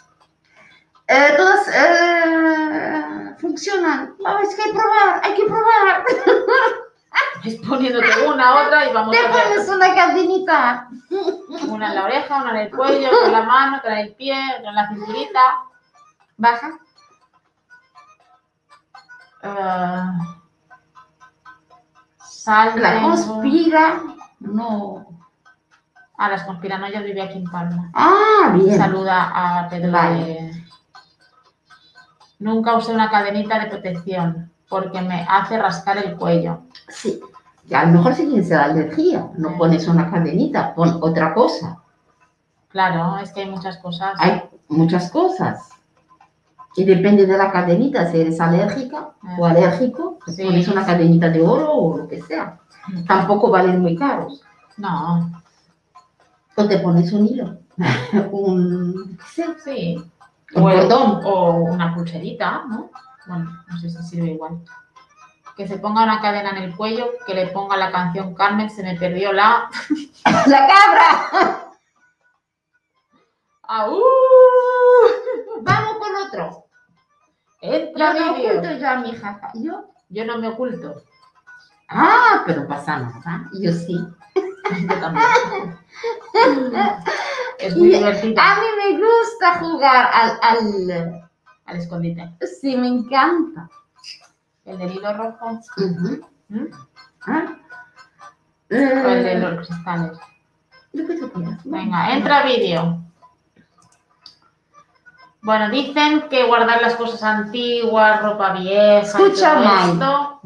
Eh, 1.07 1.34
todas 1.36 1.67
eh, 1.67 3.36
funcionan. 3.39 4.15
Es 4.41 4.55
que 4.55 4.61
hay 4.61 4.71
que 4.71 4.77
probar, 4.77 5.21
hay 5.23 5.34
que 5.36 5.45
probar. 5.45 6.03
Es 7.43 7.55
poniéndote 7.57 8.25
una, 8.25 8.65
otra 8.65 8.89
y 8.89 8.93
vamos 8.93 9.11
Te 9.11 9.19
a 9.19 9.29
ver. 9.29 9.43
pones 9.43 9.69
una 9.69 9.93
cadenita. 9.93 10.88
Una 11.67 11.89
en 11.89 11.95
la 11.95 12.05
oreja, 12.05 12.41
una 12.41 12.51
en 12.51 12.57
el 12.67 12.71
cuello, 12.71 13.07
otra 13.09 13.25
en 13.27 13.31
la 13.34 13.43
mano, 13.43 13.77
otra 13.77 13.99
en 13.99 14.07
el 14.07 14.15
pie, 14.15 14.36
otra 14.57 14.69
en 14.69 14.75
la 14.75 14.88
cinturita. 14.88 15.39
Baja. 16.38 16.79
Eh, 19.43 20.34
sal 22.43 22.73
La 22.81 23.01
conspira. 23.01 24.01
No. 24.39 25.05
Ah, 26.17 26.29
las 26.29 26.43
conspiranoias 26.43 27.03
vive 27.03 27.21
aquí 27.21 27.37
en 27.37 27.45
Palma. 27.45 27.89
Ah, 27.93 28.51
bien. 28.53 28.77
Saluda 28.77 29.31
a 29.33 29.69
Pedro 29.69 29.91
Vale. 29.91 30.23
de- 30.25 30.63
Nunca 32.39 32.75
usé 32.75 32.93
una 32.93 33.09
cadenita 33.09 33.59
de 33.59 33.67
protección 33.67 34.51
porque 34.67 35.01
me 35.01 35.25
hace 35.29 35.57
rascar 35.57 35.97
el 35.99 36.15
cuello. 36.17 36.63
Sí. 36.89 37.19
Y 37.69 37.73
a 37.73 37.85
lo 37.85 37.93
mejor 37.93 38.13
si 38.15 38.25
tienes 38.27 38.49
la 38.49 38.65
alergia, 38.65 39.29
no 39.37 39.49
Sí. 39.49 39.55
pones 39.57 39.87
una 39.87 40.11
cadenita, 40.11 40.75
pon 40.75 40.99
otra 41.01 41.33
cosa. 41.33 41.77
Claro, 42.69 43.17
es 43.19 43.31
que 43.31 43.41
hay 43.43 43.49
muchas 43.49 43.77
cosas. 43.77 44.15
Hay 44.17 44.43
muchas 44.67 45.09
cosas. 45.09 45.69
Y 46.76 46.84
depende 46.86 47.26
de 47.26 47.38
la 47.38 47.51
cadenita, 47.51 48.09
si 48.11 48.21
eres 48.21 48.39
alérgica 48.41 49.11
o 49.38 49.45
alérgico, 49.45 50.17
Sí. 50.28 50.43
pones 50.43 50.67
una 50.67 50.86
cadenita 50.86 51.30
de 51.30 51.41
oro 51.41 51.71
o 51.71 51.97
lo 51.99 52.07
que 52.07 52.21
sea. 52.21 52.57
Tampoco 53.07 53.49
valen 53.51 53.82
muy 53.82 53.95
caros. 53.95 54.41
No, 54.78 55.30
O 56.55 56.67
te 56.67 56.80
pones 56.80 57.11
un 57.13 57.28
hilo, 57.28 57.57
un, 58.32 59.17
¿qué 59.17 59.26
sé, 59.43 59.45
sí. 59.63 60.11
un 60.55 60.61
O, 60.63 60.65
cordón. 60.65 61.21
o 61.24 61.51
una 61.74 61.93
pulserita, 61.95 62.63
¿no? 62.69 62.89
Bueno, 63.28 63.51
no 63.67 63.78
sé 63.80 63.89
si 63.89 64.01
sirve 64.03 64.32
igual. 64.32 64.59
Que 65.55 65.67
se 65.67 65.78
ponga 65.78 66.03
una 66.03 66.19
cadena 66.21 66.49
en 66.51 66.57
el 66.63 66.76
cuello, 66.76 67.11
que 67.28 67.36
le 67.36 67.47
ponga 67.47 67.78
la 67.78 67.91
canción 67.91 68.34
Carmen, 68.34 68.69
se 68.71 68.82
me 68.84 68.95
perdió 68.95 69.32
la... 69.32 69.69
¡La 70.47 70.67
cabra! 70.67 71.59
¡Au! 73.67 73.93
Vamos 75.62 75.93
con 75.97 76.16
otro. 76.28 76.66
Entra 77.62 78.14
Yo 78.14 78.20
no 78.20 78.32
oculto 78.34 78.72
ya, 78.78 78.95
mi 78.97 79.12
jaja. 79.16 79.51
Yo. 79.56 79.86
Yo 80.10 80.26
no 80.26 80.38
me 80.38 80.49
oculto. 80.49 81.04
Ah, 81.89 82.43
pero 82.45 82.68
pasa 82.68 82.97
nada. 82.99 83.49
Yo 83.62 83.72
sí. 83.72 83.97
Yo 84.36 84.99
también. 84.99 85.78
Es 87.60 87.78
muy 87.78 87.89
Y- 87.93 87.97
divertido. 87.97 88.41
A 88.41 88.56
mí 88.56 88.66
me 88.78 88.99
gusta 88.99 89.60
jugar 89.60 90.10
al, 90.14 90.38
al... 90.41 91.30
Al 91.66 91.78
escondite. 91.78 92.34
Sí, 92.60 92.76
me 92.76 92.88
encanta. 92.88 93.70
El 94.66 94.80
del 94.80 94.91
hilo 94.91 95.14
rojo. 95.16 95.51
Ujú. 95.78 96.28
¿Mm? 96.49 96.66
¿Ah? 97.28 97.58
O 98.70 98.76
el 98.76 99.24
de 99.24 99.32
Eh, 99.34 99.39
los 99.39 99.68
cristales. 99.68 100.18
tú 100.91 101.32
quieras. 101.32 101.60
Venga, 101.64 102.14
entra 102.14 102.43
vídeo. 102.43 103.01
Bueno, 105.43 105.69
dicen 105.69 106.29
que 106.29 106.45
guardar 106.47 106.81
las 106.81 106.95
cosas 106.95 107.21
antiguas, 107.21 108.21
ropa 108.21 108.53
vieja, 108.53 108.99
Escucha, 108.99 109.89
esto, 109.91 110.39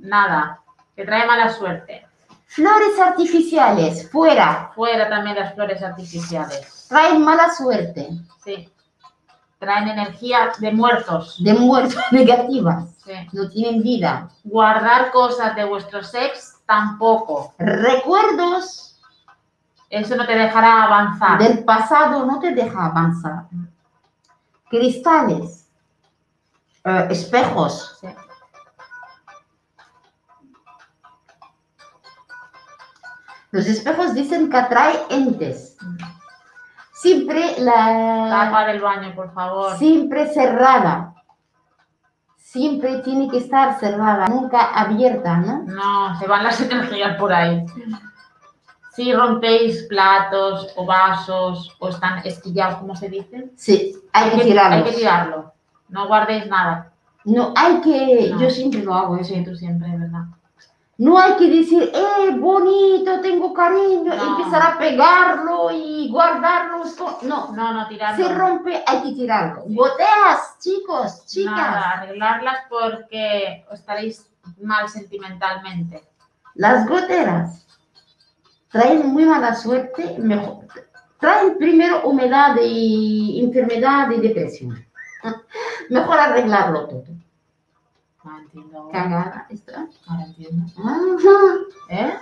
nada, 0.00 0.60
que 0.96 1.04
trae 1.04 1.24
mala 1.26 1.50
suerte. 1.50 2.04
Flores 2.46 2.98
artificiales, 3.00 4.10
fuera. 4.10 4.72
Fuera 4.74 5.08
también 5.08 5.36
las 5.36 5.54
flores 5.54 5.80
artificiales. 5.84 6.86
Traen 6.88 7.22
mala 7.24 7.48
suerte. 7.54 8.08
Sí. 8.44 8.68
Traen 9.60 9.86
energía 9.86 10.50
de 10.58 10.72
muertos. 10.72 11.36
De 11.44 11.54
muertos 11.54 12.02
negativas. 12.10 12.86
Sí. 13.04 13.12
No 13.32 13.48
tienen 13.48 13.82
vida. 13.84 14.30
Guardar 14.42 15.12
cosas 15.12 15.54
de 15.54 15.64
vuestro 15.64 16.02
sex 16.02 16.56
tampoco. 16.66 17.54
Recuerdos 17.58 18.98
Eso 19.88 20.16
no 20.16 20.26
te 20.26 20.34
dejará 20.36 20.82
avanzar. 20.84 21.38
del 21.38 21.62
pasado 21.64 22.26
no 22.26 22.40
te 22.40 22.52
deja 22.52 22.86
avanzar. 22.86 23.44
Cristales. 24.70 25.68
eh, 26.84 27.08
espejos. 27.10 27.98
Sí. 28.00 28.06
Los 33.50 33.66
espejos 33.66 34.14
dicen 34.14 34.48
que 34.48 34.56
atrae 34.56 34.94
entes. 35.10 35.76
Siempre 36.92 37.56
la... 37.58 38.28
Tapa 38.30 38.64
del 38.66 38.80
baño, 38.80 39.14
por 39.14 39.32
favor. 39.34 39.76
Siempre 39.76 40.32
cerrada. 40.32 41.14
siempre 42.36 42.98
tiene 42.98 43.28
que 43.28 43.38
estar 43.38 43.78
cerrada, 43.78 44.26
nunca 44.26 44.72
abierta, 44.74 45.36
¿no? 45.36 45.62
No, 45.66 46.18
se 46.18 46.26
van 46.26 46.42
las 46.42 46.60
energías 46.68 47.16
por 47.16 47.32
ahí. 47.32 47.64
Si 49.00 49.14
rompéis 49.14 49.84
platos 49.88 50.74
o 50.76 50.84
vasos 50.84 51.74
o 51.78 51.88
están 51.88 52.18
esquillados, 52.22 52.80
como 52.80 52.94
se 52.94 53.08
dice, 53.08 53.50
Sí, 53.56 53.96
hay, 54.12 54.28
que 54.30 54.44
tirarlos. 54.44 54.76
Hay 54.86 54.90
que 54.92 54.98
tirarlo. 54.98 55.52
No 55.88 56.06
guardéis 56.06 56.46
nada. 56.48 56.92
No 57.24 57.54
hay 57.56 57.80
que, 57.80 58.28
No. 58.30 58.38
yo 58.40 58.50
siempre 58.50 58.82
lo 58.82 58.92
hago 58.94 59.16
eso. 59.16 59.32
Sí, 59.32 59.42
tú 59.42 59.54
siempre, 59.56 59.88
¿verdad? 59.96 60.24
No 60.98 61.18
hay 61.18 61.32
que 61.36 61.48
decir, 61.48 61.90
eh, 61.94 62.36
bonito, 62.38 63.22
tengo 63.22 63.54
cariño, 63.54 64.14
No. 64.14 64.36
empezar 64.38 64.62
a 64.74 64.78
pegarlo 64.78 65.70
y 65.70 66.10
guardarlo. 66.10 66.84
No, 67.22 67.52
No, 67.52 67.72
no, 67.72 67.88
tirarlo. 67.88 68.22
se 68.28 68.34
rompe, 68.34 68.84
hay 68.86 69.02
que 69.02 69.12
tirarlo. 69.12 69.62
Boteas, 69.66 70.58
chicos, 70.60 71.24
chicas. 71.24 71.56
Nada, 71.56 71.90
arreglarlas 72.02 72.58
porque 72.68 73.64
os 73.72 73.80
estaréis 73.80 74.30
mal 74.60 74.90
sentimentalmente. 74.90 76.04
Las 76.54 76.86
goteras 76.86 77.66
traen 78.70 79.06
muy 79.08 79.24
mala 79.24 79.54
suerte, 79.54 80.16
mejor, 80.18 80.66
traen 81.18 81.58
primero 81.58 82.02
humedad 82.08 82.56
y 82.62 83.42
enfermedad 83.44 84.10
y 84.10 84.20
depresión. 84.20 84.84
Mejor 85.90 86.18
arreglarlo 86.18 86.86
todo. 86.86 87.04
No 88.24 88.38
entiendo. 88.38 88.88
Cagada, 88.92 89.46
¿está? 89.50 89.86
Ahora 90.06 90.24
entiendo. 90.24 90.66
¿Eh? 91.88 92.14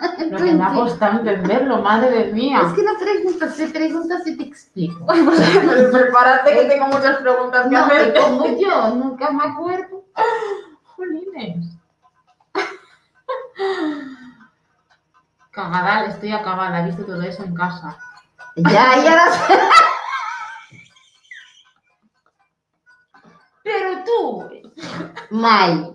Lo 0.30 0.36
que 0.38 0.52
me 0.54 0.64
ha 0.64 0.72
costado 0.72 1.18
entenderlo, 1.18 1.82
madre 1.82 2.32
mía. 2.32 2.62
Es 2.66 2.72
que 2.72 2.82
no 2.82 2.92
preguntas, 2.98 3.54
se 3.54 3.66
preguntas 3.68 4.26
y 4.26 4.36
te 4.36 4.44
explico. 4.44 5.04
Pero 5.06 5.90
prepárate 5.90 6.54
que 6.54 6.64
tengo 6.64 6.86
muchas 6.86 7.18
preguntas 7.18 7.68
que 7.68 7.74
No, 7.74 8.22
como 8.22 8.58
yo, 8.58 8.94
nunca 8.94 9.30
me 9.30 9.44
acuerdo. 9.44 10.04
Jolines. 10.84 11.76
Cagadal, 15.60 16.06
estoy 16.06 16.32
acabada, 16.32 16.80
he 16.80 16.86
visto 16.86 17.04
todo 17.04 17.20
eso 17.20 17.44
en 17.44 17.54
casa. 17.54 17.98
Ya, 18.56 18.96
ya 19.04 19.14
las... 19.14 19.38
Pero 23.62 24.02
tú, 24.04 24.48
May, 25.30 25.94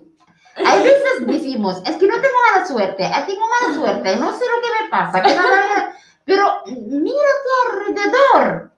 hay 0.54 0.82
veces 0.84 1.26
decimos, 1.26 1.82
es 1.84 1.96
que 1.96 2.06
no 2.06 2.14
tengo 2.14 2.36
mala 2.52 2.64
suerte, 2.64 3.04
eh, 3.04 3.24
tengo 3.26 3.44
mala 3.60 3.74
suerte, 3.74 4.16
no 4.16 4.32
sé 4.32 4.44
lo 4.46 4.62
que 4.62 4.84
me 4.84 4.88
pasa, 4.88 5.20
que 5.20 5.34
nada 5.34 5.92
Pero 6.24 6.62
mírate 6.66 7.48
alrededor. 7.66 8.70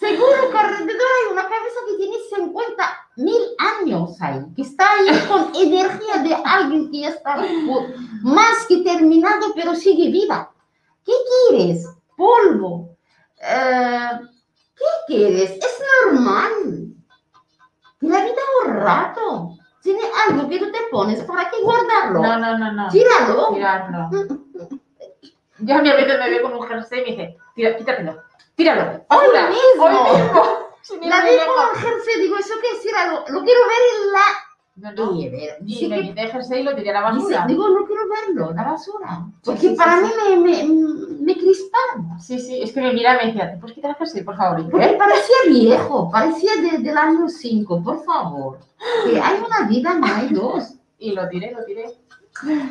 Seguro 0.00 0.50
que 0.50 0.58
alrededor 0.58 0.88
hay 1.26 1.32
una 1.32 1.42
cabeza 1.42 1.76
que 1.86 1.96
tiene 1.98 2.16
50 2.34 2.84
mil 3.16 3.42
años 3.58 4.16
ahí, 4.22 4.40
que 4.56 4.62
está 4.62 4.90
ahí 4.92 5.08
con 5.28 5.52
energía 5.54 6.16
de 6.22 6.34
alguien 6.42 6.90
que 6.90 7.00
ya 7.00 7.08
está 7.10 7.36
más 8.22 8.66
que 8.66 8.78
terminado, 8.78 9.52
pero 9.54 9.74
sigue 9.74 10.10
viva. 10.10 10.50
¿Qué 11.04 11.12
quieres? 11.50 11.86
Polvo. 12.16 12.96
Eh, 13.42 14.10
¿Qué 14.74 14.84
quieres? 15.06 15.50
Es 15.50 15.82
normal. 16.06 16.86
La 18.00 18.24
vida 18.24 18.40
un 18.64 18.74
rato. 18.74 19.50
Tiene 19.82 20.00
algo 20.28 20.48
que 20.48 20.58
tú 20.58 20.70
te 20.72 20.78
pones, 20.90 21.22
¿para 21.24 21.50
qué 21.50 21.60
guardarlo? 21.62 22.22
No, 22.22 22.38
no, 22.38 22.58
no, 22.58 22.72
no. 22.72 22.88
Tíralo. 22.88 23.48
Tirarlo. 23.54 24.10
Yo 25.58 25.74
a 25.74 25.82
mí 25.82 25.88
a 25.90 25.94
veces 25.96 26.18
me 26.18 26.30
veo 26.30 26.42
con 26.42 26.54
un 26.54 26.66
jersey 26.66 27.00
y 27.00 27.02
me 27.04 27.10
dice, 27.10 27.36
"Tira- 27.54 27.76
quítatelo, 27.76 28.22
tíralo. 28.54 28.82
Hoy 29.08 29.26
ahora, 29.26 29.48
mismo. 29.50 29.84
Hoy 29.84 29.92
mismo. 30.18 30.42
Si 30.82 30.96
La 31.06 31.22
dejo. 31.22 31.44
con 31.54 31.76
el 31.76 31.80
jersey, 31.82 32.20
digo, 32.22 32.36
¿eso 32.38 32.54
qué 32.60 32.68
es? 32.74 32.82
Tíralo. 32.82 33.20
Lo 33.28 33.44
quiero 33.44 33.60
ver 33.60 33.82
en 33.96 34.12
la... 34.12 34.20
No, 34.76 34.92
no. 34.92 35.14
Y, 35.14 35.26
Y 35.26 35.48
dice 35.60 35.88
me 35.88 35.96
que- 35.96 36.02
quité 36.08 36.22
el 36.22 36.30
jersey 36.32 36.60
y 36.60 36.62
lo 36.64 36.74
tiré 36.74 36.90
a 36.90 37.00
la 37.02 37.10
dice- 37.12 37.34
basura. 37.34 37.46
digo, 37.46 37.68
no 37.68 37.86
quiero 37.86 38.02
verlo, 38.08 38.52
la 38.54 38.64
basura. 38.64 39.26
Porque 39.44 39.60
sí, 39.60 39.68
sí, 39.68 39.74
para 39.76 40.00
mí 40.00 40.08
me, 40.16 40.36
me, 40.36 40.64
me 41.20 41.34
crispaba. 41.34 42.18
Sí, 42.18 42.38
sí, 42.40 42.62
es 42.62 42.72
que 42.72 42.80
me 42.80 42.94
mira 42.94 43.14
y 43.14 43.18
me 43.18 43.26
decía, 43.32 43.52
¿te 43.52 43.58
puedes 43.58 43.74
quitar 43.74 43.90
el 43.90 43.96
jersey, 43.98 44.22
por 44.24 44.36
favor? 44.38 44.68
Porque 44.70 44.86
¿eh? 44.86 44.96
parecía 44.98 45.36
viejo, 45.48 46.10
parecía 46.10 46.52
de- 46.56 46.78
del 46.78 46.96
año 46.96 47.28
5, 47.28 47.82
por 47.84 48.02
favor. 48.02 48.58
Que 49.04 49.20
hay 49.20 49.38
una 49.46 49.68
vida, 49.68 49.94
no 49.94 50.06
hay 50.06 50.28
dos. 50.32 50.74
Y 50.98 51.12
lo 51.12 51.28
tiré, 51.28 51.52
lo 51.52 51.62
tiré. 51.64 51.84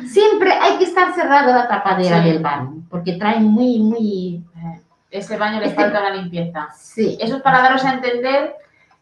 Siempre 0.08 0.52
hay 0.52 0.78
que 0.78 0.84
estar 0.84 1.14
cerrada 1.14 1.52
la 1.54 1.68
tapadera 1.68 2.20
del 2.20 2.40
baño, 2.40 2.82
porque 2.90 3.12
trae 3.14 3.40
muy, 3.40 3.78
muy... 3.78 4.44
Eh, 5.10 5.18
Ese 5.18 5.36
baño 5.36 5.58
le 5.60 5.66
Este- 5.66 5.76
falta 5.76 6.00
una 6.00 6.10
limpieza. 6.14 6.68
Sí, 6.76 7.18
Eso 7.20 7.36
es 7.36 7.42
para 7.42 7.60
daros 7.62 7.84
a 7.84 7.94
entender 7.94 8.54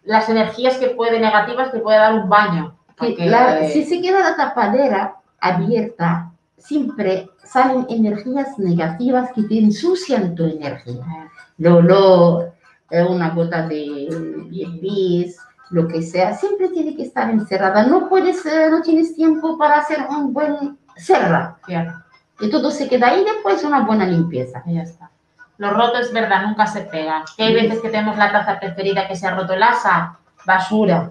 las 0.04 0.28
energías 0.28 0.76
que 0.78 0.88
puede, 0.90 1.20
negativas 1.20 1.70
que 1.70 1.78
puede 1.78 1.98
dar 1.98 2.14
un 2.14 2.28
baño. 2.28 2.76
Porque, 2.96 3.26
la- 3.26 3.68
si 3.68 3.84
se 3.84 4.00
queda 4.00 4.20
la 4.30 4.36
tapadera 4.36 5.16
abierta, 5.40 6.32
siempre 6.56 7.30
salen 7.44 7.86
energías 7.88 8.58
negativas 8.58 9.30
que 9.34 9.42
te 9.42 9.58
ensucian 9.58 10.34
tu 10.34 10.44
energía. 10.44 10.94
eh, 11.04 11.28
El 11.58 11.66
olor, 11.68 12.52
eh, 12.90 13.02
una 13.02 13.30
gota 13.30 13.66
de 13.66 14.08
pipis, 14.50 15.36
lo 15.70 15.86
que 15.86 16.02
sea, 16.02 16.34
siempre 16.34 16.68
tiene 16.70 16.96
que 16.96 17.02
estar 17.02 17.28
encerrada. 17.30 17.84
No 17.86 18.08
puedes, 18.08 18.44
eh, 18.46 18.68
no 18.70 18.80
tienes 18.82 19.14
tiempo 19.14 19.58
para 19.58 19.78
hacer 19.80 19.98
un 20.08 20.32
buen 20.32 20.78
cerra. 20.96 21.58
cierto, 21.66 21.94
Y 22.40 22.50
todo 22.50 22.70
se 22.70 22.88
queda 22.88 23.08
ahí 23.08 23.24
después 23.24 23.62
una 23.64 23.80
buena 23.84 24.06
limpieza. 24.06 24.62
y 24.66 24.74
ya 24.74 24.82
está. 24.82 25.10
Lo 25.58 25.70
roto 25.72 25.98
es 25.98 26.12
verdad, 26.12 26.42
nunca 26.46 26.66
se 26.66 26.82
pega. 26.82 27.24
Hay 27.38 27.52
veces 27.54 27.80
que 27.80 27.88
tenemos 27.90 28.16
la 28.16 28.30
taza 28.32 28.58
preferida 28.58 29.06
que 29.08 29.16
se 29.16 29.26
ha 29.26 29.34
roto 29.34 29.52
el 29.54 29.62
asa, 29.62 30.16
basura. 30.46 31.10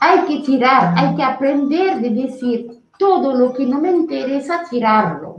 Hay 0.00 0.20
que 0.26 0.40
tirar, 0.44 0.92
hay 0.96 1.14
que 1.16 1.22
aprender 1.22 1.96
de 1.96 2.10
decir 2.10 2.82
todo 2.98 3.34
lo 3.34 3.52
que 3.54 3.64
no 3.66 3.80
me 3.80 3.90
interesa, 3.90 4.62
tirarlo. 4.68 5.36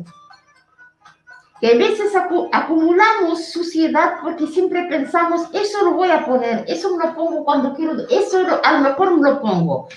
Que 1.62 1.74
a 1.74 1.78
veces 1.78 2.14
acu- 2.16 2.50
acumulamos 2.52 3.46
suciedad 3.52 4.16
porque 4.22 4.48
siempre 4.48 4.86
pensamos, 4.90 5.48
eso 5.54 5.84
lo 5.86 5.92
voy 5.92 6.10
a 6.12 6.26
poner, 6.26 6.66
eso 6.68 6.98
me 6.98 7.06
lo 7.06 7.16
pongo 7.16 7.46
cuando 7.46 7.74
quiero, 7.76 7.94
eso 8.10 8.40
a 8.64 8.72
lo 8.74 8.80
mejor 8.80 9.16
me 9.18 9.30
lo 9.30 9.40
pongo. 9.42 9.88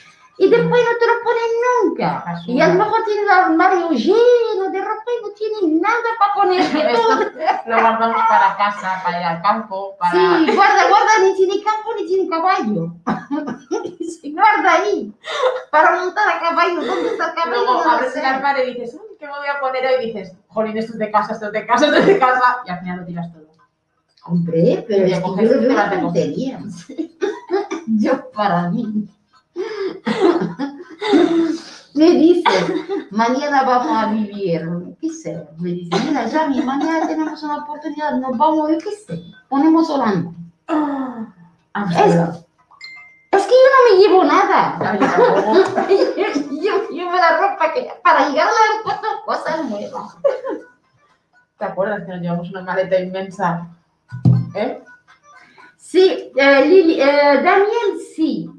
Y 0.40 0.48
después 0.48 0.82
no 0.84 0.98
te 0.98 1.06
lo 1.06 1.12
ponen 1.24 1.50
nunca. 1.82 2.24
Y 2.46 2.60
a 2.60 2.68
lo 2.68 2.74
mejor 2.74 3.02
tiene 3.04 3.22
el 3.22 3.28
armario 3.30 3.90
lleno 3.90 4.70
de 4.70 4.80
ropa 4.80 5.10
y 5.18 5.22
no 5.22 5.30
tiene 5.30 5.80
nada 5.80 5.96
para 6.18 6.34
poner. 6.34 6.62
todo. 6.96 7.20
Lo 7.66 7.80
guardamos 7.80 8.22
para 8.28 8.56
casa, 8.56 9.00
para 9.02 9.20
ir 9.20 9.26
al 9.26 9.42
campo, 9.42 9.96
para... 9.98 10.12
Sí, 10.12 10.46
guarda, 10.54 10.88
guarda, 10.88 11.10
ni 11.24 11.34
tiene 11.34 11.62
campo 11.62 11.90
ni 11.96 12.06
tiene 12.06 12.28
caballo. 12.30 12.94
Se 14.20 14.30
guarda 14.30 14.74
ahí 14.74 15.12
para 15.72 15.96
montar 15.96 16.28
a 16.28 16.40
caballo. 16.40 16.84
¿Dónde 16.84 17.10
está 17.10 17.30
el 17.30 17.34
caballo? 17.34 17.64
Luego 17.64 17.84
No 17.84 17.90
abres 17.90 18.16
el 18.16 18.24
armario 18.24 18.64
y 18.64 18.74
dices, 18.74 18.94
"Uy, 18.94 19.16
¿qué 19.18 19.26
me 19.26 19.32
voy 19.32 19.48
a 19.48 19.60
poner 19.60 19.84
hoy? 19.86 20.04
Y 20.04 20.06
dices, 20.12 20.36
jolín, 20.46 20.78
esto 20.78 20.92
es 20.92 20.98
de 20.98 21.10
casa, 21.10 21.32
esto 21.32 21.46
es 21.46 21.52
de 21.52 21.66
casa, 21.66 21.86
esto 21.86 21.98
es 21.98 22.06
de 22.06 22.18
casa. 22.18 22.58
Y 22.64 22.70
al 22.70 22.78
final 22.78 23.00
lo 23.00 23.04
tiras 23.06 23.32
todo. 23.32 23.48
Hombre, 24.24 24.84
pero 24.86 25.06
es 25.06 25.14
que 25.14 25.20
yo 25.20 25.54
lo 25.54 25.60
veo 25.60 25.70
una 25.72 25.90
tontería. 25.90 26.60
Yo 27.86 28.30
para 28.30 28.68
mí. 28.70 29.08
Me 31.94 32.10
dice, 32.12 32.44
mañana 33.10 33.64
vamos 33.64 33.90
a 33.90 34.06
vivir, 34.12 34.62
qué 35.00 35.10
sé, 35.10 35.48
me 35.58 35.70
dice, 35.70 35.90
mira, 36.06 36.26
Yami, 36.26 36.62
mañana 36.62 37.08
tenemos 37.08 37.42
una 37.42 37.56
oportunidad, 37.64 38.16
nos 38.18 38.38
vamos, 38.38 38.70
yo 38.70 38.78
qué 38.78 38.90
sé, 38.92 39.20
ponemos 39.48 39.90
Holanda. 39.90 40.30
Amsterdam. 41.72 42.36
Es 43.30 43.46
que 43.46 43.52
yo 43.52 43.68
no 43.74 43.80
me 43.90 44.02
llevo 44.02 44.24
nada. 44.24 44.78
Yo 45.88 46.26
yo 46.62 46.88
llevo 46.90 47.12
la 47.12 47.38
ropa 47.38 47.72
que 47.72 47.88
para 48.02 48.28
llegar 48.28 48.48
al 48.48 48.72
aeropuerto, 48.72 49.06
cosas 49.24 49.64
nuevas. 49.68 50.16
¿Te 51.58 51.64
acuerdas 51.64 52.04
que 52.04 52.12
nos 52.12 52.20
llevamos 52.20 52.50
una 52.50 52.62
maleta 52.62 52.98
inmensa? 52.98 53.68
¿Eh? 54.54 54.82
Sí, 55.76 56.32
eh, 56.36 56.64
Lili, 56.66 57.00
eh, 57.00 57.40
Daniel 57.42 58.00
sí, 58.14 58.50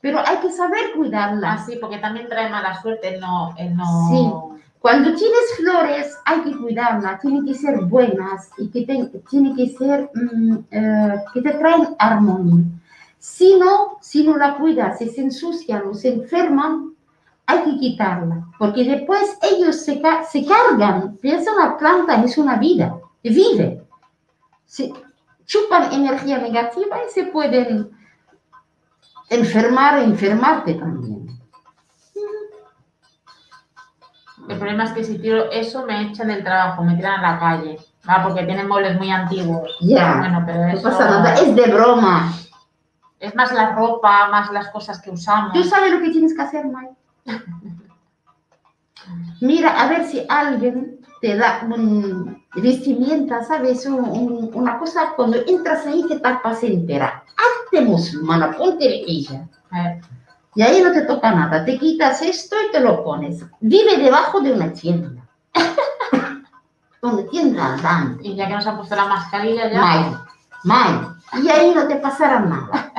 pero 0.00 0.18
hay 0.26 0.38
que 0.38 0.50
saber 0.50 0.92
cuidarla. 0.96 1.54
Ah, 1.54 1.64
sí, 1.64 1.76
porque 1.80 1.98
también 1.98 2.28
trae 2.28 2.48
mala 2.48 2.80
suerte 2.80 3.18
no... 3.18 3.54
El 3.58 3.76
no... 3.76 4.56
Cuando 4.80 5.14
tienes 5.14 5.56
flores 5.58 6.18
hay 6.24 6.40
que 6.40 6.56
cuidarlas, 6.56 7.20
tienen 7.20 7.44
que 7.44 7.52
ser 7.52 7.82
buenas 7.82 8.48
y 8.56 8.68
que 8.70 8.86
te, 8.86 9.20
tienen 9.28 9.54
que 9.54 9.68
ser 9.68 10.10
mm, 10.14 10.56
eh, 10.70 11.22
que 11.34 11.42
te 11.42 11.50
traen 11.50 11.94
armonía. 11.98 12.64
Si 13.18 13.56
no, 13.56 13.98
si 14.00 14.24
no 14.24 14.38
la 14.38 14.56
cuidas, 14.56 14.96
si 14.96 15.10
se 15.10 15.20
ensucian 15.20 15.86
o 15.86 15.92
se 15.92 16.14
enferman, 16.14 16.94
hay 17.44 17.64
que 17.64 17.78
quitarla, 17.78 18.46
porque 18.58 18.84
después 18.84 19.36
ellos 19.42 19.76
se, 19.84 20.00
se 20.30 20.46
cargan. 20.46 21.18
Piensa 21.18 21.52
una 21.52 21.76
planta 21.76 22.24
es 22.24 22.38
una 22.38 22.56
vida, 22.56 22.96
vive. 23.22 23.82
Se 24.64 24.90
chupan 25.44 25.92
energía 25.92 26.38
negativa 26.38 26.96
y 27.06 27.12
se 27.12 27.24
pueden 27.24 27.90
enfermar 29.30 29.98
e 30.00 30.04
enfermarte 30.04 30.74
también. 30.74 31.26
El 34.48 34.56
problema 34.58 34.84
es 34.84 34.90
que 34.92 35.04
si 35.04 35.18
tiro 35.18 35.50
eso 35.50 35.86
me 35.86 36.02
echan 36.02 36.28
del 36.28 36.42
trabajo, 36.42 36.82
me 36.82 36.96
tiran 36.96 37.24
a 37.24 37.32
la 37.32 37.38
calle. 37.38 37.78
Ah, 38.06 38.22
porque 38.22 38.44
tienen 38.44 38.66
muebles 38.66 38.98
muy 38.98 39.10
antiguos. 39.10 39.70
Ya. 39.80 40.16
Bueno, 40.18 40.42
pero 40.44 40.58
No 40.66 40.68
eso... 40.68 40.82
pasa 40.82 41.08
nada, 41.08 41.34
es 41.34 41.54
de 41.54 41.70
broma. 41.70 42.32
Es 43.20 43.34
más 43.36 43.52
la 43.52 43.72
ropa, 43.72 44.28
más 44.28 44.50
las 44.50 44.68
cosas 44.68 45.00
que 45.00 45.10
usamos. 45.10 45.52
¿Tú 45.52 45.62
sabes 45.62 45.92
lo 45.92 46.00
que 46.00 46.10
tienes 46.10 46.34
que 46.34 46.42
hacer, 46.42 46.66
May? 46.66 46.88
Mira, 49.40 49.80
a 49.80 49.88
ver 49.88 50.04
si 50.06 50.24
alguien 50.28 50.99
te 51.20 51.36
da 51.36 51.60
un 51.66 52.42
vestimenta, 52.54 53.42
¿sabes? 53.44 53.84
Un- 53.86 54.08
un- 54.08 54.50
una 54.54 54.78
cosa, 54.78 55.12
cuando 55.16 55.36
entras 55.46 55.86
ahí 55.86 56.04
te 56.08 56.18
tapas 56.18 56.62
entera. 56.64 57.22
Hazte 57.36 57.80
musulmana, 57.82 58.52
ponte 58.56 58.84
ella. 59.06 59.46
Eh, 59.76 60.00
Y 60.56 60.62
ahí 60.62 60.82
no 60.82 60.90
te 60.92 61.02
toca 61.02 61.30
nada. 61.32 61.64
Te 61.64 61.78
quitas 61.78 62.20
esto 62.22 62.56
y 62.68 62.72
te 62.72 62.80
lo 62.80 63.04
pones. 63.04 63.44
Vive 63.60 63.98
debajo 63.98 64.40
de 64.40 64.52
una 64.52 64.72
tienda. 64.72 65.22
Donde 67.02 67.22
tienda 67.24 67.74
andando. 67.74 68.18
y 68.22 68.34
ya 68.34 68.48
que 68.48 68.54
nos 68.54 68.66
ha 68.66 68.76
puesto 68.76 68.94
la 68.96 69.06
mascarilla 69.06 69.70
ya. 69.70 69.80
May, 69.80 70.14
May. 70.64 71.42
Y 71.44 71.48
ahí 71.48 71.72
no 71.74 71.86
te 71.86 71.96
pasará 71.96 72.40
nada. 72.40 72.89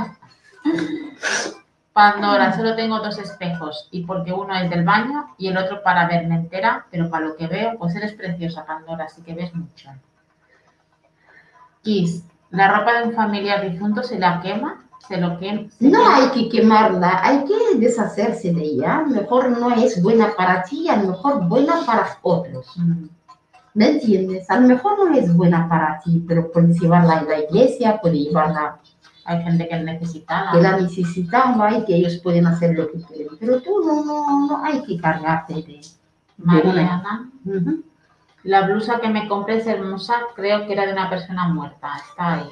Pandora, 1.93 2.55
solo 2.55 2.75
tengo 2.75 2.99
dos 2.99 3.17
espejos 3.17 3.89
y 3.91 4.05
porque 4.05 4.31
uno 4.31 4.55
es 4.55 4.69
del 4.69 4.85
baño 4.85 5.35
y 5.37 5.47
el 5.47 5.57
otro 5.57 5.83
para 5.83 6.07
verme 6.07 6.35
entera, 6.35 6.85
pero 6.89 7.09
para 7.09 7.25
lo 7.25 7.35
que 7.35 7.47
veo, 7.47 7.77
pues 7.77 7.95
eres 7.95 8.13
preciosa, 8.13 8.65
Pandora, 8.65 9.05
así 9.05 9.21
que 9.21 9.33
ves 9.33 9.53
mucho. 9.53 9.89
Kiss, 11.81 12.23
la 12.51 12.77
ropa 12.77 12.99
de 12.99 13.07
un 13.07 13.13
familiar 13.13 13.69
difunto 13.69 14.03
se 14.03 14.19
la 14.19 14.39
quema, 14.41 14.85
se 15.07 15.17
lo 15.17 15.37
quema. 15.37 15.69
se 15.69 15.89
No 15.89 15.99
quema. 15.99 16.15
hay 16.15 16.29
que 16.29 16.49
quemarla, 16.49 17.19
hay 17.23 17.43
que 17.43 17.77
deshacerse 17.77 18.53
de 18.53 18.61
ella. 18.61 19.03
Mejor 19.05 19.49
no 19.49 19.73
es 19.75 20.01
buena 20.01 20.33
para 20.37 20.63
ti, 20.63 20.87
a 20.87 20.95
lo 20.97 21.09
mejor 21.09 21.47
buena 21.47 21.85
para 21.85 22.17
otros. 22.21 22.67
Mm, 22.77 23.05
¿Me 23.73 23.89
entiendes? 23.89 24.49
A 24.49 24.59
lo 24.59 24.67
mejor 24.67 24.97
no 24.97 25.17
es 25.17 25.33
buena 25.35 25.67
para 25.67 25.99
ti, 25.99 26.23
pero 26.27 26.51
puedes 26.51 26.79
llevarla 26.79 27.19
a 27.19 27.23
la 27.23 27.39
iglesia, 27.39 27.99
puedes 28.01 28.19
llevarla 28.19 28.79
Hay 29.25 29.43
gente 29.43 29.67
que 29.69 29.77
necesita. 29.79 30.49
que 30.51 30.61
la 30.61 30.77
necesitaba 30.77 31.77
y 31.77 31.85
que 31.85 31.95
ellos 31.95 32.17
pueden 32.23 32.47
hacer 32.47 32.75
lo 32.77 32.91
que 32.91 33.01
quieren. 33.03 33.37
Pero 33.39 33.61
tú 33.61 33.83
no, 33.85 34.03
no, 34.03 34.47
no 34.47 34.63
hay 34.63 34.81
que 34.83 34.97
cargarte 34.99 35.53
de... 35.55 35.61
de 35.61 35.81
una- 36.37 36.63
Mariana, 36.63 37.29
Ujú. 37.45 37.83
la 38.43 38.61
blusa 38.63 38.99
que 38.99 39.09
me 39.09 39.27
compré 39.27 39.57
es 39.57 39.67
hermosa, 39.67 40.15
creo 40.35 40.65
que 40.65 40.73
era 40.73 40.87
de 40.87 40.93
una 40.93 41.07
persona 41.09 41.47
muerta, 41.49 41.89
está 41.97 42.33
ahí. 42.33 42.49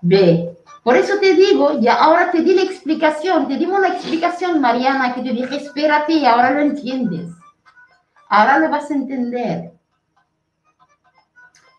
Ve, 0.00 0.56
por 0.82 0.96
eso 0.96 1.14
te 1.20 1.34
digo, 1.34 1.78
ya 1.80 1.94
ahora 1.96 2.30
te 2.30 2.40
di 2.40 2.54
la 2.54 2.62
explicación, 2.62 3.46
te 3.46 3.56
dimos 3.58 3.78
una 3.78 3.88
explicación, 3.88 4.60
Mariana, 4.62 5.14
que 5.14 5.22
te 5.22 5.32
dije, 5.32 5.56
espérate, 5.56 6.14
y 6.14 6.24
ahora 6.24 6.50
lo 6.52 6.60
entiendes. 6.60 7.28
Ahora 8.30 8.58
lo 8.58 8.70
vas 8.70 8.90
a 8.90 8.94
entender. 8.94 9.73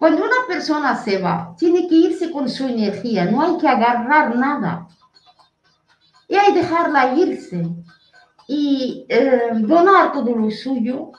Cuando 0.05 0.23
una 0.23 0.45
persona 0.47 0.95
se 0.95 1.17
va, 1.17 1.55
tiene 1.57 1.87
que 1.87 1.95
irse 1.95 2.29
con 2.29 2.47
su 2.47 2.67
energía, 2.67 3.25
no 3.25 3.41
hay 3.41 3.57
que 3.57 3.67
agarrar 3.67 4.35
nada. 4.35 4.87
Y 6.27 6.35
hay 6.35 6.53
que 6.53 6.59
dejarla 6.59 7.15
irse 7.15 7.67
y 8.47 9.03
eh, 9.09 9.49
donar 9.61 10.11
todo 10.11 10.29
lo 10.35 10.51
suyo 10.51 11.11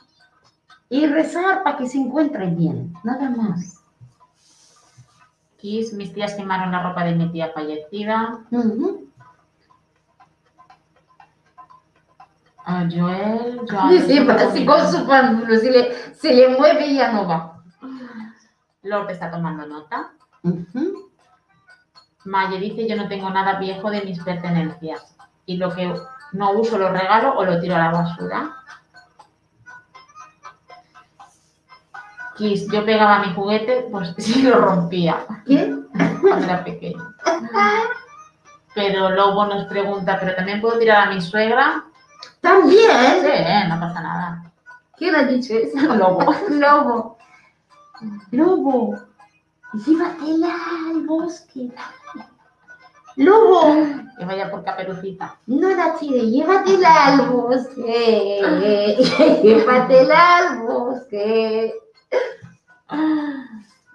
y 0.89 1.05
rezar 1.05 1.65
para 1.65 1.79
que 1.79 1.89
se 1.89 1.99
encuentre 1.99 2.47
bien, 2.47 2.95
nada 3.03 3.29
más. 3.29 3.83
Kiss, 5.57 5.93
mis 5.93 6.15
tías 6.15 6.35
quemaron 6.35 6.71
la 6.71 6.85
ropa 6.85 7.03
de 7.03 7.17
mi 7.17 7.33
tía 7.33 7.51
fallecida. 7.53 8.39
Ujú. 8.53 9.11
Ah, 12.65 12.89
Joel, 12.89 13.63
Joan. 13.69 13.91
Sí, 13.91 14.01
sí, 14.07 14.29
así 14.29 14.65
con 14.65 14.93
su 14.93 15.05
pánulo, 15.09 15.59
si 15.59 15.71
le, 15.71 15.93
se 16.15 16.33
le 16.33 16.57
mueve 16.57 16.95
ya 16.95 17.11
no 17.11 17.27
va. 17.27 17.56
Lord 18.87 19.11
está 19.11 19.31
tomando 19.31 19.67
nota. 19.67 20.11
Ujú. 20.43 21.11
Maye 22.25 22.59
dice, 22.59 22.89
yo 22.89 22.97
no 22.97 23.09
tengo 23.09 23.31
nada 23.31 23.59
viejo 23.59 23.91
de 23.91 24.03
mis 24.03 24.23
pertenencias. 24.23 25.17
Y 25.45 25.57
lo 25.59 25.73
que 25.75 25.93
no 26.33 26.51
uso 26.53 26.79
lo 26.79 26.91
regalo 26.91 27.35
o 27.37 27.45
lo 27.45 27.61
tiro 27.61 27.77
a 27.77 27.79
la 27.79 27.91
basura. 27.91 28.51
Kiss, 32.37 32.69
yo 32.71 32.85
pegaba 32.85 33.21
mi 33.21 33.33
juguete, 33.35 33.87
pues 33.91 34.15
sí 34.19 34.43
lo 34.43 34.59
rompía 34.59 35.25
¿Qué? 35.47 35.75
cuando 36.21 36.45
era 36.45 36.65
pequeño. 36.65 37.15
Pero 38.75 39.11
Lobo 39.11 39.47
nos 39.47 39.67
pregunta, 39.69 40.19
¿pero 40.21 40.35
también 40.37 40.61
puedo 40.61 40.79
tirar 40.79 41.09
a 41.09 41.11
mi 41.11 41.21
suegra? 41.23 41.85
Sí, 42.21 42.29
También. 42.43 43.25
eh, 43.25 43.65
no 43.69 43.81
pasa 43.81 44.03
nada. 44.03 44.43
¿Quién 44.99 45.15
ha 45.17 45.23
dicho 45.23 45.55
eso? 45.55 45.95
Lobo. 45.95 46.25
Lobo. 46.51 47.16
Lobo. 48.31 48.95
Llévatela 49.73 50.55
al 50.91 51.07
bosque. 51.07 51.71
Lobo. 53.17 53.77
Que 54.19 54.25
vaya 54.25 54.51
por 54.51 54.65
caperucita. 54.65 55.37
No 55.47 55.69
tire, 55.99 56.31
llévatela 56.31 57.07
al 57.07 57.29
bosque. 57.29 58.41
Llévatela 59.43 60.37
al 60.37 60.63
bosque. 60.63 61.75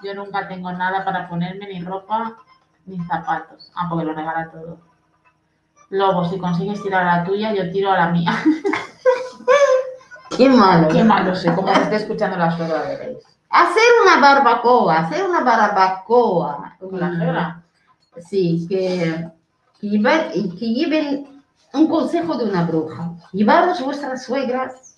Yo 0.03 0.15
nunca 0.15 0.47
tengo 0.47 0.71
nada 0.71 1.05
para 1.05 1.29
ponerme, 1.29 1.67
ni 1.67 1.83
ropa, 1.83 2.37
ni 2.85 2.99
zapatos. 3.05 3.71
Ah, 3.75 3.87
porque 3.89 4.05
lo 4.05 4.13
regala 4.13 4.49
todo. 4.51 4.79
Lobo, 5.89 6.25
si 6.25 6.39
consigues 6.39 6.81
tirar 6.81 7.07
a 7.07 7.17
la 7.17 7.23
tuya, 7.23 7.53
yo 7.53 7.71
tiro 7.71 7.91
a 7.91 7.97
la 7.97 8.09
mía. 8.09 8.31
Qué 10.37 10.49
malo. 10.49 10.87
Qué 10.87 11.03
malo 11.03 11.35
soy, 11.35 11.53
como 11.53 11.73
se 11.73 11.81
esté 11.81 11.97
escuchando 11.97 12.37
la 12.37 12.55
suegra, 12.55 12.83
veréis. 12.83 13.30
Hacer 13.51 13.83
una 14.03 14.19
barbacoa, 14.19 14.97
hacer 14.99 15.23
una 15.25 15.41
barbacoa. 15.41 16.77
Suegra. 16.79 17.63
Sí, 18.29 18.65
que, 18.69 19.29
que, 19.79 19.87
llevar- 19.87 20.31
que 20.31 20.73
lleven 20.73 21.43
un 21.73 21.87
consejo 21.89 22.37
de 22.37 22.45
una 22.45 22.63
bruja. 22.63 23.11
Llevaros 23.33 23.81
vuestras 23.81 24.23
suegras 24.23 24.95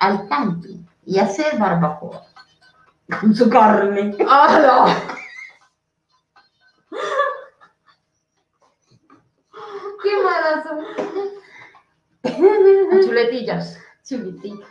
al 0.00 0.28
camping 0.28 0.84
y 1.06 1.18
hacer 1.18 1.58
barbacoa. 1.58 2.22
Con 3.20 3.34
su 3.34 3.48
carne. 3.48 4.14
¡Hala! 4.28 4.94
¡Qué 10.02 10.10
malas 10.22 10.64
son! 10.64 10.84
Chuletillas. 13.04 13.78
Chulitita. 14.04 14.66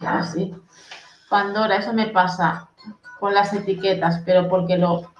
Ya, 0.00 0.22
sí. 0.24 0.54
Pandora, 1.28 1.76
eso 1.76 1.92
me 1.92 2.06
pasa 2.06 2.68
con 3.20 3.34
las 3.34 3.52
etiquetas, 3.52 4.22
pero 4.24 4.48
porque 4.48 4.78
lo, 4.78 5.10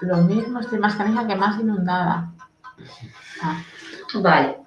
lo 0.00 0.16
mismo 0.18 0.60
estoy 0.60 0.78
más 0.78 0.94
canija 0.96 1.26
que 1.26 1.36
más 1.36 1.58
inundada. 1.60 2.28
Ah, 3.42 3.60
Vale. 4.14 4.58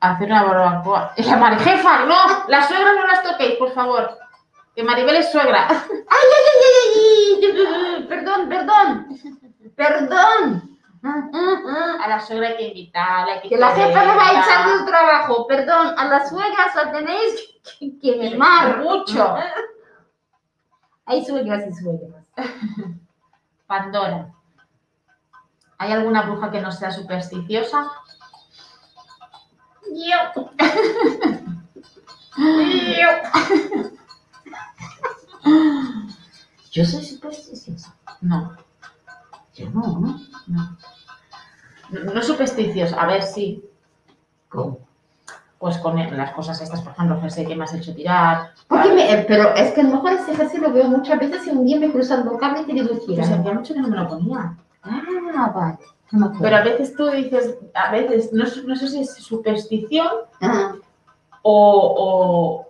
hacer 0.00 0.26
una 0.30 0.42
barbacoa. 0.44 1.12
La 1.16 1.36
Mari- 1.36 1.58
jefa, 1.58 2.04
no, 2.06 2.16
las 2.48 2.68
suegras 2.68 2.94
no 2.96 3.06
las 3.06 3.22
toquéis, 3.22 3.56
por 3.58 3.72
favor. 3.72 4.16
Que 4.74 4.82
Maribel 4.82 5.16
es 5.16 5.30
suegra. 5.32 5.66
¡Ay, 5.70 5.76
ay, 5.90 6.44
ay, 6.54 6.62
ay, 6.64 7.98
ay! 7.98 8.06
Perdón, 8.08 8.48
perdón. 8.48 9.08
Perdón. 9.76 10.67
A 11.02 12.08
la 12.08 12.20
suegra 12.20 12.48
hay 12.48 12.56
que 12.56 12.68
invitarla, 12.68 13.34
hay 13.34 13.40
que 13.42 13.48
Que 13.50 13.56
la 13.56 13.70
jefa 13.70 14.04
no 14.04 14.16
va 14.16 14.30
echar 14.30 14.68
del 14.68 14.86
trabajo. 14.86 15.46
Perdón, 15.46 15.94
a 15.96 16.04
las 16.06 16.28
suegras 16.28 16.74
la 16.74 16.92
tenéis 16.92 17.60
que, 17.78 17.98
que 17.98 18.16
mimar. 18.16 18.78
Mucho. 18.78 19.36
Hay 21.06 21.24
suegras 21.24 21.64
y 21.68 21.74
suegras. 21.74 22.24
Pandora. 23.66 24.28
¿Hay 25.78 25.92
alguna 25.92 26.22
bruja 26.22 26.50
que 26.50 26.60
no 26.60 26.72
sea 26.72 26.90
supersticiosa? 26.90 27.90
Yo. 29.92 30.50
Yo 36.72 36.84
soy 36.84 37.04
supersticiosa. 37.04 37.94
No, 38.20 38.56
Yo 39.58 39.70
no, 39.70 39.98
¿no? 39.98 40.20
no. 40.46 40.76
No, 41.90 42.14
no 42.14 42.22
supersticiosa, 42.22 43.00
a 43.00 43.06
ver 43.06 43.22
si. 43.22 43.64
¿Cómo? 44.48 44.78
Pues 45.58 45.78
con 45.78 45.96
las 45.96 46.32
cosas 46.32 46.60
estas, 46.60 46.82
por 46.82 46.92
ejemplo, 46.92 47.20
que 47.20 47.30
sé 47.30 47.44
que 47.46 47.56
me 47.56 47.64
has 47.64 47.74
hecho 47.74 47.94
tirar. 47.94 48.50
Porque 48.68 48.92
me- 48.92 49.10
eh, 49.12 49.24
pero 49.26 49.54
es 49.54 49.72
que 49.72 49.80
a 49.80 49.84
lo 49.84 49.90
mejor 49.96 50.12
ese 50.12 50.32
ejercicio 50.32 50.60
lo 50.68 50.72
veo 50.72 50.84
muchas 50.88 51.18
veces 51.18 51.46
y 51.46 51.50
un 51.50 51.64
día 51.64 51.80
me 51.80 51.90
cruzan 51.90 52.24
los 52.24 52.38
cables 52.38 52.62
y 52.62 52.66
te 52.66 52.72
digo, 52.74 52.88
Pues 52.88 53.06
tira. 53.06 53.24
hacía 53.24 53.52
mucho 53.52 53.74
que 53.74 53.80
no 53.80 53.88
me 53.88 53.96
lo 53.96 54.06
ponía. 54.08 54.56
Ah, 54.82 55.52
vale. 55.54 55.78
No. 56.12 56.32
Pero 56.40 56.56
a 56.56 56.62
veces 56.62 56.94
tú 56.94 57.06
dices, 57.10 57.56
a 57.74 57.90
veces, 57.90 58.32
no, 58.32 58.46
sé- 58.46 58.62
no 58.64 58.76
sé 58.76 58.88
si 58.88 59.00
es 59.00 59.14
superstición 59.14 60.08
Ah, 60.40 60.74
o, 61.42 62.66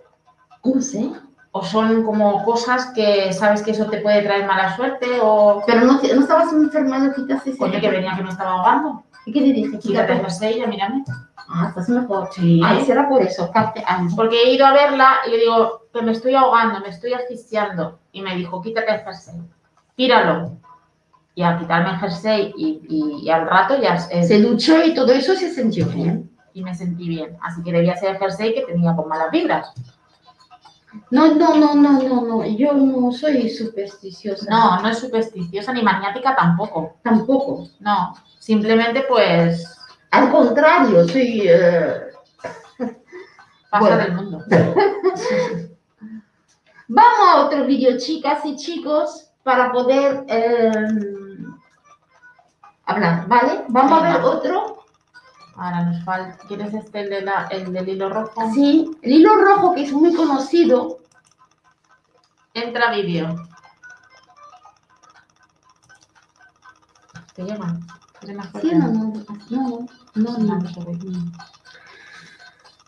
no 0.65 0.81
sé. 0.81 1.11
O, 1.53 1.63
son 1.65 2.05
como 2.05 2.45
cosas 2.45 2.93
que 2.95 3.33
sabes 3.33 3.63
que 3.63 3.71
eso 3.73 3.87
te 3.87 3.99
puede 4.01 4.23
traer 4.23 4.47
mala 4.47 4.75
suerte 4.77 5.07
o. 5.23 5.63
Pero 5.67 5.81
no, 5.83 5.95
no 5.95 6.21
estabas 6.21 6.53
enferma, 6.53 6.99
no 6.99 7.15
quitas 7.15 7.47
ese. 7.47 7.59
Coño, 7.59 7.81
que 7.81 7.91
venía 7.91 8.15
que 8.17 8.23
me 8.23 8.31
estaba 8.31 8.53
ahogando. 8.53 9.03
¿Y 9.27 9.33
qué 9.33 9.41
le 9.41 9.53
dije? 9.53 9.79
Quítate 9.79 10.07
Quítate. 10.15 10.27
esa 10.29 10.47
ella, 10.47 10.67
mírame. 10.67 11.05
Ah, 11.51 11.67
estás 11.69 11.89
mejor. 11.89 12.29
Sí. 12.33 12.61
Ay, 12.65 12.85
será 12.85 13.09
por 13.09 13.23
eso. 13.23 13.51
Porque 14.17 14.37
he 14.43 14.55
ido 14.55 14.67
a 14.67 14.73
verla 14.73 15.17
y 15.27 15.31
le 15.31 15.39
digo 15.39 15.83
que 15.93 16.03
me 16.03 16.13
estoy 16.13 16.35
ahogando, 16.35 16.81
me 16.81 16.89
estoy 16.91 17.13
asfixiando. 17.15 17.99
Y 18.13 18.21
me 18.23 18.35
dijo, 18.37 18.61
quítate 18.63 18.93
el 18.95 19.01
jersey, 19.01 19.41
tíralo. 19.97 20.53
y 21.35 21.43
a 21.45 21.57
quitarme 21.57 21.91
el 21.91 21.97
jersey 21.99 22.53
y, 22.57 22.81
y- 22.89 23.21
y 23.25 23.31
al 23.31 23.47
rato 23.49 23.81
ya 23.81 23.95
es- 23.95 24.27
Se 24.29 24.41
duchó 24.43 24.83
y 24.85 24.93
todo 24.93 25.13
eso 25.13 25.35
se 25.37 25.49
sintió 25.55 25.87
bien. 25.87 26.29
y 26.53 26.63
me 26.65 26.75
sentí 26.75 27.09
bien. 27.09 27.37
Así 27.43 27.63
que 27.63 27.71
debía 27.73 27.97
ser 27.97 28.11
el 28.11 28.19
jersey 28.19 28.55
que 28.55 28.63
tenía 28.63 28.97
con 28.97 29.09
malas 29.09 29.31
vibras. 29.31 29.73
No, 31.11 31.35
no, 31.35 31.55
no, 31.57 31.75
no, 31.75 32.03
no, 32.03 32.21
no. 32.23 32.45
Yo 32.47 32.73
no 32.73 33.13
soy 33.13 33.49
supersticiosa. 33.51 34.47
No, 34.51 34.81
no 34.81 34.89
es 34.89 34.99
supersticiosa 34.99 35.73
ni 35.73 35.83
maniática 35.83 36.35
tampoco. 36.35 36.97
Tampoco. 37.03 37.67
No, 37.81 38.15
simplemente 38.39 39.05
pues 39.09 39.67
Al 40.11 40.31
contrario, 40.31 41.07
soy. 41.09 41.43
eh, 41.47 42.03
pasa 43.71 43.81
Bueno. 43.81 43.97
del 43.99 44.13
mundo. 44.15 44.45
Vamos 46.89 47.19
a 47.29 47.45
otro 47.45 47.67
vídeo, 47.67 47.99
chicas 47.99 48.43
y 48.47 48.57
chicos, 48.57 49.31
para 49.43 49.71
poder 49.71 50.25
eh, 50.27 50.73
hablar, 52.87 53.29
¿vale? 53.29 53.65
Vamos 53.69 53.93
a 53.93 54.03
ver 54.13 54.21
otro. 54.23 54.85
Ahora 55.59 55.83
nos 55.83 56.05
falta. 56.05 56.39
¿Quieres 56.47 56.73
este 56.73 57.01
el, 57.01 57.11
de 57.11 57.23
la- 57.23 57.49
el 57.51 57.73
del 57.73 57.89
hilo 57.89 58.09
rojo? 58.09 58.51
Sí, 58.55 58.91
el 59.03 59.13
hilo 59.13 59.35
rojo 59.37 59.75
que 59.75 59.83
es 59.83 59.93
muy 59.93 60.15
conocido. 60.15 60.99
Entra 62.55 62.93
vídeo. 62.93 63.35
¿Te 67.35 67.43
llaman? 67.45 67.81
Sí, 68.61 68.71
no, 68.75 68.89
no, 68.89 69.13
no, 69.51 69.89
no, 70.15 70.39
no. 70.39 70.59
No, 70.59 70.63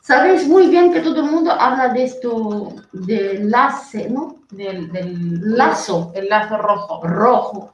Sabéis 0.02 0.48
muy 0.48 0.66
bien 0.68 0.92
que 0.92 1.00
todo 1.00 1.16
el 1.24 1.30
mundo 1.30 1.52
habla 1.52 1.88
de 1.90 2.04
esto, 2.04 2.74
de 2.92 3.44
lace, 3.44 4.10
¿no? 4.10 4.36
Del, 4.50 4.90
del 4.90 5.56
Lazo. 5.56 6.10
El 6.16 6.28
lazo 6.28 6.56
rojo. 6.58 7.00
Rojo. 7.06 7.72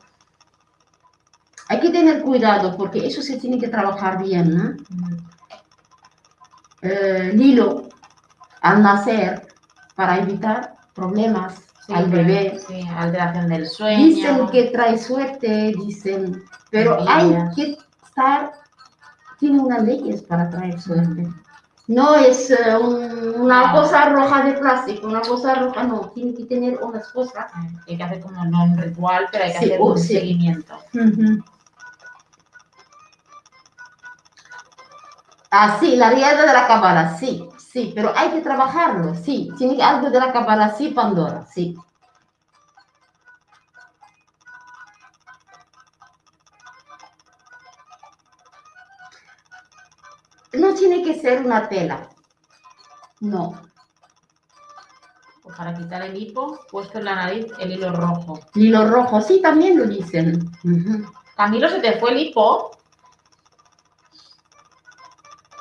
Hay 1.69 1.81
que 1.81 1.91
tener 1.91 2.23
cuidado 2.23 2.77
porque 2.77 3.07
eso 3.07 3.23
se 3.23 3.39
tiene 3.39 3.59
que 3.59 3.69
trabajar 3.69 4.23
bien, 4.23 4.55
¿no? 4.57 4.75
Eh, 6.83 7.31
el 7.33 7.41
hilo 7.41 7.91
al 8.63 8.83
nacer 8.83 9.47
para 9.95 10.19
evitar 10.19 10.75
problemas 10.95 11.63
Sí, 11.87 11.93
al 11.95 12.11
bebé. 12.11 12.59
Sí, 12.67 12.85
alteración 12.97 13.49
del 13.49 13.67
sueño. 13.69 14.05
Dicen 14.07 14.47
que 14.51 14.65
trae 14.65 14.99
suerte, 14.99 15.73
dicen, 15.79 16.43
pero 16.69 16.99
hay 17.09 17.33
que 17.55 17.79
estar, 18.05 18.51
tiene 19.39 19.61
unas 19.61 19.85
leyes 19.85 20.23
para 20.25 20.51
traer 20.51 20.81
suerte. 20.81 21.29
No 21.87 22.17
es 22.17 22.51
eh, 22.51 22.77
un- 22.77 23.41
una 23.41 23.71
cosa 23.71 24.09
roja 24.09 24.45
de 24.45 24.55
plástico, 24.55 25.07
una 25.07 25.21
cosa 25.21 25.55
roja, 25.55 25.85
no, 25.85 26.11
tiene 26.13 26.35
que 26.35 26.45
tener 26.47 26.83
unas 26.83 27.07
cosas. 27.13 27.47
Hay 27.87 27.97
que 27.97 28.03
hacer 28.03 28.21
como 28.21 28.45
no 28.45 28.65
un 28.65 28.77
ritual, 28.77 29.29
pero 29.31 29.45
hay 29.45 29.53
que 29.53 29.59
Sí, 29.59 29.65
hacer 29.67 29.79
oh, 29.81 29.93
un 29.93 29.99
sí. 29.99 30.53
Seguimiento. 35.57 35.77
Ah, 35.77 35.79
sí, 35.81 35.97
la 35.97 36.11
rienda 36.11 36.47
de 36.47 36.53
la 36.53 36.67
cábala, 36.67 37.17
sí, 37.19 37.49
sí, 37.59 37.93
pero 37.95 38.13
hay 38.15 38.31
que 38.31 38.41
trabajarlo, 38.41 39.15
sí, 39.15 39.51
tiene 39.57 39.83
algo 39.83 40.11
de 40.11 40.21
la 40.21 40.33
cábala, 40.33 40.75
sí, 40.75 40.89
Pandora, 40.89 41.47
sí. 41.47 41.77
No 50.53 50.75
tiene 50.75 51.03
que 51.03 51.19
ser 51.21 51.45
una 51.45 51.69
tela, 51.69 52.09
no. 53.21 53.63
Para 55.57 55.75
quitar 55.75 56.03
el 56.03 56.17
hipo, 56.17 56.61
puesto 56.71 56.99
en 56.99 57.07
la 57.07 57.15
nariz 57.15 57.47
el 57.59 57.73
hilo 57.73 57.91
rojo. 57.93 58.41
Hilo 58.55 58.87
rojo, 58.89 59.23
sí, 59.23 59.41
también 59.41 59.79
lo 59.79 59.87
dicen. 59.87 60.51
Camilo, 61.35 61.69
se 61.71 61.81
te 61.81 61.99
fue 61.99 62.11
el 62.11 62.19
hipo. 62.19 62.76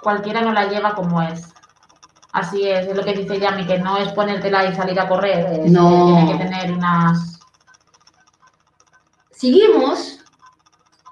Cualquiera 0.06 0.41
no 0.41 0.53
la 0.53 0.68
lleva 0.68 0.93
como 0.93 1.20
es. 1.20 1.51
Así 2.32 2.70
es, 2.70 2.86
es 2.86 2.95
lo 2.95 3.03
que 3.03 3.14
dice 3.14 3.39
Yami, 3.39 3.66
que 3.66 3.80
no 3.80 3.97
es 3.97 4.10
ponértela 4.10 4.64
y 4.64 4.76
salir 4.76 4.99
a 4.99 5.10
correr. 5.10 5.62
es 5.62 5.72
No. 5.72 6.06
Tiene 6.06 6.32
que 6.32 6.43
tener 6.43 6.72
unas. 6.74 7.39
Seguimos. 9.32 10.20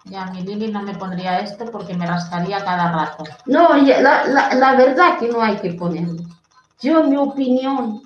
Yami, 0.06 0.44
Lili 0.44 0.72
no 0.72 0.84
me 0.84 0.94
pondría 0.94 1.40
esto 1.40 1.72
porque 1.72 1.96
me 1.96 2.06
rascaría 2.06 2.64
cada 2.64 2.92
rato. 2.92 3.24
No, 3.48 3.76
la, 3.76 4.28
la, 4.28 4.54
la 4.54 4.76
verdad 4.76 5.18
que 5.18 5.30
no 5.30 5.42
hay 5.42 5.58
que 5.58 5.74
ponerlo. 5.74 6.24
Yo, 6.80 7.04
mi 7.04 7.18
opinión, 7.18 8.04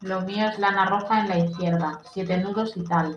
Lo 0.00 0.22
mío 0.22 0.48
es 0.48 0.58
lana 0.58 0.86
roja 0.86 1.20
en 1.20 1.28
la 1.28 1.38
izquierda, 1.38 2.00
siete 2.12 2.36
nudos 2.38 2.76
y 2.76 2.82
tal. 2.82 3.16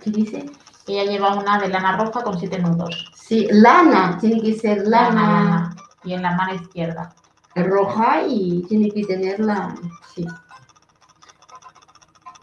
¿qué 0.00 0.10
dice? 0.10 0.63
Ella 0.86 1.10
lleva 1.10 1.34
una 1.34 1.58
de 1.58 1.68
lana 1.68 1.96
roja 1.96 2.22
con 2.22 2.38
siete 2.38 2.58
nudos. 2.58 3.10
Sí, 3.14 3.48
lana, 3.50 4.18
tiene 4.18 4.42
que 4.42 4.54
ser 4.54 4.86
lana, 4.86 5.74
Y 6.02 6.12
en 6.12 6.22
la 6.22 6.32
mano 6.32 6.54
izquierda. 6.54 7.14
roja 7.54 8.22
y 8.28 8.62
tiene 8.68 8.90
que 8.90 9.04
tenerla, 9.04 9.74
sí. 10.14 10.26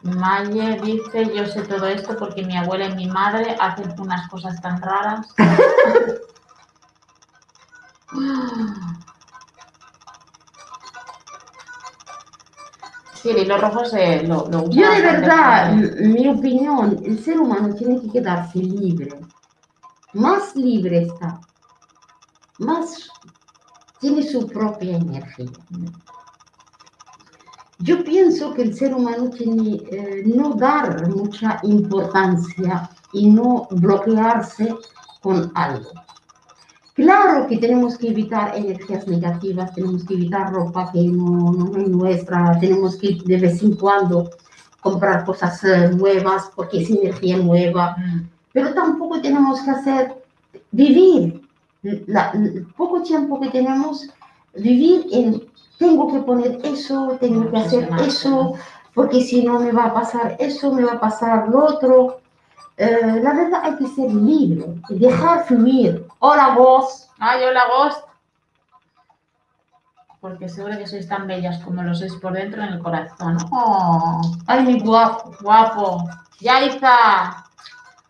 Maye 0.03 0.79
dice, 0.81 1.31
yo 1.35 1.45
sé 1.45 1.61
todo 1.61 1.85
esto 1.85 2.17
porque 2.17 2.43
mi 2.43 2.57
abuela 2.57 2.87
y 2.87 2.95
mi 2.95 3.07
madre 3.07 3.55
hacen 3.59 3.93
unas 3.99 4.27
cosas 4.29 4.59
tan 4.61 4.81
raras. 4.81 5.27
Sí, 13.21 13.29
el 13.29 13.39
hilo 13.39 13.57
rojo 13.57 13.85
se 13.85 14.23
lo, 14.23 14.47
lo 14.49 14.63
usa 14.63 14.81
Yo 14.81 14.91
de 14.91 15.01
verdad, 15.01 15.73
mi 15.73 16.27
opinión, 16.27 16.99
el 17.05 17.23
ser 17.23 17.39
humano 17.39 17.73
tiene 17.75 18.01
que 18.01 18.09
quedarse 18.09 18.59
libre. 18.59 19.19
Más 20.13 20.55
libre 20.55 21.03
está, 21.03 21.39
más 22.57 23.09
tiene 23.99 24.23
su 24.23 24.47
propia 24.47 24.97
energía. 24.97 25.51
Yo 27.77 28.03
pienso 28.03 28.53
que 28.53 28.63
el 28.63 28.75
ser 28.75 28.93
humano 28.95 29.29
tiene 29.29 29.81
eh, 29.91 30.23
no 30.25 30.55
dar 30.55 31.07
mucha 31.09 31.59
importancia 31.63 32.89
y 33.13 33.27
no 33.27 33.67
bloquearse 33.69 34.75
con 35.21 35.51
algo. 35.55 35.91
Claro 37.01 37.47
que 37.47 37.57
tenemos 37.57 37.97
que 37.97 38.09
evitar 38.09 38.55
energías 38.55 39.07
negativas, 39.07 39.73
tenemos 39.73 40.03
que 40.05 40.13
evitar 40.13 40.51
ropa 40.53 40.91
que 40.91 41.01
no, 41.03 41.51
no 41.51 41.75
es 41.81 41.87
nuestra, 41.87 42.57
tenemos 42.59 42.95
que 42.97 43.17
de 43.25 43.37
vez 43.37 43.61
en 43.63 43.75
cuando 43.75 44.29
comprar 44.81 45.25
cosas 45.25 45.63
eh, 45.63 45.89
nuevas 45.95 46.51
porque 46.55 46.81
es 46.81 46.89
energía 46.89 47.37
nueva, 47.37 47.95
Mm. 47.97 48.21
pero 48.53 48.73
tampoco 48.73 49.19
tenemos 49.21 49.61
que 49.61 49.71
hacer 49.71 50.03
vivir 50.71 51.41
la- 52.13 52.31
el 52.31 52.67
poco 52.77 53.01
tiempo 53.01 53.39
que 53.41 53.49
tenemos, 53.49 54.07
vivir 54.55 55.05
en 55.11 55.27
tengo 55.79 56.11
que 56.13 56.19
poner 56.19 56.59
eso, 56.63 57.17
tengo 57.19 57.49
que 57.49 57.57
hacer 57.57 57.89
eso, 58.05 58.53
porque 58.93 59.21
si 59.21 59.43
no 59.43 59.59
me 59.59 59.71
va 59.71 59.85
a 59.85 59.93
pasar 59.93 60.35
eso, 60.39 60.71
me 60.73 60.83
va 60.83 60.93
a 60.93 60.99
pasar 60.99 61.49
lo 61.49 61.65
otro. 61.65 62.19
Eh, 62.77 63.19
la 63.23 63.33
verdad 63.33 63.61
hay 63.63 63.75
que 63.77 63.87
ser 63.87 64.11
libre, 64.13 64.65
dejar 64.89 65.45
fluir. 65.45 66.05
Hola 66.23 66.53
vos. 66.55 67.09
Ay, 67.17 67.43
hola, 67.43 67.63
Ghost. 67.67 68.03
Porque 70.19 70.47
seguro 70.47 70.77
que 70.77 70.85
sois 70.85 71.07
tan 71.07 71.25
bellas 71.25 71.57
como 71.63 71.81
lo 71.81 71.95
sois 71.95 72.13
por 72.21 72.33
dentro 72.33 72.61
en 72.61 72.73
el 72.73 72.79
corazón. 72.79 73.37
Oh, 73.51 74.21
Ay, 74.45 74.63
mi 74.65 74.79
guapo. 74.79 75.31
guapo. 75.41 76.07
Yaiza. 76.39 77.43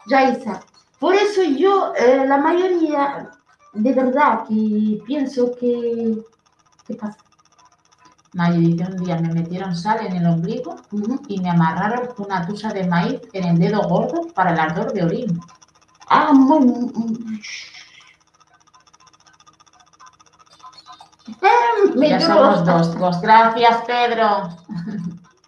Yaisa. 0.08 0.60
Por 1.00 1.16
eso 1.16 1.42
yo, 1.44 1.94
eh, 1.96 2.26
la 2.28 2.38
mayoría, 2.38 3.30
de 3.74 3.94
verdad, 3.94 4.44
que 4.46 5.02
pienso 5.06 5.56
que... 5.58 6.18
¿Qué 6.86 6.96
pasa? 6.96 7.18
Mayo 8.34 8.60
dice 8.60 8.84
un 8.92 8.98
día 8.98 9.18
me 9.20 9.34
metieron 9.34 9.74
sal 9.76 10.06
en 10.06 10.18
el 10.18 10.26
ombligo 10.26 10.76
y 11.30 11.40
me 11.40 11.50
amarraron 11.50 12.10
una 12.18 12.46
tusa 12.46 12.74
de 12.74 12.88
maíz 12.88 13.22
en 13.34 13.44
el 13.46 13.58
dedo 13.58 13.88
gordo 13.88 14.28
para 14.34 14.52
el 14.52 14.60
ardor 14.60 14.92
de 14.92 15.04
orín. 15.04 15.40
Ah, 16.10 16.34
muy... 16.34 16.60
muy- 16.60 17.42
Ya 21.96 22.20
somos 22.20 22.66
dos. 22.66 22.98
Dos. 22.98 23.22
Gracias, 23.22 23.84
Pedro. 23.86 24.50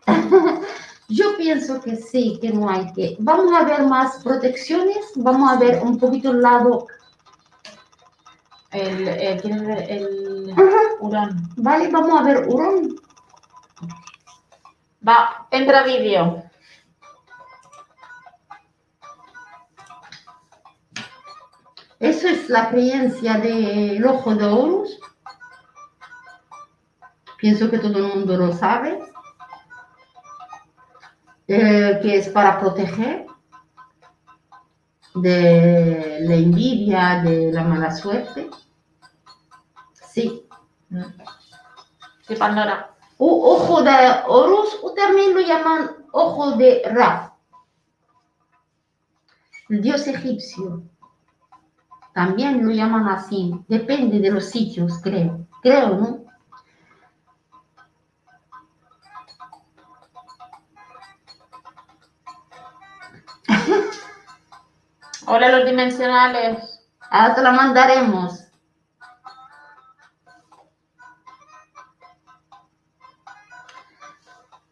Yo 1.09 1.37
pienso 1.37 1.81
que 1.81 1.95
sí, 1.95 2.39
que 2.41 2.51
no 2.51 2.69
hay 2.69 2.91
que. 2.93 3.15
Vamos 3.19 3.53
a 3.53 3.63
ver 3.63 3.83
más 3.83 4.23
protecciones, 4.23 5.11
vamos 5.15 5.51
a 5.51 5.57
ver 5.57 5.81
un 5.83 5.99
poquito 5.99 6.31
el 6.31 6.41
lado, 6.41 6.87
El, 8.71 9.07
eh, 9.07 9.37
¿Quieres 9.41 9.67
ver 9.67 9.91
el 9.91 10.51
Ajá. 10.53 10.95
hurón? 11.01 11.49
¿vale? 11.57 11.89
Vamos 11.89 12.19
a 12.19 12.23
ver 12.23 12.47
hurón. 12.47 12.95
Va, 15.07 15.47
entra 15.51 15.83
vídeo. 15.83 16.43
Eso 21.99 22.27
es 22.27 22.49
la 22.49 22.69
creencia 22.69 23.35
del 23.35 24.05
ojo 24.05 24.35
de 24.35 24.45
Horus. 24.45 24.99
Pienso 27.43 27.69
que 27.69 27.77
todo 27.77 27.97
el 27.97 28.15
mundo 28.15 28.37
lo 28.37 28.53
sabe. 28.53 28.97
eh, 31.45 31.99
que 32.01 32.15
es 32.19 32.29
para 32.29 32.57
proteger 32.57 33.25
de 35.13 36.19
la 36.21 36.35
envidia, 36.35 37.21
de 37.21 37.51
la 37.51 37.65
mala 37.65 37.91
suerte. 37.91 38.49
Sí. 39.93 40.47
Sí, 42.25 42.35
Pandora. 42.39 42.95
O 43.17 43.55
ojo 43.55 43.83
de 43.83 43.91
Horus, 44.25 44.79
o 44.81 44.93
también 44.93 45.33
lo 45.33 45.41
llaman 45.41 45.89
ojo 46.13 46.51
de 46.51 46.81
Ra, 46.85 47.35
el 49.67 49.81
dios 49.81 50.07
egipcio. 50.07 50.81
También 52.13 52.65
lo 52.65 52.71
llaman 52.71 53.09
así, 53.09 53.53
depende 53.67 54.21
de 54.21 54.31
los 54.31 54.45
sitios, 54.45 54.97
creo. 55.03 55.45
Creo, 55.61 55.89
¿no? 55.89 56.12
Hola, 65.35 65.49
los 65.49 65.65
dimensionales. 65.65 66.85
Ahora 67.09 67.33
te 67.33 67.41
la 67.41 67.51
mandaremos. 67.53 68.39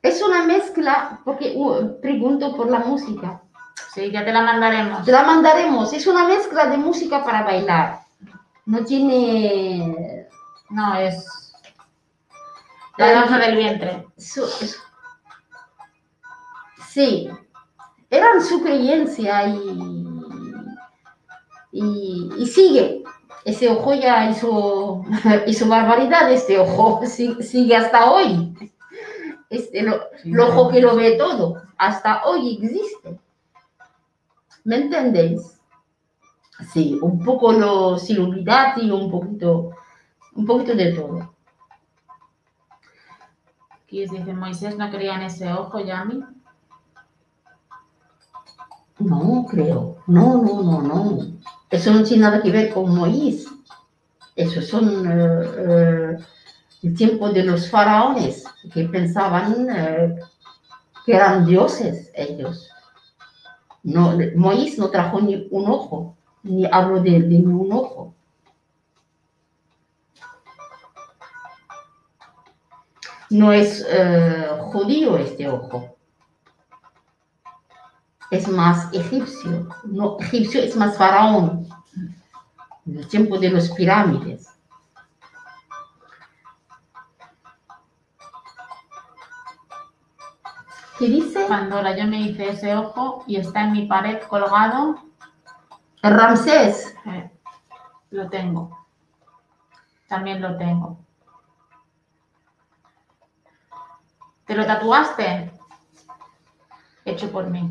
Es 0.03 0.21
una 0.21 0.43
mezcla, 0.43 1.19
porque 1.25 1.53
uh, 1.55 1.99
pregunto 1.99 2.55
por 2.55 2.69
la 2.69 2.77
música. 2.77 3.41
Sí, 3.95 4.11
ya 4.11 4.23
te 4.23 4.31
la 4.31 4.43
mandaremos. 4.43 5.03
Te 5.03 5.11
la 5.11 5.23
mandaremos. 5.23 5.93
Es 5.93 6.05
una 6.05 6.25
mezcla 6.25 6.67
de 6.67 6.77
música 6.77 7.23
para 7.23 7.41
bailar. 7.41 8.01
No 8.67 8.85
tiene. 8.85 10.27
No, 10.69 10.93
es 10.93 11.55
la 12.97 13.13
danza 13.13 13.39
del 13.39 13.55
vientre. 13.55 14.05
Sí, 16.87 17.31
eran 18.11 18.43
su 18.43 18.61
creencia 18.61 19.47
y, 19.47 20.10
y, 21.71 22.29
y 22.37 22.45
sigue. 22.47 23.03
Ese 23.45 23.69
ojo 23.69 23.93
ya 23.93 24.29
hizo, 24.29 25.03
hizo 25.47 25.67
barbaridad, 25.67 26.31
este 26.31 26.59
ojo 26.59 27.01
si- 27.05 27.41
sigue 27.41 27.75
hasta 27.75 28.11
hoy. 28.11 28.53
Este, 29.49 29.81
lo- 29.81 30.01
el 30.23 30.39
ojo 30.39 30.69
que 30.69 30.79
lo 30.81 30.95
ve 30.95 31.17
todo, 31.17 31.61
hasta 31.77 32.23
hoy 32.25 32.57
existe. 32.61 33.19
¿Me 34.63 34.75
entendéis? 34.77 35.59
Sí, 36.71 36.97
un 37.01 37.23
poco 37.23 37.51
los 37.51 38.07
Illuminati, 38.09 38.89
un 38.91 39.09
poquito, 39.09 39.71
un 40.35 40.45
poquito 40.45 40.75
de 40.75 40.93
todo. 40.93 41.33
Aquí 43.71 44.01
dice, 44.07 44.33
Moisés 44.33 44.77
no 44.77 44.89
creía 44.91 45.15
en 45.15 45.23
ese 45.23 45.51
ojo, 45.51 45.79
Yami. 45.79 46.23
No, 48.99 49.45
creo. 49.49 49.97
No, 50.07 50.37
no, 50.37 50.61
no, 50.61 50.81
no. 50.81 51.17
Eso 51.71 51.93
no 51.93 52.03
tiene 52.03 52.23
nada 52.23 52.41
que 52.41 52.51
ver 52.51 52.73
con 52.73 52.93
Moisés. 52.93 53.47
Eso 54.35 54.61
son 54.61 55.07
eh, 55.07 55.49
eh, 55.57 56.17
el 56.83 56.95
tiempo 56.95 57.29
de 57.29 57.43
los 57.43 57.69
faraones 57.69 58.43
que 58.73 58.83
pensaban 58.83 59.67
eh, 59.69 60.15
que 61.05 61.15
eran 61.15 61.45
dioses 61.45 62.11
ellos. 62.13 62.69
No, 63.83 64.17
Moisés 64.35 64.77
no 64.77 64.89
trajo 64.89 65.21
ni 65.21 65.47
un 65.49 65.69
ojo, 65.69 66.15
ni 66.43 66.65
habló 66.65 67.01
de, 67.01 67.21
de 67.21 67.39
ni 67.39 67.45
un 67.45 67.71
ojo. 67.71 68.13
No 73.29 73.53
es 73.53 73.85
eh, 73.89 74.45
judío 74.71 75.17
este 75.17 75.47
ojo. 75.47 75.95
Es 78.31 78.47
más 78.47 78.91
egipcio. 78.93 79.67
No, 79.83 80.17
egipcio 80.19 80.61
es 80.61 80.75
más 80.77 80.97
faraón. 80.97 81.67
En 82.85 82.97
el 82.97 83.07
tiempo 83.07 83.37
de 83.37 83.49
las 83.51 83.69
pirámides. 83.71 84.47
¿Qué 90.97 91.07
dice? 91.07 91.45
Pandora, 91.49 91.97
yo 91.97 92.07
me 92.07 92.21
hice 92.21 92.49
ese 92.49 92.75
ojo 92.75 93.25
y 93.27 93.35
está 93.35 93.63
en 93.63 93.73
mi 93.73 93.85
pared 93.85 94.21
colgado. 94.29 95.03
Ramsés. 96.01 96.95
Eh, 97.05 97.29
lo 98.11 98.29
tengo. 98.29 98.85
También 100.07 100.41
lo 100.41 100.57
tengo. 100.57 100.99
¿Te 104.45 104.55
lo 104.55 104.65
tatuaste? 104.65 105.51
Hecho 107.03 107.31
por 107.31 107.47
mí. 107.49 107.69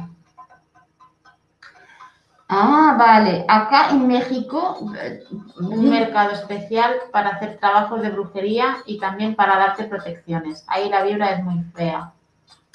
Ah, 2.52 2.96
vale. 2.98 3.44
Acá 3.48 3.90
en 3.90 4.08
México. 4.08 4.90
eh, 5.00 5.24
Un 5.60 5.88
mercado 5.88 6.32
especial 6.32 6.92
para 7.12 7.30
hacer 7.30 7.58
trabajos 7.58 8.02
de 8.02 8.10
brujería 8.10 8.78
y 8.86 8.98
también 8.98 9.36
para 9.36 9.56
darte 9.56 9.84
protecciones. 9.84 10.64
Ahí 10.66 10.88
la 10.88 11.02
vibra 11.04 11.30
es 11.30 11.44
muy 11.44 11.62
fea. 11.74 12.12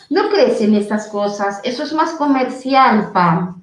No 0.09 0.29
crees 0.29 0.61
en 0.61 0.75
estas 0.75 1.07
cosas. 1.07 1.59
Eso 1.63 1.83
es 1.83 1.91
más 1.93 2.11
comercial, 2.13 3.11
Pam. 3.11 3.61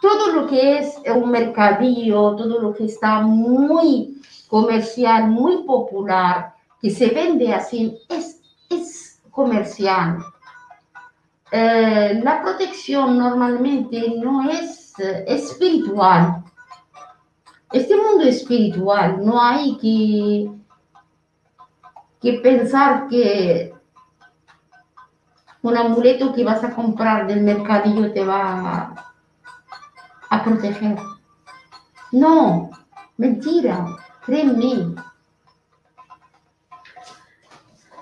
Todo 0.00 0.32
lo 0.32 0.46
que 0.46 0.78
es 0.78 0.96
un 1.14 1.30
mercadillo, 1.30 2.34
todo 2.34 2.60
lo 2.60 2.74
que 2.74 2.86
está 2.86 3.20
muy 3.20 4.20
comercial, 4.48 5.28
muy 5.28 5.64
popular, 5.64 6.54
que 6.80 6.90
se 6.90 7.08
vende 7.10 7.54
así, 7.54 7.98
es, 8.08 8.40
es 8.68 9.20
comercial. 9.30 10.18
Eh, 11.52 12.20
la 12.22 12.42
protección 12.42 13.16
normalmente 13.18 14.14
no 14.18 14.48
es 14.50 14.85
eh, 14.85 14.85
espiritual. 14.98 16.44
Este 17.72 17.96
mundo 17.96 18.24
es 18.24 18.36
espiritual, 18.36 19.24
no 19.24 19.40
hay 19.42 19.76
que, 19.78 20.50
que 22.20 22.38
pensar 22.40 23.08
que 23.08 23.74
un 25.62 25.76
amuleto 25.76 26.32
que 26.32 26.44
vas 26.44 26.62
a 26.62 26.70
comprar 26.70 27.26
del 27.26 27.42
mercadillo 27.42 28.12
te 28.12 28.24
va 28.24 28.60
a, 28.60 29.14
a 30.30 30.44
proteger. 30.44 30.96
No, 32.12 32.70
mentira, 33.16 33.84
créeme. 34.24 34.94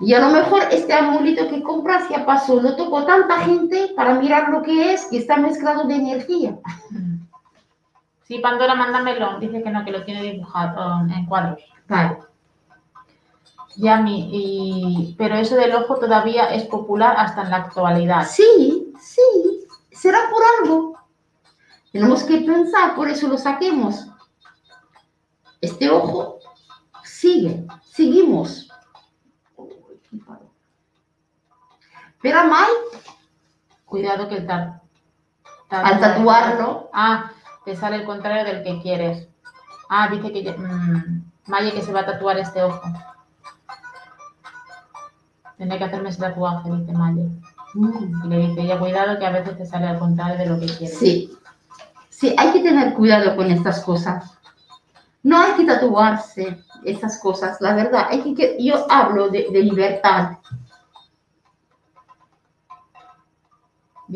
Y 0.05 0.13
a 0.13 0.21
lo 0.21 0.29
mejor 0.29 0.63
este 0.71 0.93
amuleto 0.93 1.49
que 1.49 1.63
compras 1.63 2.09
ya 2.11 2.27
pasó, 2.27 2.61
lo 2.61 2.77
tocó 2.77 3.05
tanta 3.05 3.41
gente 3.41 3.93
para 3.97 4.15
mirar 4.15 4.51
lo 4.51 4.63
que 4.63 4.93
es, 4.93 5.07
que 5.07 5.17
está 5.17 5.39
mezclado 5.39 5.85
de 5.85 5.95
energía. 5.95 6.59
Sí, 8.25 8.39
Pandora, 8.39 8.75
mándamelo. 8.75 9.39
Dice 9.39 9.63
que 9.63 9.71
no, 9.71 9.85
que 9.85 9.93
lo 9.93 10.05
tiene 10.05 10.23
dibujado 10.23 11.07
en 11.09 11.25
cuadros. 11.27 11.63
Vale. 11.89 12.19
Yami, 13.77 14.29
y... 14.31 15.15
pero 15.17 15.37
eso 15.37 15.57
del 15.57 15.75
ojo 15.75 15.97
todavía 15.97 16.55
es 16.55 16.65
popular 16.65 17.17
hasta 17.19 17.43
en 17.43 17.51
la 17.51 17.57
actualidad. 17.57 18.27
Sí, 18.29 18.93
sí, 19.01 19.67
será 19.91 20.19
por 20.31 20.43
algo. 20.61 20.99
Tenemos 21.91 22.25
que 22.25 22.39
pensar, 22.39 22.95
por 22.95 23.09
eso 23.09 23.27
lo 23.27 23.39
saquemos. 23.39 24.07
Este 25.61 25.89
ojo 25.89 26.39
sigue, 27.03 27.67
seguimos. 27.83 28.69
Pero 32.25 32.41
a 32.41 32.45
Mai, 32.45 32.71
Cuidado 33.85 34.27
que 34.31 34.37
el 34.39 34.47
tar- 34.47 34.81
al 35.69 36.01
tatuarlo, 36.01 36.89
Ah, 36.95 37.31
te 37.67 37.77
sale 37.77 37.97
el 37.97 38.05
contrario 38.07 38.45
del 38.45 38.65
que 38.65 38.81
quieres. 38.81 39.29
Ah, 39.91 40.09
dice 40.09 40.33
que 40.33 40.43
ya- 40.43 40.57
mm, 40.57 41.23
Maye 41.47 41.73
que 41.73 41.83
se 41.83 41.93
va 41.93 42.01
a 42.01 42.07
tatuar 42.07 42.39
este 42.39 42.63
ojo. 42.63 42.81
Tendré 45.59 45.77
que 45.79 45.85
hacerme 45.85 46.09
ese 46.09 46.21
tatuaje, 46.21 46.71
dice 46.73 46.93
Maye. 46.93 47.29
mm, 47.75 48.25
Y 48.25 48.29
le 48.29 48.39
dice 48.39 48.61
ella, 48.63 48.79
cuidado 48.79 49.19
que 49.19 49.27
a 49.27 49.31
veces 49.31 49.59
te 49.59 49.67
sale 49.67 49.87
al 49.87 49.99
contrario 49.99 50.39
de 50.39 50.47
lo 50.47 50.59
que 50.59 50.67
quieres. 50.67 50.99
sí, 50.99 51.31
sí, 52.09 52.35
hay 52.39 52.53
que 52.53 52.61
tener 52.63 52.95
cuidado 52.95 53.37
con 53.37 53.51
estas 53.51 53.81
cosas. 53.85 54.33
No 55.23 55.39
hay 55.41 55.53
que 55.53 55.65
tatuarse 55.67 56.59
esas 56.85 57.19
cosas, 57.19 57.61
la 57.61 57.75
verdad. 57.75 58.07
Hay 58.11 58.23
que, 58.23 58.35
que- 58.35 58.57
yo 58.65 58.91
hablo 58.91 59.29
de, 59.29 59.49
de 59.53 59.61
libertad. 59.61 60.39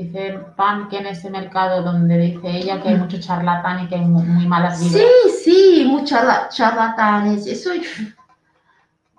Dice 0.03 0.39
Pam 0.55 0.89
que 0.89 0.99
en 0.99 1.09
ese 1.09 1.29
mercado 1.29 1.83
donde 1.83 2.17
dice 2.19 2.49
ella 2.49 2.81
que 2.81 2.91
hay 2.91 2.95
mucho 2.95 3.19
charlatán 3.19 3.83
y 3.83 3.89
que 3.89 3.97
hay 3.97 4.03
mu- 4.05 4.23
muy, 4.23 4.47
malas 4.47 4.79
Sí, 4.79 4.91
vibras. 4.91 5.11
sí, 5.43 5.85
muchos 5.89 6.21
charlatanes. 6.51 7.45
Eso 7.49 7.71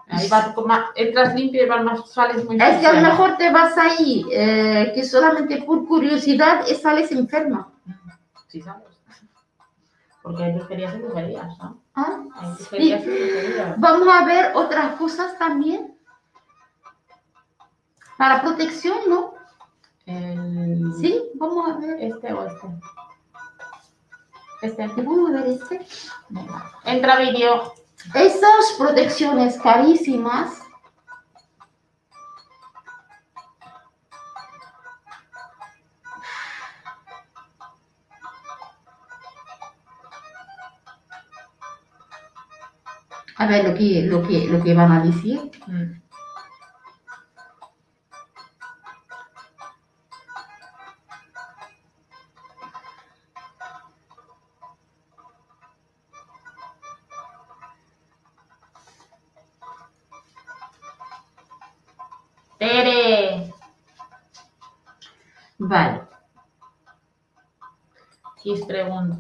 Ahí 0.07 0.27
va, 0.30 0.53
como- 0.53 0.73
entras 0.95 1.36
limpio 1.36 1.65
y 1.65 1.67
vas 1.67 1.84
más, 1.84 2.09
sales 2.09 2.45
muy 2.45 2.55
Es 2.61 2.77
que 2.77 2.88
a 2.88 2.93
lo 2.93 3.01
mejor 3.01 3.36
te 3.36 3.51
vas 3.51 3.77
ahí, 3.77 4.25
eh, 4.32 4.93
que 4.95 5.03
solamente 5.03 5.61
por 5.63 5.86
curiosidad 5.86 6.61
y 6.65 6.75
sales 6.75 7.11
enferma. 7.11 7.67
Sí, 8.47 8.61
sabes. 8.61 8.88
Porque 10.23 10.45
hay 10.45 10.53
brujerías 10.53 10.95
y 10.95 10.97
brujerías, 10.99 11.57
¿no? 11.57 11.82
Ah, 11.93 12.23
Hay 12.36 12.51
brujerías 12.53 13.03
sí. 13.03 13.09
y 13.09 13.11
brujerías. 13.11 13.80
Vamos 13.82 14.07
a 14.07 14.23
ver 14.25 14.51
otras 14.55 14.95
cosas 14.95 15.38
también. 15.38 15.93
Para 18.17 18.41
protección, 18.41 18.97
¿no? 19.09 19.34
El... 20.10 20.91
Sí, 20.99 21.22
vamos 21.36 21.70
a 21.70 21.78
ver. 21.78 22.01
Este 22.01 22.34
o 22.34 22.47
este. 22.47 22.68
Este. 24.64 25.01
Vamos 25.03 25.30
a 25.30 25.34
ver 25.34 25.47
este. 25.47 25.86
Entra 26.86 27.20
vídeo. 27.20 27.74
Estas 28.16 28.74
protecciones 28.80 29.60
carísimas. 29.62 30.64
A 43.36 43.45
ver 43.45 43.70
lo 43.70 43.76
que, 43.76 44.01
lo 44.01 44.28
que, 44.28 44.47
lo 44.47 44.64
que 44.64 44.74
van 44.74 44.91
a 44.91 45.03
decir. 45.03 45.51
Mm. 45.68 46.09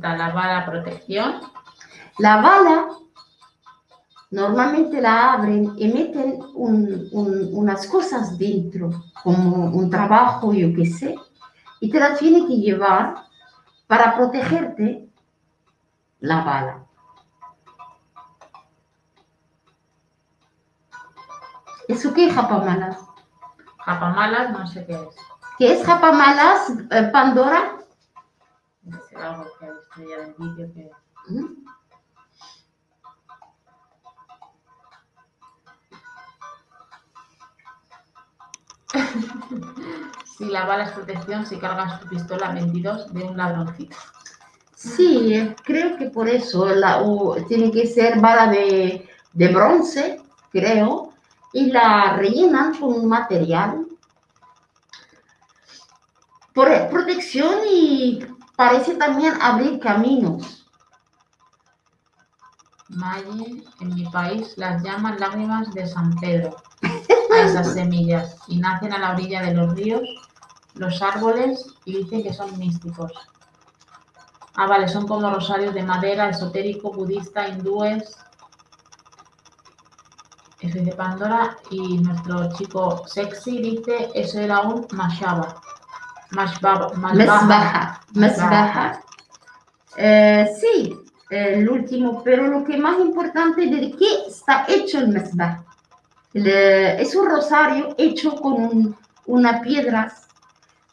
¿La 0.01 0.29
bala 0.31 0.65
protección? 0.65 1.41
La 2.17 2.41
bala 2.41 2.87
normalmente 4.31 5.01
la 5.01 5.33
abren 5.33 5.73
y 5.77 5.87
meten 5.87 6.39
un- 6.53 7.07
un- 7.11 7.49
unas 7.53 7.87
cosas 7.87 8.37
dentro, 8.37 8.89
como 9.23 9.65
un 9.65 9.89
trabajo, 9.89 10.53
yo 10.53 10.73
qué 10.75 10.85
sé, 10.85 11.15
y 11.79 11.89
te 11.89 11.99
la 11.99 12.15
tiene 12.15 12.45
que 12.47 12.57
llevar 12.57 13.23
para 13.87 14.15
protegerte 14.15 15.09
la 16.19 16.43
bala. 16.43 16.85
¿Eso 21.87 22.13
qué 22.13 22.27
es 22.27 22.33
japamalas? 22.35 22.97
Japamalas, 23.79 24.51
no 24.51 24.67
sé 24.67 24.85
qué 24.85 24.93
es. 24.93 25.15
¿Qué 25.57 25.73
es 25.73 25.83
japamalas, 25.85 26.71
eh, 26.91 27.09
Pandora? 27.11 27.78
Debe 28.81 29.03
ser 29.09 29.17
algo 29.19 29.45
que 29.59 29.65
he 29.65 29.71
visto 29.71 30.09
ya 30.09 30.23
en 30.23 30.35
vídeo 30.37 30.73
que... 30.73 30.91
Si 40.37 40.45
la 40.45 40.65
bala 40.65 40.85
es 40.85 40.91
protección, 40.91 41.45
si 41.45 41.57
cargas 41.57 41.99
tu 41.99 42.07
pistola 42.07 42.53
22 42.53 43.13
de 43.13 43.23
un 43.23 43.35
ladroncito. 43.35 43.97
Sí, 44.73 45.33
eh, 45.33 45.53
creo 45.65 45.97
que 45.97 46.05
por 46.09 46.29
eso 46.29 46.65
la, 46.67 47.01
o 47.01 47.35
tiene 47.45 47.69
que 47.71 47.85
ser 47.85 48.21
bala 48.21 48.47
de, 48.49 49.05
de 49.33 49.47
bronce, 49.49 50.21
creo, 50.49 51.11
y 51.51 51.71
la 51.71 52.15
rellenan 52.15 52.73
con 52.79 52.93
un 52.93 53.09
material 53.09 53.85
por 56.53 56.89
protección 56.89 57.55
y 57.69 58.25
parece 58.59 58.95
también 58.95 59.35
abrir 59.41 59.79
caminos. 59.79 60.65
Maye, 62.89 63.63
en 63.79 63.95
mi 63.95 64.03
país 64.07 64.57
las 64.57 64.83
llaman 64.83 65.17
lágrimas 65.17 65.73
de 65.73 65.87
San 65.87 66.13
Pedro 66.17 66.57
a 67.31 67.39
esas 67.39 67.73
semillas 67.73 68.35
y 68.49 68.59
nacen 68.59 68.91
a 68.91 68.99
la 68.99 69.11
orilla 69.11 69.43
de 69.43 69.53
los 69.53 69.73
ríos, 69.75 70.03
los 70.73 71.01
árboles 71.01 71.73
y 71.85 71.99
dicen 71.99 72.21
que 72.21 72.33
son 72.33 72.59
místicos. 72.59 73.13
Ah, 74.55 74.67
vale, 74.67 74.89
son 74.89 75.07
como 75.07 75.29
rosarios 75.29 75.73
de 75.73 75.83
madera, 75.83 76.27
esotérico, 76.27 76.91
budista, 76.91 77.47
hindúes. 77.47 78.17
Eso 80.59 80.79
dice 80.79 80.95
Pandora 80.97 81.57
y 81.71 81.99
nuestro 81.99 82.51
chico 82.57 83.07
sexy 83.07 83.61
dice 83.61 84.09
eso 84.13 84.37
era 84.37 84.59
un 84.59 84.85
mashaba. 84.91 85.61
Mashbaba. 86.31 86.91
Mesbaja, 87.13 88.01
mesbaja. 88.13 88.99
Eh, 89.97 90.47
sí, 90.59 90.95
el 91.29 91.67
último, 91.69 92.21
pero 92.23 92.47
lo 92.47 92.63
que 92.63 92.77
más 92.77 92.99
importante 92.99 93.65
de 93.67 93.91
qué 93.97 94.27
está 94.27 94.65
hecho 94.67 94.99
el 94.99 95.09
mesbah. 95.09 95.63
Le- 96.33 97.01
es 97.01 97.15
un 97.15 97.27
rosario 97.27 97.95
hecho 97.97 98.35
con 98.35 98.53
un- 98.53 98.95
una 99.25 99.61
piedras, 99.61 100.27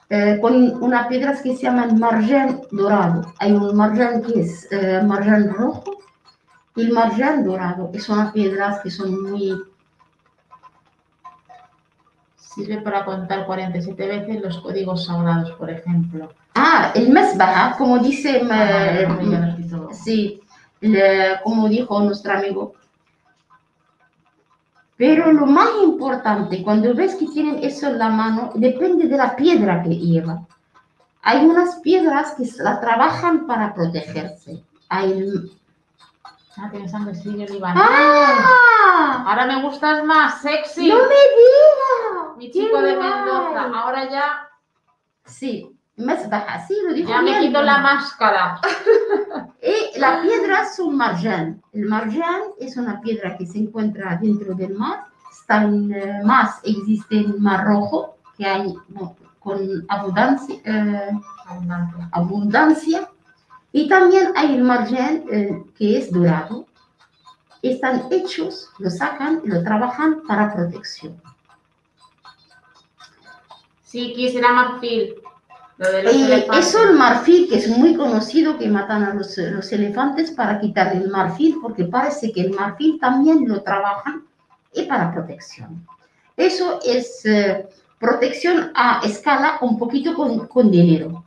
eh, 0.09 0.39
con 0.41 0.83
unas 0.83 1.07
piedras 1.09 1.43
que 1.43 1.55
se 1.57 1.65
llaman 1.65 1.99
marján 1.99 2.63
dorado. 2.71 3.33
Hay 3.39 3.53
un 3.53 3.77
marján 3.77 4.23
que 4.23 4.41
es 4.41 4.67
eh, 4.71 5.03
marján 5.05 5.51
rojo 5.53 5.99
y 6.75 6.83
el 6.83 6.93
marján 6.93 7.45
dorado. 7.45 7.91
que 7.93 8.01
Son 8.01 8.33
piedras 8.33 8.81
que 8.81 8.91
son 8.91 9.23
muy 9.23 9.63
Sirve 12.57 12.81
para 12.81 13.05
contar 13.05 13.45
47 13.45 14.07
veces 14.07 14.41
los 14.43 14.59
códigos 14.61 15.05
sagrados, 15.05 15.51
por 15.53 15.69
ejemplo. 15.69 16.31
Ah, 16.55 16.91
el 16.95 17.11
mesbah, 17.11 17.75
como 17.77 17.99
dice, 17.99 18.39
eh, 18.39 19.07
Ah, 19.07 19.93
Sí, 19.93 20.41
le- 20.81 21.39
como 21.45 21.69
dijo 21.69 22.01
nuestro 22.01 22.33
amigo. 22.33 22.73
Pero 24.97 25.31
lo 25.33 25.45
más 25.45 25.69
importante, 25.83 26.63
cuando 26.63 26.95
ves 26.95 27.17
que 27.17 27.27
tienen 27.27 27.63
eso 27.63 27.89
en 27.89 27.99
la 27.99 28.09
mano, 28.09 28.53
depende 28.55 29.07
de 29.07 29.19
la 29.19 29.37
piedra 29.37 29.83
que 29.83 29.91
lleva. 29.91 30.41
Hay 31.21 31.45
unas 31.45 31.77
piedras 31.81 32.35
que 32.39 32.45
la 32.63 32.81
trabajan 32.81 33.47
para 33.47 33.75
protegerse. 33.75 34.63
Hay... 34.89 35.29
Ah, 36.57 36.71
tienes 36.71 36.91
sangre 36.91 37.15
sirio 37.15 37.47
libanés. 37.53 37.83
¡Ah! 37.87 39.25
Ahora 39.29 39.45
me 39.45 39.61
gustas 39.61 40.03
más, 40.07 40.41
sexy. 40.41 40.89
¡No 40.89 40.95
me 40.97 41.03
digas! 41.03 42.26
Mi 42.37 42.51
chico 42.51 42.77
¡Qué 42.79 42.83
de! 42.83 42.97
Mendoza. 42.97 43.63
Ahora 43.75 44.11
ya, 44.11 44.49
Sí, 45.25 45.77
mesbah, 45.97 46.65
sí, 46.67 46.75
lo 46.87 46.95
dijo 46.95 47.09
ya 47.09 47.21
me 47.21 47.31
bien. 47.31 47.41
quito 47.47 47.63
la 47.63 47.79
máscara. 47.79 48.61
Y 49.61 49.99
la 49.99 50.23
piedra 50.23 50.63
es 50.63 50.79
un 50.79 50.97
marján. 50.97 51.63
El 51.73 51.87
marján 51.87 52.43
es 52.61 52.77
una 52.77 53.01
piedra 53.01 53.37
que 53.37 53.47
se 53.47 53.59
encuentra 53.59 54.19
dentro 54.23 54.55
del 54.55 54.75
mar. 54.75 55.05
Están 55.33 55.93
eh, 55.93 56.21
más, 56.25 56.61
existe 56.63 57.19
el 57.19 57.41
mar 57.41 57.65
rojo, 57.67 58.17
que 58.37 58.47
hay 58.47 58.75
no, 58.89 59.17
con 59.41 59.59
abundancia, 59.89 60.57
eh, 60.65 61.11
abundancia. 62.13 63.09
Y 63.73 63.89
también 63.89 64.33
hay 64.37 64.55
el 64.55 64.63
marján 64.63 65.25
eh, 65.31 65.65
que 65.77 65.99
es 65.99 66.13
dorado. 66.13 66.67
Están 67.63 68.05
hechos, 68.13 68.71
lo 68.79 68.91
sacan 68.91 69.41
y 69.45 69.49
lo 69.49 69.63
trabajan 69.65 70.23
para 70.27 70.55
protección. 70.55 71.21
Sí, 73.97 74.13
quisiera 74.13 74.53
marfil. 74.53 75.15
Lo 75.79 75.91
de 75.91 76.03
los 76.03 76.15
Y 76.15 76.25
elefantes. 76.25 76.67
eso 76.67 76.83
el 76.87 76.99
marfil, 76.99 77.49
que 77.49 77.57
es 77.57 77.67
muy 77.67 77.97
conocido, 77.97 78.59
que 78.59 78.69
matan 78.69 79.05
a 79.05 79.15
los, 79.15 79.39
los 79.39 79.73
elefantes 79.73 80.33
para 80.33 80.61
quitar 80.61 80.95
el 80.95 81.09
marfil, 81.09 81.57
porque 81.63 81.85
parece 81.85 82.31
que 82.31 82.43
el 82.43 82.51
marfil 82.51 83.01
también 83.01 83.49
lo 83.49 83.63
trabajan 83.63 84.27
y 84.75 84.83
para 84.83 85.15
protección. 85.15 85.87
Eso 86.37 86.79
es 86.85 87.25
eh, 87.25 87.67
protección 87.99 88.71
a 88.75 89.01
escala 89.03 89.57
un 89.63 89.79
poquito 89.79 90.13
con, 90.13 90.47
con 90.47 90.71
dinero. 90.71 91.25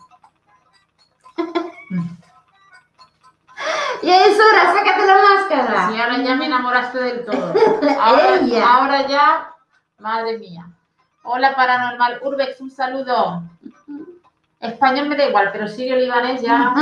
y 4.03 4.09
es 4.11 4.39
hora, 4.39 4.75
sácate 4.75 5.07
la 5.07 5.17
máscara. 5.23 5.89
Sí, 5.89 5.99
ahora 5.99 6.21
ya 6.21 6.35
me 6.35 6.45
enamoraste 6.45 6.99
del 6.99 7.25
todo. 7.25 7.51
Ahora 7.99 9.07
ya, 9.07 9.55
madre 9.97 10.37
mía. 10.37 10.67
Hola, 11.23 11.55
Paranormal 11.55 12.19
Urbex, 12.23 12.61
un 12.61 12.71
saludo. 12.71 13.43
Español 14.59 15.07
me 15.07 15.15
da 15.15 15.27
igual, 15.27 15.49
pero 15.51 15.67
sirio 15.67 15.95
libanés 15.95 16.41
ya. 16.41 16.73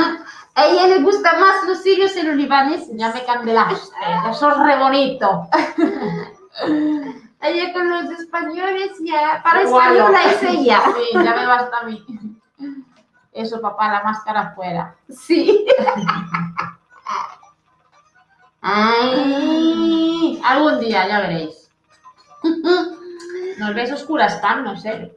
A 0.56 0.66
ella 0.66 0.88
le 0.88 1.02
gusta 1.02 1.38
más 1.38 1.68
los 1.68 1.82
sirios 1.82 2.16
y 2.16 2.24
los 2.24 2.36
libaneses. 2.36 2.90
ya 2.96 3.14
me 3.14 3.24
candelaste. 3.24 3.96
Eso 4.30 4.50
es 4.50 4.58
re 4.58 4.78
bonito. 4.78 5.48
Ella 7.40 7.72
con 7.72 7.88
los 7.88 8.10
españoles 8.20 8.94
ya, 9.02 9.42
para 9.44 9.62
española 9.62 10.20
es 10.26 10.42
ella. 10.42 10.82
Sí, 10.96 11.04
ya 11.14 11.36
me 11.36 11.46
basta 11.46 11.78
a 11.78 11.84
mí. 11.84 12.04
Eso, 13.32 13.62
papá, 13.62 13.92
la 13.92 14.04
máscara 14.04 14.54
fuera. 14.56 14.96
Sí. 15.08 15.68
Ay. 18.62 20.42
Algún 20.44 20.80
día, 20.80 21.08
ya 21.08 21.20
veréis. 21.20 21.70
Nos 23.58 23.74
ves 23.74 23.92
oscuras, 23.92 24.36
Pam, 24.36 24.64
no 24.64 24.78
sé. 24.78 25.16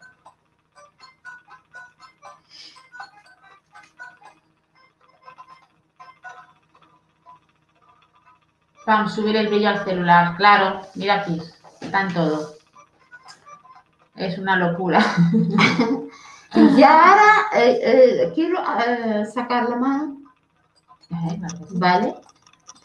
Pam, 8.85 9.09
subir 9.09 9.37
el 9.37 9.49
brillo 9.49 9.69
al 9.69 9.85
celular. 9.85 10.37
Claro, 10.37 10.83
mira 10.95 11.15
aquí. 11.17 11.41
Está 11.81 12.03
en 12.03 12.15
todo. 12.15 12.55
Es 14.17 14.39
una 14.39 14.57
locura. 14.57 15.01
Y 16.53 16.83
ahora 16.83 17.47
eh, 17.55 17.79
eh, 17.81 18.33
quiero 18.35 18.59
eh, 18.85 19.25
sacar 19.25 19.69
la 19.69 19.77
mano. 19.77 20.17
¿vale? 21.71 22.17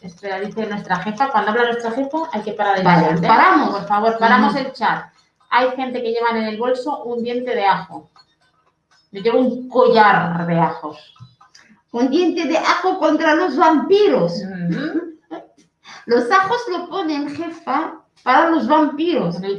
Espera, 0.00 0.38
dice 0.38 0.66
nuestra 0.66 0.98
jefa, 1.00 1.30
cuando 1.32 1.50
habla 1.50 1.64
nuestra 1.64 1.90
jefa 1.90 2.18
hay 2.32 2.42
que 2.42 2.52
parar 2.52 2.78
el 2.78 2.84
Vale, 2.84 3.08
chat, 3.08 3.24
¿eh? 3.24 3.26
paramos. 3.26 3.70
Por 3.70 3.88
favor, 3.88 4.18
paramos 4.18 4.54
Ujú. 4.54 4.58
el 4.62 4.72
chat. 4.72 5.06
Hay 5.50 5.70
gente 5.76 6.02
que 6.02 6.12
llevan 6.12 6.36
en 6.36 6.44
el 6.44 6.58
bolso 6.58 7.04
un 7.04 7.22
diente 7.22 7.54
de 7.54 7.64
ajo. 7.64 8.10
Yo 9.12 9.22
llevo 9.22 9.38
un 9.40 9.68
collar 9.68 10.46
de 10.46 10.58
ajos. 10.58 11.14
Un 11.92 12.10
diente 12.10 12.46
de 12.46 12.58
ajo 12.58 12.98
contra 12.98 13.34
los 13.34 13.56
vampiros. 13.56 14.32
Los 16.06 16.30
ajos 16.30 16.58
lo 16.70 16.88
ponen, 16.88 17.28
jefa, 17.34 18.00
para 18.22 18.50
los 18.50 18.66
vampiros. 18.66 19.36
En 19.36 19.44
el. 19.44 19.58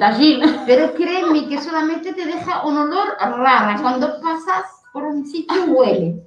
Pero 0.65 0.93
créeme 0.93 1.47
que 1.47 1.61
solamente 1.61 2.13
te 2.13 2.25
deja 2.25 2.65
un 2.65 2.77
olor 2.77 3.17
raro. 3.19 3.81
Cuando 3.81 4.21
pasas 4.21 4.65
por 4.93 5.03
un 5.03 5.25
sitio 5.25 5.65
huele. 5.65 6.23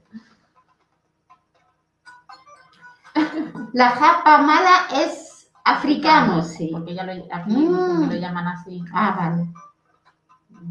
La 3.72 3.90
japa 3.90 4.38
mala 4.38 4.86
es 5.04 5.29
africano, 5.76 6.42
sí. 6.42 6.68
Porque 6.72 6.94
ya 6.94 7.04
lo, 7.04 7.12
aquí 7.32 7.50
Mm. 7.54 8.08
lo 8.10 8.16
llaman 8.16 8.46
así. 8.48 8.82
Ah, 8.92 9.16
vale. 9.18 9.46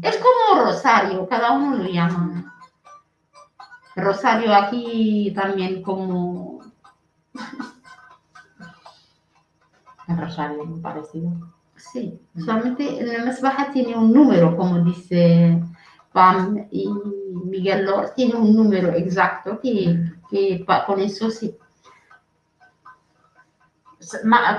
Es 0.02 0.18
como 0.18 0.64
rosario, 0.64 1.26
cada 1.28 1.52
uno 1.52 1.76
lo 1.76 1.84
llama. 1.88 2.54
Rosario 3.96 4.54
aquí 4.54 5.32
también 5.34 5.82
como... 5.82 6.60
El 10.08 10.18
rosario, 10.18 10.64
muy 10.64 10.80
parecido. 10.80 11.30
Sí, 11.76 12.20
solamente 12.36 13.00
la 13.04 13.24
más 13.24 13.40
baja 13.40 13.72
tiene 13.72 13.96
un 13.96 14.12
número, 14.12 14.54
como 14.56 14.80
dice 14.80 15.62
Pam 16.12 16.66
y 16.70 16.88
Miguel 17.44 17.86
Lor, 17.86 18.10
tiene 18.14 18.34
un 18.34 18.54
número 18.54 18.88
exacto 18.90 19.58
que, 19.60 20.12
que 20.30 20.64
con 20.86 21.00
eso 21.00 21.30
sí. 21.30 21.56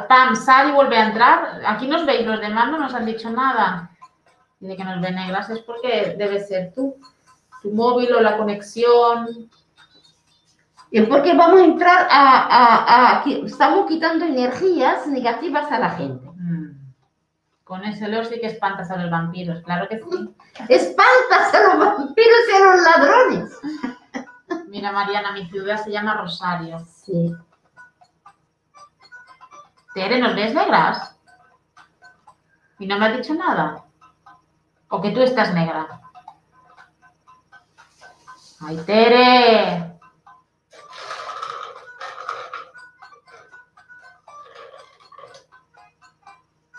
Pam, 0.07 0.35
sal 0.35 0.69
y 0.69 0.71
vuelve 0.71 0.97
a 0.97 1.07
entrar. 1.07 1.61
Aquí 1.65 1.87
nos 1.87 2.05
veis, 2.05 2.25
los 2.27 2.39
demás 2.39 2.69
no 2.69 2.77
nos 2.79 2.93
han 2.93 3.05
dicho 3.05 3.29
nada. 3.29 3.89
Dice 4.59 4.77
que 4.77 4.83
nos 4.83 5.01
ve 5.01 5.11
negras, 5.11 5.49
es 5.49 5.59
porque 5.59 6.15
debe 6.17 6.39
ser 6.43 6.71
tú. 6.75 6.95
Tu 7.63 7.71
móvil 7.71 8.13
o 8.13 8.21
la 8.21 8.37
conexión. 8.37 9.49
Y 10.91 11.01
porque 11.03 11.33
vamos 11.33 11.61
a 11.61 11.63
entrar 11.63 12.07
a, 12.09 12.41
a- 12.41 13.17
a- 13.19 13.23
que 13.23 13.41
estamos 13.45 13.87
quitando 13.87 14.25
energías 14.25 15.07
negativas 15.07 15.71
a 15.71 15.79
la 15.79 15.89
gente. 15.91 16.27
Mm. 16.35 16.71
Con 17.63 17.83
ese 17.85 18.05
olor 18.05 18.25
sí 18.25 18.39
que 18.41 18.47
espantas 18.47 18.91
a 18.91 18.97
los 18.97 19.09
vampiros, 19.09 19.63
claro 19.63 19.87
que 19.87 19.99
sí. 19.99 20.35
Espantas 20.67 21.53
a 21.53 21.63
los 21.63 21.79
vampiros 21.79 22.39
y 22.51 22.55
a 22.55 22.65
los 22.65 22.81
ladrones. 22.83 23.59
Mira, 24.67 24.91
Mariana, 24.91 25.31
mi 25.31 25.47
ciudad 25.49 25.81
se 25.81 25.91
llama 25.91 26.15
Rosario. 26.15 26.79
Sí. 26.79 27.33
Tere, 29.93 30.19
¿nos 30.19 30.35
ves 30.35 30.53
negras? 30.53 31.17
¿Y 32.79 32.87
no 32.87 32.97
me 32.97 33.07
has 33.07 33.17
dicho 33.17 33.33
nada? 33.33 33.83
¿O 34.89 35.01
que 35.01 35.11
tú 35.11 35.21
estás 35.21 35.53
negra? 35.53 36.01
¡Ay, 38.61 38.77
Tere! 38.85 39.99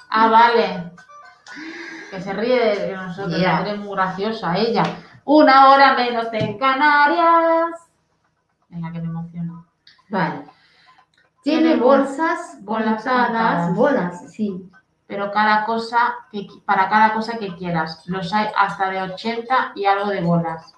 Ah, 0.09 0.29
vale. 0.29 0.93
Que 2.11 2.21
se 2.21 2.33
ríe 2.33 2.59
de 2.59 2.97
nosotros. 2.97 3.41
Tere 3.41 3.73
es 3.73 3.79
muy 3.79 3.95
graciosa 3.95 4.57
ella. 4.57 4.85
Una 5.25 5.71
hora 5.71 5.95
menos 5.95 6.29
en 6.33 6.59
Canarias. 6.59 7.91
Venga, 8.69 8.91
que 8.91 9.01
me 9.01 9.09
emociona. 9.09 9.65
Vale. 10.09 10.52
Tiene 11.43 11.77
bolsas 11.77 12.59
colapsadas, 12.65 13.75
bolas, 13.75 14.33
sí. 14.33 14.69
Pero 15.07 15.31
cada 15.33 15.65
cosa 15.65 16.15
que, 16.31 16.47
para 16.65 16.89
cada 16.89 17.15
cosa 17.15 17.39
que 17.39 17.55
quieras. 17.57 18.05
Los 18.07 18.33
hay 18.33 18.47
hasta 18.57 18.91
de 18.91 19.03
80 19.03 19.73
y 19.75 19.85
algo 19.85 20.09
de 20.09 20.21
bolas. 20.21 20.75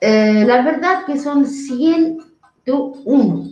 Eh, 0.00 0.44
la 0.46 0.62
verdad 0.62 1.04
que 1.04 1.18
son 1.18 1.44
101. 1.44 3.44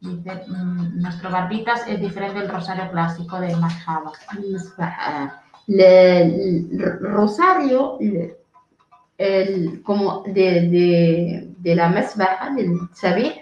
Dice, 0.00 0.44
mmm, 0.46 1.00
nuestro 1.00 1.30
barbitas 1.30 1.88
es 1.88 1.98
diferente 2.00 2.40
del 2.40 2.50
rosario 2.50 2.90
clásico 2.90 3.40
de 3.40 3.56
Majaba. 3.56 4.12
El 5.66 6.98
rosario, 7.00 7.96
el, 8.00 8.36
el, 9.18 9.82
como 9.82 10.22
de, 10.22 10.68
de, 10.68 11.54
de 11.58 11.74
la 11.74 11.88
mesbaja, 11.88 12.50
del 12.50 12.78
sabir, 12.94 13.37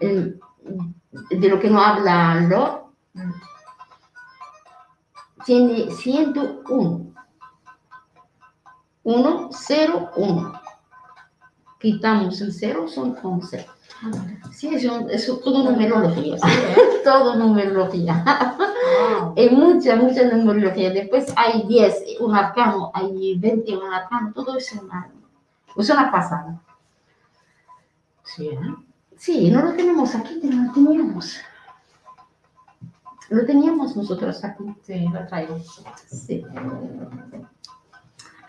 de 0.00 1.48
lo 1.48 1.58
que 1.60 1.70
no 1.70 1.80
habla 1.80 2.34
Lord, 2.48 2.80
tiene 5.44 5.90
101. 5.90 7.06
1, 9.02 9.48
0, 9.52 10.10
1. 10.16 10.52
Quitamos 11.78 12.40
el 12.42 12.52
0, 12.52 12.86
son 12.88 13.16
11. 13.22 13.66
Sí, 14.52 14.74
es, 14.74 14.84
un- 14.84 15.10
es 15.10 15.26
todo 15.26 15.62
numerología. 15.70 16.36
todo 17.04 17.34
numerología. 17.36 18.22
Hay 19.36 19.50
mucha, 19.50 19.96
mucha 19.96 20.22
numerología. 20.24 20.90
Después 20.90 21.32
hay 21.36 21.62
10, 21.66 22.20
un 22.20 22.34
arcano, 22.36 22.90
hay 22.94 23.38
20, 23.38 23.76
un 23.76 23.92
arcano. 23.92 24.32
Todo 24.34 24.56
es 24.58 24.70
una, 24.72 25.10
es 25.76 25.90
una 25.90 26.10
pasada. 26.12 26.60
Sí, 28.34 28.48
¿eh? 28.48 28.58
Sí, 29.16 29.50
no 29.50 29.62
lo 29.62 29.72
tenemos 29.74 30.14
aquí, 30.14 30.38
pero 30.40 30.56
lo 30.56 30.72
teníamos. 30.72 31.40
Lo 33.28 33.44
teníamos 33.44 33.96
nosotros 33.96 34.42
aquí. 34.44 34.64
Sí, 34.82 35.08
lo 35.08 35.26
traigo. 35.26 35.58
Sí. 36.06 36.44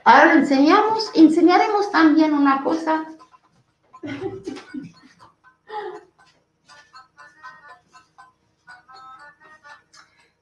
Ahora 0.03 0.33
enseñamos, 0.33 1.11
enseñaremos 1.13 1.91
también 1.91 2.33
una 2.33 2.63
cosa. 2.63 3.05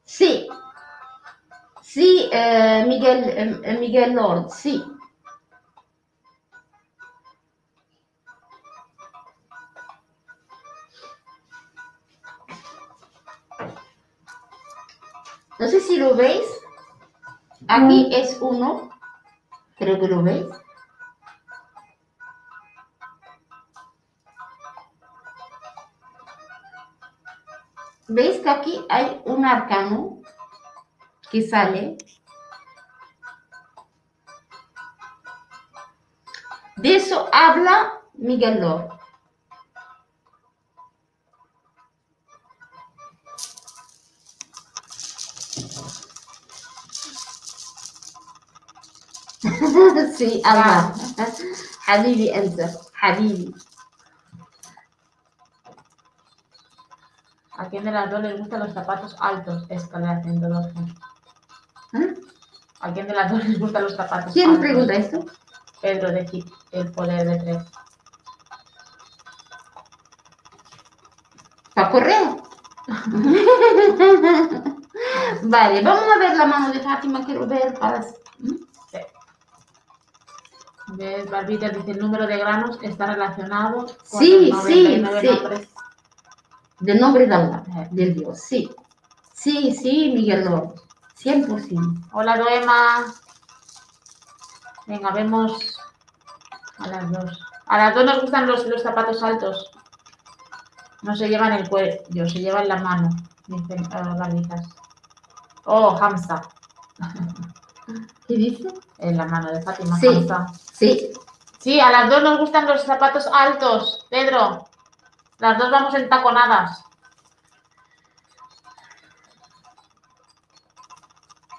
Sí, 0.03 0.47
sí, 1.81 2.29
eh, 2.31 2.85
Miguel, 2.87 3.61
eh, 3.63 3.77
Miguel 3.79 4.13
Lord, 4.13 4.49
sí. 4.51 4.83
No 15.59 15.67
sé 15.67 15.81
si 15.81 15.97
lo 15.97 16.15
veis. 16.15 16.47
Aquí 17.67 18.09
es 18.15 18.37
uno. 18.39 18.89
Creo 19.77 19.99
que 19.99 20.07
lo 20.07 20.23
veis. 20.23 20.47
¿Veis 28.07 28.39
que 28.39 28.49
aquí 28.49 28.85
hay 28.89 29.21
un 29.25 29.45
arcano 29.45 30.21
que 31.29 31.41
sale? 31.41 31.97
De 36.77 36.95
eso 36.95 37.29
habla 37.33 38.01
Miguel 38.13 38.61
Lor. 38.61 38.98
sí, 50.18 50.42
الله 50.46 50.92
حبيبي 51.80 52.34
أنت 52.38 52.70
حبيبي 52.94 53.54
¿A 57.56 57.68
quién 57.68 57.84
de 57.84 57.92
las 57.92 58.10
dos 58.10 58.20
les 58.20 58.36
gustan 58.38 58.60
los 58.60 58.72
zapatos 58.72 59.14
altos? 59.20 59.64
Escalera 59.68 60.20
112. 60.22 60.70
¿Eh? 61.92 62.14
¿A 62.80 62.92
quién 62.92 63.06
de 63.06 63.14
las 63.14 63.30
dos 63.30 63.44
les 63.44 63.60
gustan 63.60 63.84
los 63.84 63.94
zapatos 63.94 64.32
¿Quién 64.32 64.50
altos? 64.50 64.60
pregunta 64.64 64.92
esto? 64.94 65.24
Pedro 65.80 66.10
de 66.10 66.24
Kik, 66.26 66.46
el 66.72 66.90
poder 66.90 67.28
de 67.28 67.36
tres. 67.38 67.62
¿Para 71.74 71.90
correr? 71.90 72.26
vale, 75.44 75.82
vamos 75.82 76.04
a 76.14 76.18
ver 76.18 76.36
la 76.36 76.46
mano 76.46 76.72
de 76.72 76.80
Fátima, 76.80 77.24
quiero 77.24 77.46
ver 77.46 77.78
para... 77.78 78.04
¿Ves? 80.99 81.31
Barbitas 81.31 81.71
dice 81.73 81.91
el 81.91 81.99
número 81.99 82.27
de 82.27 82.37
granos 82.37 82.77
está 82.81 83.05
relacionado 83.05 83.85
con 83.85 84.19
Sí, 84.19 84.49
los 84.51 84.63
sí, 84.65 84.83
99 84.83 85.21
sí. 85.21 85.27
nombres. 85.27 85.69
Del 86.81 86.99
nombre 86.99 87.25
de 87.25 87.35
Allah, 87.35 87.63
del 87.91 88.15
Dios, 88.15 88.41
sí. 88.41 88.69
Sí, 89.33 89.73
sí, 89.73 90.11
Miguel 90.13 90.43
Lord, 90.43 90.75
100%. 91.17 92.09
Hola, 92.11 92.37
Doema. 92.37 93.05
Venga, 94.87 95.11
vemos 95.11 95.79
a 96.79 96.87
las 96.87 97.09
dos. 97.09 97.39
A 97.67 97.77
las 97.77 97.95
dos 97.95 98.03
nos 98.05 98.21
gustan 98.21 98.45
los, 98.47 98.65
los 98.67 98.81
zapatos 98.83 99.23
altos. 99.23 99.71
No 101.01 101.15
se 101.15 101.29
llevan 101.29 101.53
el 101.53 101.69
cuello, 101.69 102.27
se 102.27 102.39
llevan 102.39 102.67
la 102.67 102.75
mano, 102.75 103.09
dicen 103.47 103.83
las 103.89 104.17
galitas. 104.19 104.67
Oh, 105.63 105.97
Hamza. 106.01 106.41
¿Qué 108.27 108.35
dice? 108.35 108.67
En 108.97 109.15
la 109.15 109.25
mano 109.25 109.49
de 109.53 109.61
Fátima. 109.61 109.97
Sí. 109.97 110.07
Hamza. 110.07 110.45
Sí. 110.79 111.11
Sí, 111.59 111.79
a 111.79 111.91
las 111.91 112.09
dos 112.09 112.23
nos 112.23 112.39
gustan 112.39 112.65
los 112.65 112.81
zapatos 112.83 113.27
altos, 113.27 114.05
Pedro. 114.09 114.67
Las 115.39 115.57
dos 115.57 115.71
vamos 115.71 115.93
en 115.93 116.09
taconadas. 116.09 116.83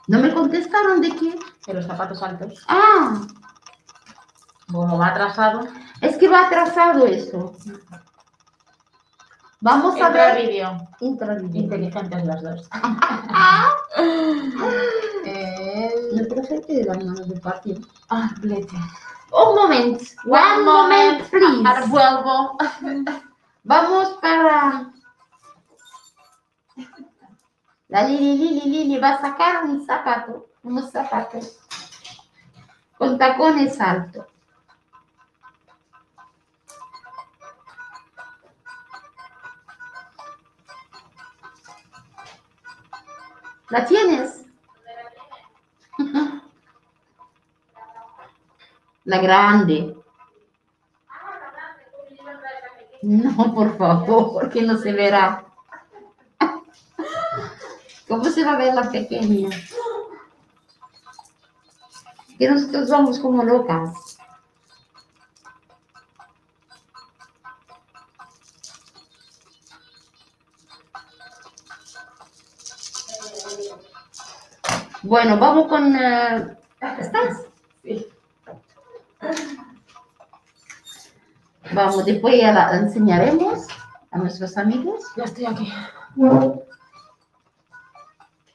¿No 0.07 0.19
me 0.19 0.33
contestaron 0.35 1.01
de 1.01 1.11
qué? 1.11 1.39
De 1.67 1.75
los 1.75 1.87
zapatos 1.87 2.23
altos. 2.23 2.65
Ah, 2.69 3.21
Como 4.73 4.99
va 4.99 5.09
atrasado. 5.09 5.67
es 6.01 6.17
que 6.17 6.29
va 6.29 6.47
atrasado 6.47 7.07
eso. 7.07 7.55
Vamos 9.61 9.95
a 9.97 10.07
Entra 10.07 10.35
ver. 10.35 10.47
vídeo. 10.47 10.89
Intravideo. 11.01 11.63
Inteligentes 11.63 12.25
las 12.25 12.43
dos. 12.43 12.69
El- 15.27 16.17
No 16.17 16.27
creo 16.29 16.67
que 16.67 16.75
de 16.75 16.85
de 17.27 17.41
patio. 17.41 17.77
Ah, 18.09 18.31
blete. 18.41 18.77
Un 19.33 19.55
moment. 19.55 20.01
One 20.25 20.65
moment, 20.65 21.31
please. 21.31 21.67
Ahora 21.67 21.87
vuelvo. 21.87 22.59
Vamos 23.65 24.19
para. 24.21 24.93
La 27.89 28.03
Lili, 28.05 28.37
Lili, 28.37 28.71
Lili 28.71 28.99
va 28.99 29.11
a 29.11 29.21
sacar 29.21 29.65
un 29.65 29.85
zapato, 29.85 30.47
unos 30.63 30.91
zapatos 30.91 31.59
con 32.97 33.19
tacones 33.19 33.81
altos. 33.81 34.27
¿La 43.71 43.87
tienes? 43.87 44.40
La 49.05 49.19
grande. 49.19 49.97
No, 53.03 53.55
por 53.55 53.79
favor, 53.79 54.33
porque 54.33 54.63
no 54.63 54.77
se 54.77 54.93
verá. 54.93 55.45
¿Cómo 58.07 58.25
se 58.25 58.45
va 58.45 58.53
a 58.53 58.59
ver 58.59 58.75
la 58.75 58.91
pequeña? 58.91 59.49
Que 62.39 62.51
nosotros 62.51 62.91
vamos 62.91 63.19
como 63.19 63.43
locas. 63.43 64.19
Bueno, 75.03 75.39
vamos 75.39 75.69
con... 75.69 75.97
eh, 75.97 76.57
¿Estás? 76.99 77.43
Sí. 77.83 78.07
Vamos, 81.73 82.05
después 82.05 82.41
ya 82.41 82.53
la 82.53 82.77
enseñaremos 82.77 83.67
a 84.11 84.19
nuestros 84.19 84.57
amigos. 84.59 85.05
Ya 85.17 85.25
estoy 85.25 85.47
aquí. 85.47 85.73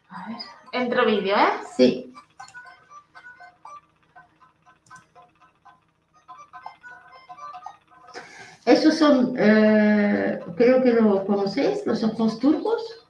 A 0.10 0.28
ver. 0.28 0.38
Entro 0.72 1.06
vídeo, 1.06 1.36
¿eh? 1.36 1.54
Sí. 1.76 2.14
Esos 8.66 8.98
son, 8.98 9.36
eh, 9.38 10.40
creo 10.58 10.82
que 10.82 10.92
lo 10.92 11.26
conocéis, 11.26 11.86
los 11.86 12.04
ojos 12.04 12.40
turcos. 12.40 13.06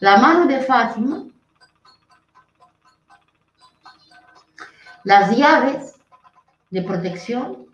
La 0.00 0.18
mano 0.18 0.46
de 0.46 0.60
Fátima. 0.60 1.24
Las 5.04 5.36
llaves 5.36 5.99
de 6.70 6.82
protección. 6.82 7.66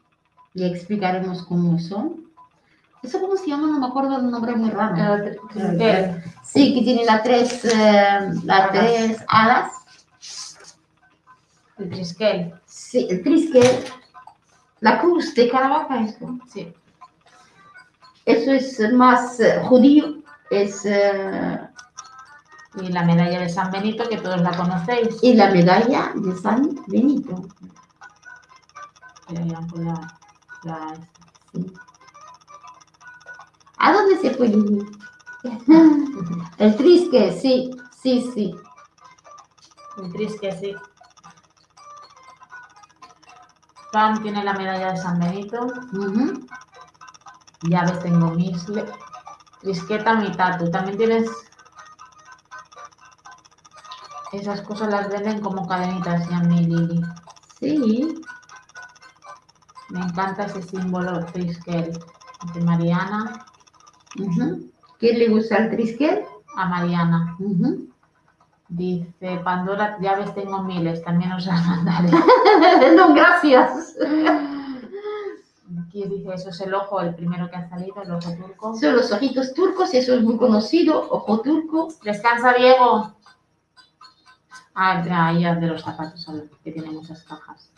Y 0.54 0.64
explicaremos 0.64 1.42
cómo 1.44 1.78
son. 1.78 2.26
¿Eso 3.02 3.20
cómo 3.20 3.36
se 3.36 3.46
llama? 3.48 3.66
No 3.68 3.78
me 3.78 3.86
acuerdo 3.86 4.16
del 4.16 4.30
nombre 4.30 4.56
muy 4.56 4.70
raro. 4.70 5.22
Eh, 5.24 5.38
trinquel. 5.52 6.24
Sí, 6.42 6.74
que 6.74 6.82
tiene 6.82 7.04
las 7.04 7.22
tres, 7.22 7.64
eh, 7.66 8.30
Alas. 8.48 8.70
tres 8.72 9.24
alas. 9.28 9.72
El 11.78 11.90
trisquel. 11.90 12.54
Sí, 12.64 13.06
el 13.10 13.22
triskel. 13.22 13.84
La 14.80 14.98
cruz 15.00 15.34
de 15.34 15.48
Caravaca, 15.50 16.02
eso. 16.02 16.38
Sí. 16.52 16.72
Eso 18.24 18.50
es 18.52 18.92
más 18.94 19.38
eh, 19.40 19.60
judío. 19.64 20.22
Es, 20.50 20.84
eh, 20.86 21.60
Y 22.80 22.88
la 22.88 23.04
medalla 23.04 23.40
de 23.40 23.48
San 23.48 23.70
Benito, 23.70 24.08
que 24.08 24.16
todos 24.16 24.40
la 24.40 24.56
conocéis. 24.56 25.16
y 25.22 25.34
la 25.34 25.50
medalla 25.50 26.12
de 26.14 26.34
San 26.36 26.76
Benito. 26.86 27.46
Que 29.26 29.38
hayan 29.38 29.66
por 29.68 29.80
la- 29.84 30.18
la- 30.64 31.08
Sí. 31.52 31.72
¿A 33.78 33.92
dónde 33.92 34.16
se 34.18 34.30
fue 34.34 34.48
Lili? 34.48 34.84
El 36.58 36.76
triskel, 36.76 37.32
sí, 37.38 37.76
sí, 37.92 38.30
sí. 38.34 38.54
El 39.98 40.12
trisque, 40.12 40.52
sí. 40.52 40.74
Pam 43.92 44.22
tiene 44.22 44.44
la 44.44 44.52
medalla 44.54 44.90
de 44.92 44.96
San 44.96 45.18
Benito. 45.18 45.66
Ujú. 45.92 46.46
Llaves 47.62 48.00
tengo 48.02 48.30
mis. 48.32 48.66
Trisqueta, 49.62 50.14
mi 50.14 50.30
tatu. 50.36 50.70
También 50.70 50.98
tienes. 50.98 51.28
Esas 54.32 54.60
cosas 54.62 54.88
las 54.90 55.08
venden 55.08 55.40
como 55.40 55.66
cadenitas, 55.66 56.28
ya 56.28 56.40
mi 56.40 56.66
Lili. 56.66 57.00
Sí. 57.58 58.22
Me 59.90 60.00
encanta 60.00 60.44
ese 60.44 60.62
símbolo 60.62 61.24
triskel. 61.26 61.92
De 62.54 62.60
Mariana. 62.60 63.46
¿Quién 64.98 65.18
le 65.18 65.28
gusta 65.28 65.56
el 65.56 65.70
triskel? 65.70 66.24
a 66.56 66.66
Mariana. 66.66 67.36
Dice 68.68 69.40
Pandora, 69.44 69.98
llaves 70.00 70.34
tengo 70.34 70.62
miles, 70.62 71.04
también 71.04 71.32
os 71.32 71.46
las 71.46 71.64
mandaré. 71.66 72.10
no, 72.96 73.14
gracias. 73.14 73.96
Aquí 75.86 76.04
dice, 76.06 76.34
eso 76.34 76.48
es 76.50 76.60
el 76.60 76.74
ojo, 76.74 77.00
el 77.00 77.14
primero 77.14 77.48
que 77.50 77.56
ha 77.56 77.68
salido, 77.68 78.02
el 78.02 78.10
ojo 78.10 78.32
turco. 78.34 78.76
Son 78.76 78.96
los 78.96 79.12
ojitos 79.12 79.54
turcos, 79.54 79.94
eso 79.94 80.14
es 80.14 80.22
muy 80.22 80.36
conocido, 80.36 80.98
ojo 81.10 81.40
turco. 81.42 81.88
Descansa, 82.02 82.54
Diego. 82.54 83.14
Ah, 84.74 85.02
ya, 85.06 85.32
ya 85.38 85.54
de 85.54 85.66
los 85.68 85.82
zapatos, 85.82 86.26
que 86.62 86.72
tiene 86.72 86.90
muchas 86.90 87.22
cajas. 87.22 87.70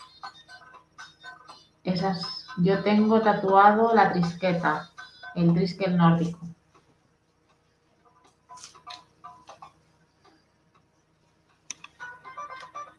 Esas, 1.89 2.47
yo 2.59 2.83
tengo 2.83 3.23
tatuado 3.23 3.95
la 3.95 4.13
trisqueta, 4.13 4.91
el 5.35 5.55
triskel 5.55 5.97
nórdico. 5.97 6.39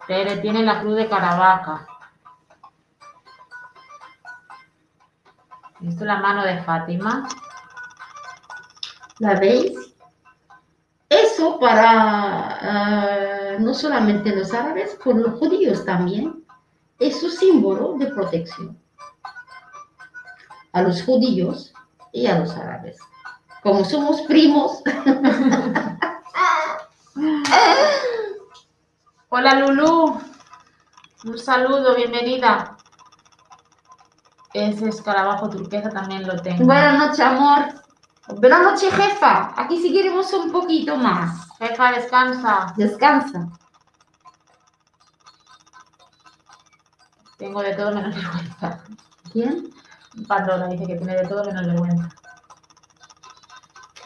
Tere 0.08 0.38
tiene 0.38 0.64
la 0.64 0.82
cruz 0.82 0.96
de 0.96 1.08
Caravaca. 1.08 1.86
Esto 5.82 6.02
es 6.02 6.08
la 6.08 6.18
mano 6.18 6.44
de 6.44 6.64
Fátima. 6.64 7.30
¿La 9.20 9.36
veis? 9.36 9.78
Eso 11.10 11.60
para 11.60 11.92
ah, 11.92 13.58
no 13.60 13.76
solamente 13.76 14.36
los 14.36 14.52
árabes, 14.52 14.96
por 15.04 15.16
los 15.16 15.38
judíos 15.38 15.86
también, 15.86 16.44
es 16.98 17.22
un 17.22 17.32
símbolo 17.32 17.94
de 18.00 18.08
protección. 18.08 18.79
A 20.74 20.82
los 20.82 21.04
judíos 21.04 21.74
y 22.12 22.28
a 22.28 22.40
los 22.40 22.52
árabes. 22.56 22.98
Como 23.64 23.84
somos 23.84 24.22
primos, 24.22 24.82
Hola 29.32 29.54
Lulu, 29.60 30.20
un 31.26 31.38
saludo, 31.38 31.96
bienvenida. 31.96 32.78
Ese 34.54 34.90
escarabajo 34.90 35.50
turquesa 35.50 35.90
también 35.90 36.26
lo 36.26 36.42
tengo. 36.42 36.66
buenas 36.66 36.98
noches, 36.98 37.20
amor. 37.20 37.66
Buenas 38.40 38.62
noches, 38.64 38.94
jefa. 38.94 39.54
Aquí 39.56 39.82
seguiremos 39.82 40.32
un 40.34 40.52
poquito 40.52 40.96
más. 40.98 41.48
Jefa, 41.60 41.92
descansa. 41.92 42.74
Descansa. 42.78 43.50
Tengo 47.38 47.62
de 47.62 47.76
todo 47.76 47.92
menos 47.94 48.16
vergüenza. 48.24 48.84
¿Quién? 49.32 49.72
Pandora 50.28 50.68
dice 50.68 50.86
que 50.88 50.96
tiene 50.96 51.16
de 51.16 51.28
todo 51.28 51.44
menos 51.46 51.66
vergüenza. 51.66 52.10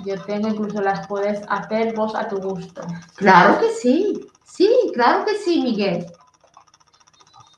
Yo 0.05 0.21
tengo, 0.23 0.47
incluso 0.49 0.81
las 0.81 1.07
puedes 1.07 1.41
hacer 1.47 1.95
vos 1.95 2.13
a 2.15 2.27
tu 2.27 2.39
gusto. 2.41 2.81
Claro 3.15 3.59
que 3.59 3.69
sí. 3.69 4.29
Sí, 4.43 4.91
claro 4.93 5.25
que 5.25 5.35
sí, 5.37 5.61
Miguel. 5.61 6.05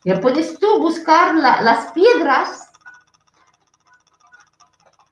Ya 0.04 0.22
puedes 0.22 0.60
tú 0.60 0.80
buscar 0.80 1.34
la- 1.36 1.62
las 1.62 1.92
piedras 1.92 2.70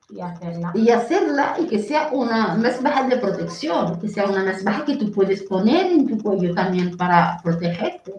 Y 0.08 0.20
hacerla. 0.20 0.70
y 0.74 0.90
hacerla 0.90 1.56
y 1.58 1.66
que 1.66 1.82
sea 1.82 2.08
una 2.12 2.54
mesbaja 2.54 3.02
de 3.08 3.16
protección, 3.16 3.98
que 4.00 4.08
sea 4.08 4.26
una 4.26 4.44
mesbaja 4.44 4.84
que 4.84 4.96
tú 4.96 5.10
puedes 5.10 5.42
poner 5.42 5.86
en 5.86 6.06
tu 6.06 6.22
cuello 6.22 6.54
también 6.54 6.96
para 6.96 7.40
protegerte. 7.42 8.14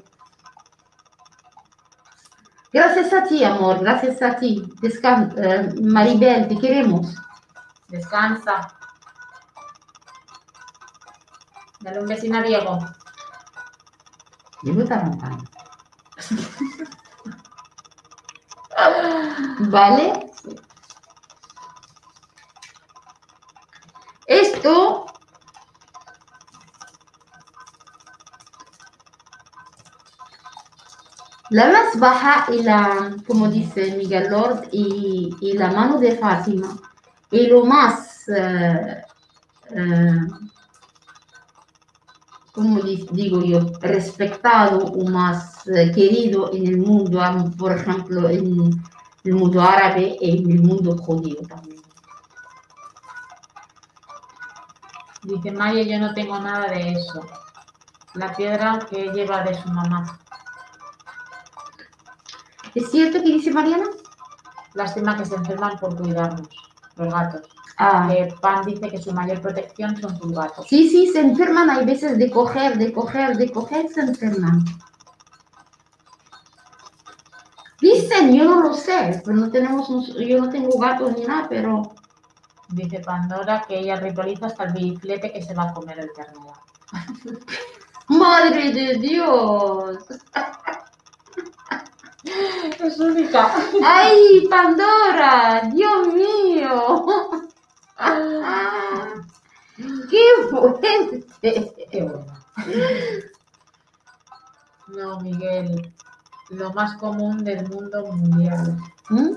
Gracias 2.76 3.14
a 3.14 3.24
ti, 3.24 3.42
amor, 3.42 3.80
gracias 3.80 4.22
a 4.22 4.36
ti. 4.36 4.70
Descan 4.82 5.34
eh, 5.38 5.74
Maribel, 5.82 6.50
te 6.50 6.58
queremos. 6.58 7.16
Descansa. 7.88 8.68
Dale 11.80 12.02
un 12.02 12.06
besín 12.06 12.36
a 12.36 12.44
Diego. 12.44 12.78
Diego 14.62 14.82
está 14.82 15.00
roncando. 15.00 15.46
¿Vale? 19.70 20.32
Esto 24.26 25.05
la 31.56 31.72
más 31.72 31.98
baja 31.98 32.53
y 32.53 32.64
la, 32.64 33.15
como 33.26 33.48
dice 33.48 33.95
Miguel 33.95 34.30
Lord, 34.30 34.68
y, 34.73 35.53
la 35.57 35.72
mano 35.72 35.98
de 35.99 36.18
Fátima, 36.18 36.77
y 37.32 37.48
lo 37.48 37.64
más, 37.64 38.27
eh, 38.27 39.02
eh, 39.69 40.19
como 42.52 42.82
di- 42.82 43.07
digo 43.10 43.41
yo, 43.41 43.72
respetado 43.80 44.84
o 44.84 45.10
más 45.10 45.65
eh, 45.68 45.94
querido 45.95 46.52
en 46.53 46.68
el 46.68 46.77
mundo, 46.77 47.22
por 47.57 47.72
ejemplo, 47.72 48.27
en 48.30 48.84
el 49.23 49.34
mundo 49.34 49.61
árabe 49.61 50.18
y 50.19 50.38
en 50.44 50.52
el 50.52 50.60
mundo 50.61 50.98
judío 50.98 51.38
también. 51.48 51.82
Dice 55.23 55.52
Maya, 55.52 55.84
yo 55.84 55.99
no 55.99 56.14
tengo 56.14 56.38
nada 56.38 56.68
de 56.69 56.91
eso. 56.91 57.22
La 58.14 58.36
piedra 58.36 58.86
que 58.90 59.10
lleva 59.14 59.41
de 59.44 59.56
su 59.56 59.69
mamá. 59.69 60.19
¿Es 62.76 62.92
cierto 62.92 63.20
que 63.24 63.32
dice 63.34 63.52
Mariana? 63.52 63.86
Lástima 64.74 65.18
que 65.18 65.26
se 65.26 65.36
enferman 65.36 65.80
por 65.80 65.96
cuidarnos, 65.98 66.48
los 66.98 67.14
gatos. 67.14 67.42
Ah, 67.78 68.08
Que 68.10 68.34
Pan 68.42 68.66
dice 68.66 68.90
que 68.90 69.02
su 69.02 69.12
mayor 69.12 69.42
protección 69.42 69.98
son 69.98 70.16
sus 70.18 70.32
gatos. 70.34 70.68
sí, 70.68 70.90
sí, 70.90 71.08
se 71.08 71.20
enferman, 71.22 71.70
hay 71.70 71.86
veces 71.86 72.18
de 72.18 72.30
coger, 72.32 72.78
de 72.78 72.94
coger, 72.94 73.36
de 73.38 73.52
coger, 73.52 73.88
se 73.90 74.02
enferman. 74.02 74.64
Dicen, 77.82 78.34
yo 78.34 78.46
no 78.46 78.62
lo 78.62 78.74
sé, 78.74 79.22
pero 79.26 79.38
no 79.38 79.52
tenemos, 79.52 79.90
un- 79.90 80.06
yo 80.06 80.40
no 80.40 80.50
tengo 80.50 80.78
gatos 80.80 81.14
ni 81.18 81.26
nada, 81.26 81.48
pero 81.50 81.92
Dice 82.68 83.00
Pandora 83.00 83.64
que 83.68 83.78
ella 83.78 83.96
ritualiza 83.98 84.48
hasta 84.48 84.64
el 84.64 84.74
biflete 84.74 85.32
que 85.32 85.44
se 85.44 85.54
va 85.54 85.70
a 85.70 85.74
comer 85.74 86.00
el 86.00 86.12
ternero. 86.14 86.54
madre 88.08 88.72
de 88.74 88.96
Dios. 88.96 90.00
Es 92.26 93.00
única. 93.00 93.52
¡Ay, 93.84 94.48
Pandora! 94.50 95.70
¡Dios 95.72 96.08
mío! 96.08 97.06
¡Qué 100.10 100.26
fuerte! 100.50 101.24
Qué 101.42 102.04
bueno. 102.04 102.26
No, 104.88 105.20
Miguel. 105.20 105.94
Lo 106.50 106.74
más 106.74 106.98
común 106.98 107.44
del 107.44 107.68
mundo 107.70 108.06
mundial. 108.06 108.78
¿Mm? 109.10 109.36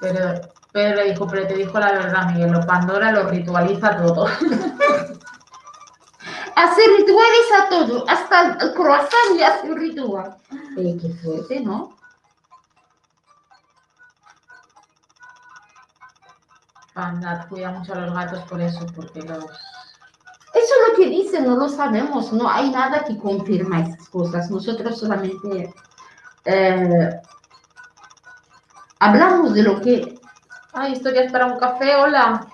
Pero 0.00 0.40
Pedro 0.72 0.96
le 0.96 1.10
dijo, 1.10 1.26
pero 1.26 1.46
te 1.46 1.54
dijo 1.54 1.78
la 1.78 1.92
verdad, 1.92 2.32
Miguel. 2.32 2.52
Lo 2.52 2.60
Pandora 2.66 3.12
lo 3.12 3.28
ritualiza 3.28 3.96
todo. 3.96 4.26
Hace 6.56 6.82
rituales 6.98 7.46
a 7.58 7.68
todo, 7.68 8.08
hasta 8.08 8.56
el 8.60 8.74
croissant 8.74 9.36
le 9.36 9.44
hace 9.44 9.70
un 9.70 9.76
ritual. 9.76 10.36
Eh, 10.76 10.96
qué 11.00 11.08
fuerte, 11.14 11.60
¿no? 11.60 11.96
Panda 16.94 17.46
cuida 17.48 17.70
mucho 17.70 17.92
a 17.92 17.96
los 17.96 18.14
gatos 18.14 18.42
por 18.44 18.60
eso, 18.60 18.86
porque 18.94 19.22
los... 19.22 19.44
Eso 19.44 20.72
es 20.74 20.88
lo 20.88 20.96
que 20.96 21.06
dicen, 21.08 21.44
no 21.44 21.56
lo 21.56 21.68
sabemos, 21.68 22.32
no 22.32 22.48
hay 22.48 22.70
nada 22.70 23.04
que 23.04 23.18
confirma 23.18 23.80
esas 23.80 24.08
cosas. 24.08 24.48
Nosotros 24.50 24.96
solamente 24.96 25.74
eh, 26.44 27.20
hablamos 29.00 29.54
de 29.54 29.62
lo 29.64 29.80
que 29.80 30.14
Ay, 30.76 30.94
historias 30.94 31.30
para 31.30 31.46
un 31.46 31.56
café, 31.56 31.94
hola. 31.94 32.48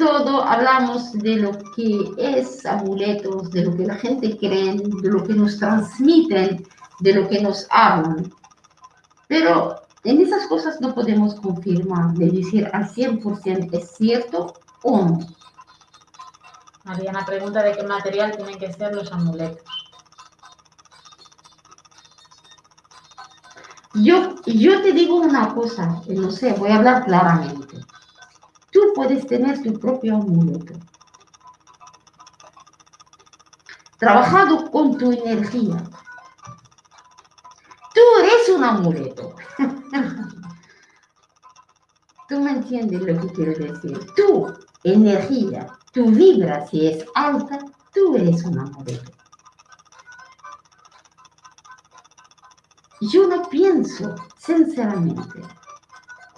Todo, 0.00 0.42
hablamos 0.42 1.12
de 1.12 1.36
lo 1.36 1.52
que 1.76 2.10
es 2.18 2.66
amuletos, 2.66 3.50
de 3.52 3.66
lo 3.66 3.76
que 3.76 3.86
la 3.86 3.94
gente 3.94 4.36
cree, 4.36 4.74
de 4.74 5.08
lo 5.08 5.22
que 5.22 5.34
nos 5.34 5.58
transmiten, 5.58 6.66
de 6.98 7.12
lo 7.14 7.28
que 7.28 7.40
nos 7.40 7.68
hablan. 7.70 8.32
Pero 9.28 9.76
en 10.02 10.22
esas 10.22 10.48
cosas 10.48 10.80
no 10.80 10.94
podemos 10.94 11.34
confirmar, 11.36 12.14
de 12.14 12.30
decir 12.30 12.68
al 12.72 12.88
100% 12.88 13.68
es 13.72 13.90
cierto 13.92 14.54
o 14.82 15.04
no. 15.04 15.18
Mariana 16.84 17.24
pregunta 17.26 17.62
de 17.62 17.72
qué 17.72 17.82
material 17.84 18.34
tienen 18.34 18.58
que 18.58 18.72
ser 18.72 18.94
los 18.94 19.12
amuletos. 19.12 19.62
Yo, 23.94 24.36
yo 24.46 24.82
te 24.82 24.92
digo 24.92 25.16
una 25.16 25.52
cosa, 25.54 26.00
eh, 26.08 26.14
no 26.14 26.30
sé, 26.30 26.54
voy 26.54 26.70
a 26.70 26.76
hablar 26.76 27.04
claramente. 27.04 27.69
Puedes 29.00 29.26
tener 29.26 29.62
tu 29.62 29.80
propio 29.80 30.16
amuleto. 30.16 30.74
Trabajado 33.96 34.70
con 34.70 34.98
tu 34.98 35.10
energía. 35.10 35.82
Tú 37.94 38.00
eres 38.22 38.50
un 38.54 38.62
amuleto. 38.62 39.34
Tú 42.28 42.40
me 42.40 42.50
entiendes 42.50 43.00
lo 43.00 43.18
que 43.22 43.32
quiero 43.32 43.52
decir. 43.52 43.98
Tu 44.14 44.54
energía, 44.84 45.78
tu 45.94 46.10
vibra, 46.10 46.66
si 46.66 46.88
es 46.88 47.06
alta, 47.14 47.58
tú 47.94 48.16
eres 48.16 48.44
un 48.44 48.58
amuleto. 48.58 49.12
Yo 53.00 53.26
no 53.26 53.48
pienso, 53.48 54.14
sinceramente, 54.36 55.40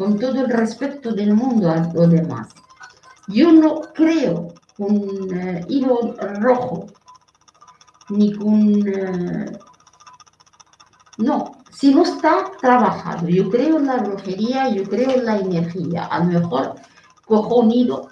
con 0.02 0.18
todo 0.18 0.40
el 0.40 0.50
respeto 0.50 1.12
del 1.12 1.32
mundo 1.32 1.70
a 1.70 1.76
los 1.94 2.10
demás, 2.10 2.48
yo 3.28 3.52
no 3.52 3.82
creo 3.94 4.48
con 4.76 4.92
eh, 5.32 5.64
hilo 5.68 6.16
rojo, 6.40 6.86
ni 8.08 8.32
con... 8.32 8.84
eh, 8.88 9.58
no, 11.18 11.52
si 11.70 11.94
no 11.94 12.02
está 12.02 12.50
trabajado, 12.60 13.28
yo 13.28 13.48
creo 13.48 13.78
en 13.78 13.86
la 13.86 13.98
brujería, 13.98 14.70
yo 14.70 14.82
creo 14.82 15.10
en 15.12 15.24
la 15.24 15.36
energía, 15.36 16.06
a 16.06 16.18
lo 16.18 16.40
mejor 16.40 16.74
cojo 17.24 17.60
un 17.60 17.70
hilo 17.70 18.08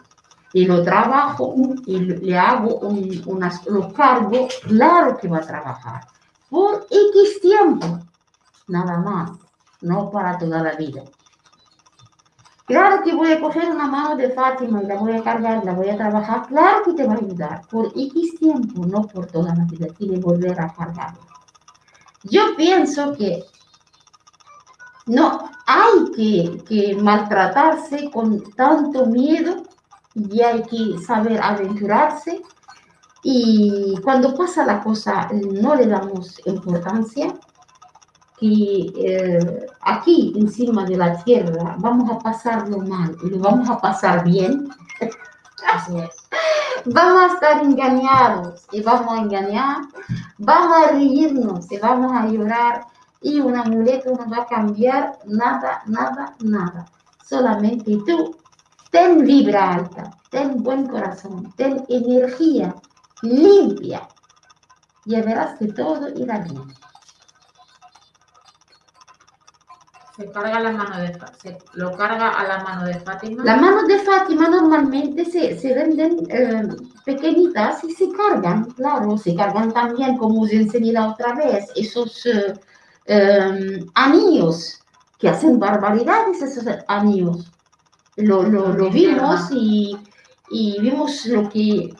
y 0.52 0.66
lo 0.66 0.84
trabajo 0.84 1.56
y 1.86 1.98
le 1.98 2.38
hago 2.38 2.76
un, 2.86 3.20
unas, 3.26 3.66
lo 3.66 3.92
cargo, 3.92 4.46
claro 4.62 5.16
que 5.16 5.26
va 5.26 5.38
a 5.38 5.40
trabajar, 5.40 6.06
por 6.48 6.86
X 6.88 7.40
tiempo 7.40 7.98
nada 8.68 8.98
más, 8.98 9.32
no 9.80 10.08
para 10.08 10.38
toda 10.38 10.62
la 10.62 10.76
vida. 10.76 11.02
Claro 12.70 13.02
que 13.02 13.12
voy 13.12 13.32
a 13.32 13.40
coger 13.40 13.68
una 13.68 13.88
mano 13.88 14.14
de 14.14 14.30
Fátima 14.30 14.80
y 14.80 14.86
la 14.86 14.94
voy 14.94 15.16
a 15.16 15.24
cargar, 15.24 15.64
la 15.64 15.72
voy 15.72 15.88
a 15.88 15.97
trabajar, 15.97 16.47
claro 16.47 16.84
que 16.84 16.92
te 16.92 17.05
va 17.05 17.14
a 17.14 17.16
ayudar, 17.16 17.62
por 17.68 17.86
X 17.97 18.38
tiempo, 18.38 18.86
no 18.86 19.09
por 19.09 19.26
toda 19.26 19.52
la 19.56 19.64
vida, 19.64 19.88
que 19.98 20.06
volver 20.20 20.60
a 20.60 20.72
cargarla. 20.72 21.18
Yo 22.22 22.55
pienso 22.56 23.12
que 23.14 23.42
no 25.06 25.51
hay 25.66 26.12
que, 26.14 26.62
que 26.68 26.94
maltratarse 26.94 28.09
con 28.12 28.40
tanto 28.52 29.05
miedo 29.06 29.64
y 30.14 30.40
hay 30.40 30.62
que 30.62 30.97
saber 31.05 31.40
aventurarse. 31.42 32.40
Y 33.24 33.97
cuando 34.05 34.32
pasa 34.36 34.64
la 34.64 34.80
cosa 34.80 35.28
no 35.32 35.74
le 35.74 35.88
damos 35.88 36.40
importancia 36.47 37.34
que 38.40 38.92
eh, 38.96 39.66
aquí 39.82 40.32
encima 40.36 40.84
de 40.84 40.96
la 40.96 41.22
tierra 41.22 41.76
vamos 41.78 42.10
a 42.10 42.18
pasarlo 42.18 42.78
mal 42.78 43.14
y 43.22 43.28
lo 43.28 43.38
vamos 43.38 43.68
a 43.68 43.78
pasar 43.78 44.24
bien, 44.24 44.68
Así 45.72 45.98
es. 45.98 46.28
vamos 46.86 47.22
a 47.22 47.34
estar 47.34 47.62
engañados 47.62 48.66
y 48.72 48.82
vamos 48.82 49.12
a 49.12 49.20
engañar, 49.20 49.82
vamos 50.38 50.76
a 50.76 50.90
reírnos 50.92 51.70
y 51.70 51.78
vamos 51.78 52.12
a 52.12 52.26
llorar 52.26 52.86
y 53.20 53.40
un 53.40 53.56
amuleto 53.56 54.12
no 54.12 54.30
va 54.30 54.44
a 54.44 54.46
cambiar 54.46 55.18
nada, 55.26 55.82
nada, 55.86 56.34
nada. 56.40 56.86
Solamente 57.28 57.98
tú 58.06 58.36
ten 58.90 59.24
vibra 59.24 59.74
alta, 59.74 60.10
ten 60.30 60.62
buen 60.62 60.86
corazón, 60.86 61.52
ten 61.56 61.84
energía 61.88 62.74
limpia. 63.22 64.08
Ya 65.04 65.22
verás 65.22 65.58
que 65.58 65.68
todo 65.68 66.08
irá 66.16 66.38
bien. 66.38 66.62
Se 70.20 70.30
carga 70.30 70.60
la 70.60 70.72
mano 70.72 71.01
de 71.01 71.18
se 71.40 71.56
lo 71.72 71.97
carga 71.97 72.28
a 72.28 72.47
la 72.47 72.62
mano 72.62 72.84
de 72.84 73.01
Fátima. 73.01 73.42
La 73.42 73.56
mano 73.56 73.84
de 73.84 73.98
Fátima 74.01 74.51
normalmente 74.51 75.24
se, 75.24 75.59
se 75.59 75.72
venden 75.72 76.26
eh, 76.28 76.68
pequeñitas 77.06 77.82
y 77.84 77.92
se 77.92 78.10
cargan, 78.10 78.64
claro, 78.72 79.16
se 79.16 79.34
cargan 79.34 79.72
también, 79.72 80.18
como 80.18 80.42
os 80.42 80.52
enseñé 80.52 80.92
la 80.92 81.12
otra 81.12 81.34
vez, 81.34 81.68
esos 81.74 82.26
eh, 82.26 82.52
eh, 83.06 83.82
anillos 83.94 84.82
que 85.18 85.30
hacen 85.30 85.59
barbaridades, 85.59 86.42
esos 86.42 86.66
anillos. 86.86 87.51
Lo, 88.16 88.42
lo, 88.42 88.74
lo 88.74 88.90
vimos 88.90 89.48
y, 89.52 89.97
y 90.51 90.78
vimos 90.82 91.24
lo 91.24 91.48
que, 91.48 91.94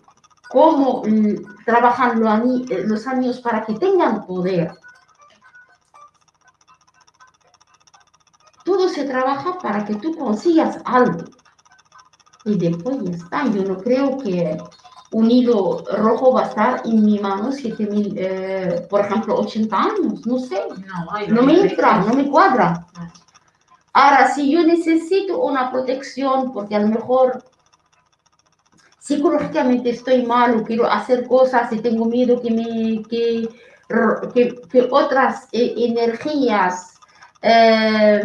cómo 0.51 1.05
mm, 1.07 1.65
trabajan 1.65 2.23
eh, 2.69 2.85
los 2.85 3.07
anillos 3.07 3.41
para 3.41 3.65
que 3.65 3.73
tengan 3.79 4.27
poder. 4.27 4.73
Se 8.91 9.05
trabaja 9.05 9.59
para 9.59 9.85
que 9.85 9.95
tú 9.97 10.15
consigas 10.17 10.79
algo. 10.85 11.25
Y 12.45 12.57
después 12.57 12.99
ya 13.03 13.11
está. 13.13 13.47
Yo 13.49 13.65
no 13.65 13.79
creo 13.79 14.19
que 14.19 14.57
un 15.13 15.31
hilo 15.31 15.85
rojo 15.97 16.33
va 16.33 16.43
a 16.43 16.49
estar 16.49 16.83
en 16.85 17.05
mi 17.05 17.19
mano 17.19 17.53
7000, 17.53 18.15
eh, 18.17 18.87
por 18.89 19.01
ejemplo, 19.01 19.37
80 19.37 19.77
años. 19.77 20.27
No 20.27 20.39
sé. 20.39 20.63
No, 20.69 21.35
No 21.35 21.43
me 21.43 21.61
entra, 21.61 22.01
no 22.01 22.15
me 22.15 22.29
cuadra. 22.29 22.87
Ahora, 23.93 24.33
si 24.33 24.51
yo 24.51 24.63
necesito 24.63 25.43
una 25.43 25.71
protección, 25.71 26.53
porque 26.53 26.77
a 26.77 26.81
lo 26.81 26.89
mejor 26.89 27.43
psicológicamente 28.99 29.91
estoy 29.91 30.25
mal 30.25 30.57
o 30.57 30.63
quiero 30.63 30.89
hacer 30.89 31.27
cosas 31.27 31.73
y 31.73 31.79
tengo 31.79 32.05
miedo 32.05 32.41
que, 32.41 32.51
me, 32.51 33.03
que, 33.09 33.49
que, 34.33 34.61
que 34.71 34.89
otras 34.91 35.49
eh, 35.51 35.75
energías 35.77 36.95
eh, 37.43 38.23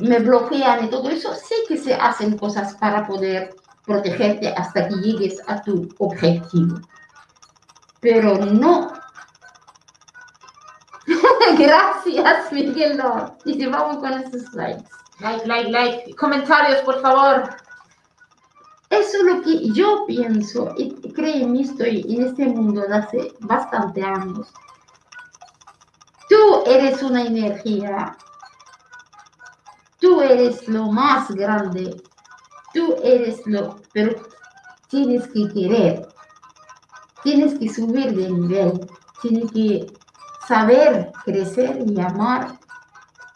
me 0.00 0.18
bloquean 0.18 0.84
y 0.84 0.90
todo 0.90 1.08
eso, 1.10 1.34
sí 1.34 1.54
que 1.68 1.76
se 1.76 1.94
hacen 1.94 2.36
cosas 2.38 2.74
para 2.76 3.06
poder 3.06 3.54
protegerte 3.84 4.48
hasta 4.48 4.88
que 4.88 4.94
llegues 4.96 5.40
a 5.46 5.62
tu 5.62 5.88
objetivo. 5.98 6.80
Pero 8.00 8.36
no. 8.38 8.92
Gracias, 11.58 12.52
Miguel. 12.52 12.96
Lord. 12.96 13.32
Dice, 13.44 13.66
vamos 13.68 13.98
con 13.98 14.12
esos 14.12 14.52
likes. 14.54 14.88
Like, 15.20 15.46
like, 15.46 15.70
like. 15.70 16.14
Comentarios, 16.16 16.80
por 16.82 17.00
favor. 17.00 17.56
Eso 18.92 19.16
es 19.16 19.24
lo 19.24 19.40
que 19.40 19.72
yo 19.72 20.04
pienso 20.06 20.74
y 20.76 20.92
créeme, 21.12 21.62
estoy 21.62 22.04
en 22.10 22.26
este 22.26 22.44
mundo 22.44 22.82
de 22.82 22.94
hace 22.94 23.32
bastante 23.40 24.02
años. 24.02 24.52
Tú 26.28 26.62
eres 26.66 27.02
una 27.02 27.22
energía, 27.22 28.14
tú 30.02 30.20
eres 30.20 30.66
lo 30.66 30.90
más 30.90 31.30
grande, 31.30 32.02
tú 32.74 32.96
eres 33.04 33.40
lo, 33.46 33.80
pero 33.92 34.20
tienes 34.88 35.28
que 35.28 35.48
querer, 35.48 36.08
tienes 37.22 37.56
que 37.56 37.72
subir 37.72 38.12
de 38.12 38.28
nivel, 38.28 38.90
tienes 39.22 39.50
que 39.52 39.86
saber 40.48 41.12
crecer 41.24 41.84
y 41.86 42.00
amar 42.00 42.58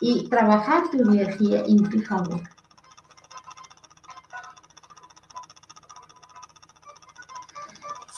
y 0.00 0.28
trabajar 0.28 0.90
tu 0.90 0.98
energía 0.98 1.62
en 1.66 1.88
tu 1.88 2.00
favor. 2.00 2.42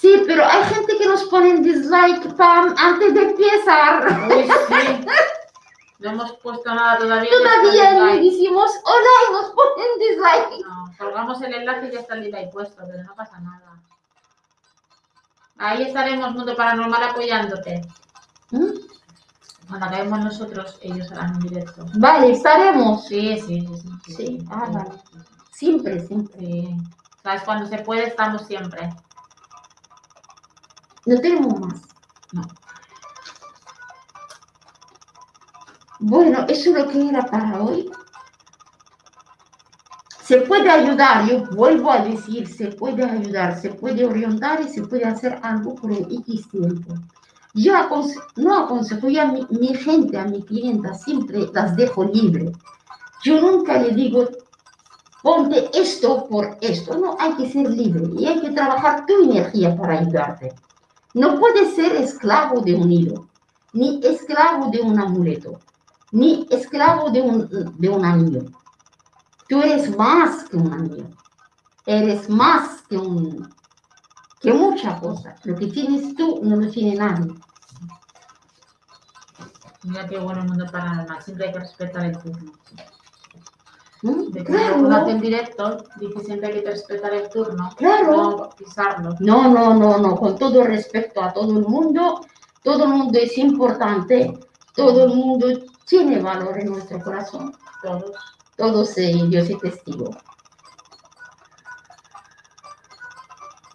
Sí, 0.01 0.23
pero 0.27 0.43
hay 0.47 0.65
gente 0.65 0.97
que 0.97 1.07
nos 1.07 1.25
pone 1.25 1.61
dislike, 1.61 2.35
Pam, 2.35 2.75
antes 2.79 3.13
de 3.13 3.23
empezar. 3.25 4.31
Sí. 4.31 5.07
No 5.99 6.11
hemos 6.11 6.33
puesto 6.39 6.73
nada 6.75 6.99
todavía. 6.99 7.31
Todavía 7.31 7.93
le 7.93 8.21
decimos 8.21 8.71
hola 8.85 9.09
y 9.29 9.33
nos 9.33 9.51
ponen 9.51 9.99
dislike. 9.99 10.65
No, 10.67 10.95
colgamos 10.97 11.43
el 11.43 11.55
enlace 11.55 11.89
y 11.89 11.93
ya 11.93 12.01
está 12.01 12.15
el 12.15 12.31
like 12.31 12.53
puesto, 12.53 12.83
pero 12.87 13.03
no 13.03 13.15
pasa 13.15 13.41
nada. 13.41 13.83
Ahí 15.59 15.83
estaremos, 15.83 16.35
Mundo 16.35 16.55
Paranormal, 16.55 17.03
apoyándote. 17.03 17.83
¿Mm? 18.53 18.79
Cuando 19.67 19.87
acabemos 19.87 20.21
nosotros, 20.21 20.79
ellos 20.83 21.11
harán 21.11 21.35
un 21.35 21.41
directo. 21.41 21.85
Vale, 21.97 22.31
estaremos. 22.31 23.05
Sí, 23.07 23.41
sí, 23.41 23.67
sí. 23.67 23.89
Sí, 24.07 24.15
Sí, 24.15 24.39
ah, 24.51 24.69
vale. 24.71 24.91
Siempre, 25.51 26.01
siempre. 26.07 26.41
Sí. 26.41 26.77
¿Sabes? 27.25 27.43
Cuando 27.43 27.67
se 27.67 27.79
puede, 27.79 28.07
estamos 28.07 28.47
siempre. 28.47 28.89
No 31.07 31.21
tenemos 31.21 31.59
más. 31.59 31.83
No. 32.33 32.43
Bueno, 36.01 36.47
eso 36.49 36.71
es 36.71 36.77
lo 36.77 36.89
que 36.89 37.09
era 37.09 37.27
para 37.27 37.63
hoy. 37.63 37.91
Se 40.23 40.43
puede 40.43 40.71
ayudar, 40.71 41.27
yo 41.27 41.45
vuelvo 41.57 41.91
a 41.91 42.05
decir, 42.05 42.47
se 42.47 42.69
puede 42.69 43.03
ayudar, 43.03 43.59
se 43.59 43.71
puede 43.71 44.05
orientar 44.05 44.61
y 44.61 44.69
se 44.69 44.83
puede 44.83 45.05
hacer 45.05 45.39
algo 45.43 45.75
por 45.75 45.91
el 45.91 46.07
X 46.27 46.49
tiempo. 46.51 46.95
Yo 47.55 47.73
no 48.37 48.59
aconsejo, 48.59 49.07
a 49.21 49.25
mi, 49.25 49.47
mi 49.51 49.75
gente, 49.75 50.19
a 50.19 50.27
mi 50.27 50.43
clienta, 50.43 50.95
siempre 50.95 51.49
las 51.53 51.75
dejo 51.75 52.05
libre. 52.05 52.53
Yo 53.25 53.41
nunca 53.41 53.81
le 53.83 53.91
digo, 53.91 54.29
ponte 55.23 55.71
esto 55.73 56.27
por 56.29 56.59
esto. 56.61 56.97
No, 56.97 57.17
hay 57.19 57.33
que 57.35 57.51
ser 57.51 57.71
libre 57.71 58.05
y 58.17 58.27
hay 58.27 58.41
que 58.41 58.51
trabajar 58.51 59.07
tu 59.07 59.25
energía 59.25 59.75
para 59.77 59.99
ayudarte. 59.99 60.55
No 61.15 61.41
puedes 61.41 61.75
ser 61.75 61.97
esclavo 61.97 62.61
de 62.61 62.75
un 62.75 62.93
hilo, 62.93 63.29
ni 63.73 63.99
esclavo 64.05 64.71
de 64.71 64.81
un 64.83 65.01
amuleto, 65.01 65.59
ni 66.13 66.47
esclavo 66.51 67.11
de 67.11 67.23
un, 67.23 67.49
de 67.79 67.89
un 67.89 68.05
anillo. 68.05 68.45
Tú 69.49 69.61
eres 69.63 69.97
más 69.97 70.45
que 70.45 70.57
un 70.57 70.73
anillo. 70.73 71.07
Eres 71.87 72.29
más 72.29 72.83
que 72.89 72.99
un 72.99 73.49
que 74.41 74.53
mucha 74.53 74.99
cosa. 75.01 75.35
Lo 75.45 75.57
que 75.57 75.67
tienes 75.67 76.15
tú 76.15 76.41
no 76.43 76.57
lo 76.57 76.71
tiene 76.71 76.95
nadie. 76.95 77.35
Mira 79.85 80.07
qué 80.07 80.19
bueno 80.19 80.43
el 80.43 80.49
Mundo 80.49 80.67
Paranormal. 80.71 81.23
Siempre 81.23 81.47
hay 81.47 81.53
que 81.53 81.59
respetar 81.61 82.05
el 82.05 82.19
turno. 82.19 82.53
¿Mm? 84.03 84.31
De 84.31 84.45
que 84.45 84.53
Claro, 84.53 85.07
el 85.09 85.21
directo, 85.21 85.85
dice 85.99 86.21
siempre 86.25 86.49
hay 86.49 86.63
que 86.63 86.71
respetar 86.71 87.15
el 87.15 87.29
turno. 87.31 87.71
claro. 87.77 88.13
No 88.13 88.51
pisarlo. 88.51 89.15
No, 89.21 89.51
no, 89.51 89.75
no, 89.75 89.99
no. 89.99 90.17
Con 90.17 90.39
todo 90.39 90.63
respeto 90.65 91.23
a 91.23 91.33
todo 91.33 91.59
el 91.59 91.65
mundo, 91.65 92.21
todo 92.63 92.85
el 92.85 92.91
mundo 92.91 93.19
es 93.19 93.37
importante. 93.39 94.39
Todo 94.75 95.05
el 95.05 95.15
mundo 95.15 95.49
tiene 95.89 96.21
valor 96.21 96.59
en 96.59 96.71
nuestro 96.71 97.01
corazón. 97.01 97.55
Todos. 97.83 98.13
Todos 98.57 98.97
eh, 98.99 99.21
Dios 99.29 99.49
es 99.49 99.59
testigo. 99.59 100.11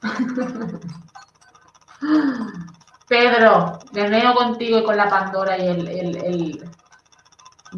Pedro, 3.07 3.80
me 3.94 4.10
veo 4.10 4.34
contigo 4.34 4.80
y 4.80 4.84
con 4.84 4.98
la 4.98 5.10
Pandora 5.10 5.57
y 5.57 5.68
el, 5.68 5.88
el, 5.88 6.18
el 6.23 6.69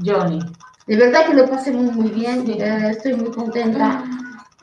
Johnny. 0.04 0.40
De 0.88 0.98
verdad 0.98 1.26
que 1.28 1.34
lo 1.34 1.50
pasé 1.50 1.72
muy, 1.72 1.92
muy 1.92 2.10
bien. 2.10 2.46
Sí. 2.46 2.54
eh, 2.54 2.90
estoy 2.90 3.14
muy 3.16 3.32
contenta. 3.32 4.04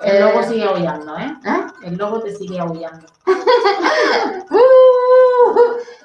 El 0.03 0.21
lobo 0.21 0.41
Eh, 0.41 0.49
sigue 0.49 0.65
aullando, 0.65 1.17
¿eh? 1.19 1.37
¿ah? 1.45 1.73
El 1.83 1.97
lobo 1.97 2.21
te 2.21 2.35
sigue 2.35 2.59
aullando. 2.59 3.07
¡Uh! 4.51 4.57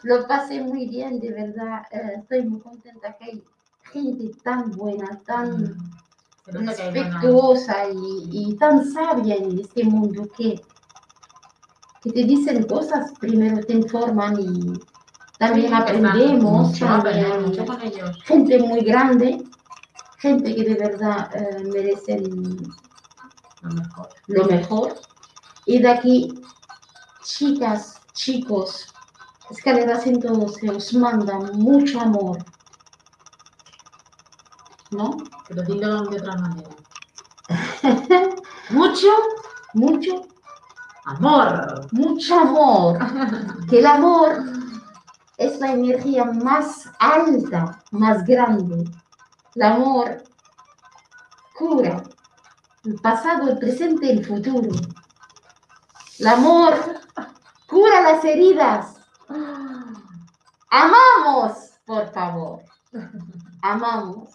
lo 0.04 0.28
pasé 0.28 0.62
muy 0.62 0.88
bien, 0.88 1.20
de 1.20 1.32
verdad. 1.32 1.82
estoy 1.92 2.44
muy 2.44 2.60
contenta 2.62 3.18
que 3.18 3.42
gente 3.92 4.34
tan 4.44 4.76
buena, 4.76 5.20
tan 5.26 5.76
buena- 6.46 6.72
respetuosa 6.74 7.90
y, 7.90 8.30
y 8.32 8.56
tan 8.58 8.86
sabia 8.92 9.36
en 9.36 9.60
este 9.60 9.84
mundo 9.84 10.30
que, 10.38 10.64
que 12.04 12.12
te 12.12 12.24
dicen 12.24 12.66
cosas, 12.66 13.14
primero 13.20 13.66
te 13.66 13.74
informan 13.74 14.40
y 14.40 14.82
también 15.38 15.68
Sí, 15.68 15.74
aprendemos. 15.74 16.70
Mucho, 16.70 16.86
también 16.86 17.26
aprendemos 17.26 17.48
mucho 17.50 17.66
con 17.66 17.82
ellos. 17.82 18.24
gente 18.26 18.60
muy 18.60 18.82
grande, 18.82 19.46
gente 20.18 20.56
que 20.56 20.64
de 20.64 20.76
verdad 20.76 21.30
eh, 21.36 21.64
merecen 21.66 22.68
Lo 23.62 23.70
mejor. 23.74 24.10
lo 24.28 24.46
mejor. 24.46 24.96
Y 25.66 25.80
de 25.80 25.90
aquí, 25.90 26.42
chicas, 27.24 28.02
chicos, 28.14 28.94
escaleras 29.50 30.08
en 30.08 30.22
todo 30.22 30.48
se 30.48 30.70
os 30.70 30.94
manda 30.94 31.38
mucho 31.54 32.00
amor. 32.00 32.44
¿No? 34.92 35.18
Pero 35.48 35.64
dilo 35.64 36.02
de 36.04 36.18
otra 36.18 36.36
manera. 36.38 36.70
Mucho 38.70 39.08
Mucho, 39.74 40.28
amor. 41.06 41.88
mucho 41.92 42.40
amor. 42.40 42.98
Que 43.70 43.80
el 43.80 43.86
amor 43.86 44.44
es 45.38 45.60
la 45.60 45.72
energía 45.72 46.26
más 46.26 46.90
alta, 47.00 47.84
más 47.92 48.24
grande. 48.26 48.90
El 49.56 49.62
amor 49.62 50.24
cura 51.58 52.04
el 52.86 52.96
pasado, 52.96 53.50
el 53.50 53.58
presente 53.58 54.06
y 54.08 54.12
el 54.18 54.26
futuro. 54.26 54.70
El 56.20 56.28
amor 56.28 56.74
cura 57.68 58.02
las 58.02 58.24
heridas. 58.24 58.96
Amamos, 60.70 61.72
por 61.86 62.12
favor. 62.14 62.64
amamos. 63.62 64.30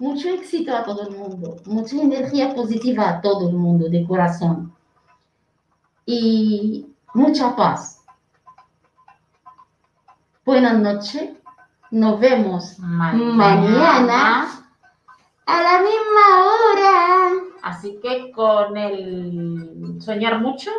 Mucho 0.00 0.30
éxito 0.30 0.74
a 0.74 0.82
todo 0.82 1.02
el 1.08 1.14
mundo, 1.14 1.56
mucha 1.66 1.94
energía 1.94 2.54
positiva 2.54 3.06
a 3.06 3.20
todo 3.20 3.50
el 3.50 3.54
mundo 3.54 3.86
de 3.90 4.06
corazón. 4.06 4.74
Y 6.06 6.86
mucha 7.12 7.54
paz. 7.54 8.02
Buenas 10.42 10.78
noches. 10.78 11.32
Nos 11.90 12.18
vemos 12.18 12.78
mañana 12.78 14.48
a 15.44 15.62
la 15.62 15.82
misma 15.82 16.46
hora. 16.46 17.30
Así 17.60 18.00
que 18.02 18.32
con 18.32 18.78
el 18.78 19.98
soñar 20.00 20.40
mucho, 20.40 20.70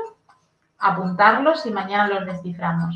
apuntarlos 0.80 1.64
y 1.68 1.70
mañana 1.70 2.08
los 2.08 2.26
desciframos. 2.26 2.96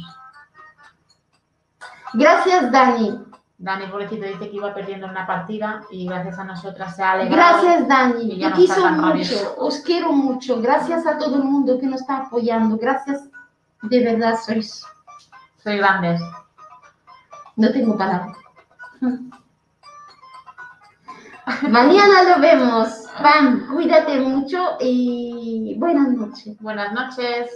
Gracias, 2.13 2.71
Dani. 2.71 3.25
Dani, 3.57 3.87
pobrecito, 3.87 4.25
dice 4.25 4.49
que 4.49 4.57
iba 4.57 4.73
perdiendo 4.73 5.07
una 5.07 5.25
partida 5.25 5.83
y 5.89 6.05
gracias 6.07 6.37
a 6.37 6.43
nosotras 6.43 6.95
se 6.95 7.03
ha 7.03 7.11
alegrado. 7.13 7.61
Gracias, 7.61 7.87
Dani. 7.87 8.33
y 8.33 8.37
ya 8.39 8.49
Te 8.53 8.57
no 8.57 8.63
está 8.63 8.75
quiso 8.75 8.91
mucho. 8.91 9.55
Os 9.57 9.79
quiero 9.79 10.11
mucho. 10.11 10.61
Gracias 10.61 11.05
a 11.07 11.17
todo 11.17 11.37
el 11.37 11.43
mundo 11.43 11.79
que 11.79 11.87
nos 11.87 12.01
está 12.01 12.17
apoyando. 12.17 12.77
Gracias. 12.77 13.29
De 13.81 14.03
verdad, 14.03 14.35
sois. 14.45 14.83
Soy 15.63 15.77
grandes. 15.77 16.21
No 17.55 17.71
tengo 17.71 17.97
palabras. 17.97 18.37
Mañana 21.69 22.23
lo 22.35 22.41
vemos. 22.41 22.89
Pam, 23.21 23.67
cuídate 23.73 24.19
mucho 24.19 24.77
y 24.81 25.75
buenas 25.77 26.09
noches. 26.09 26.59
Buenas 26.59 26.91
noches. 26.91 27.49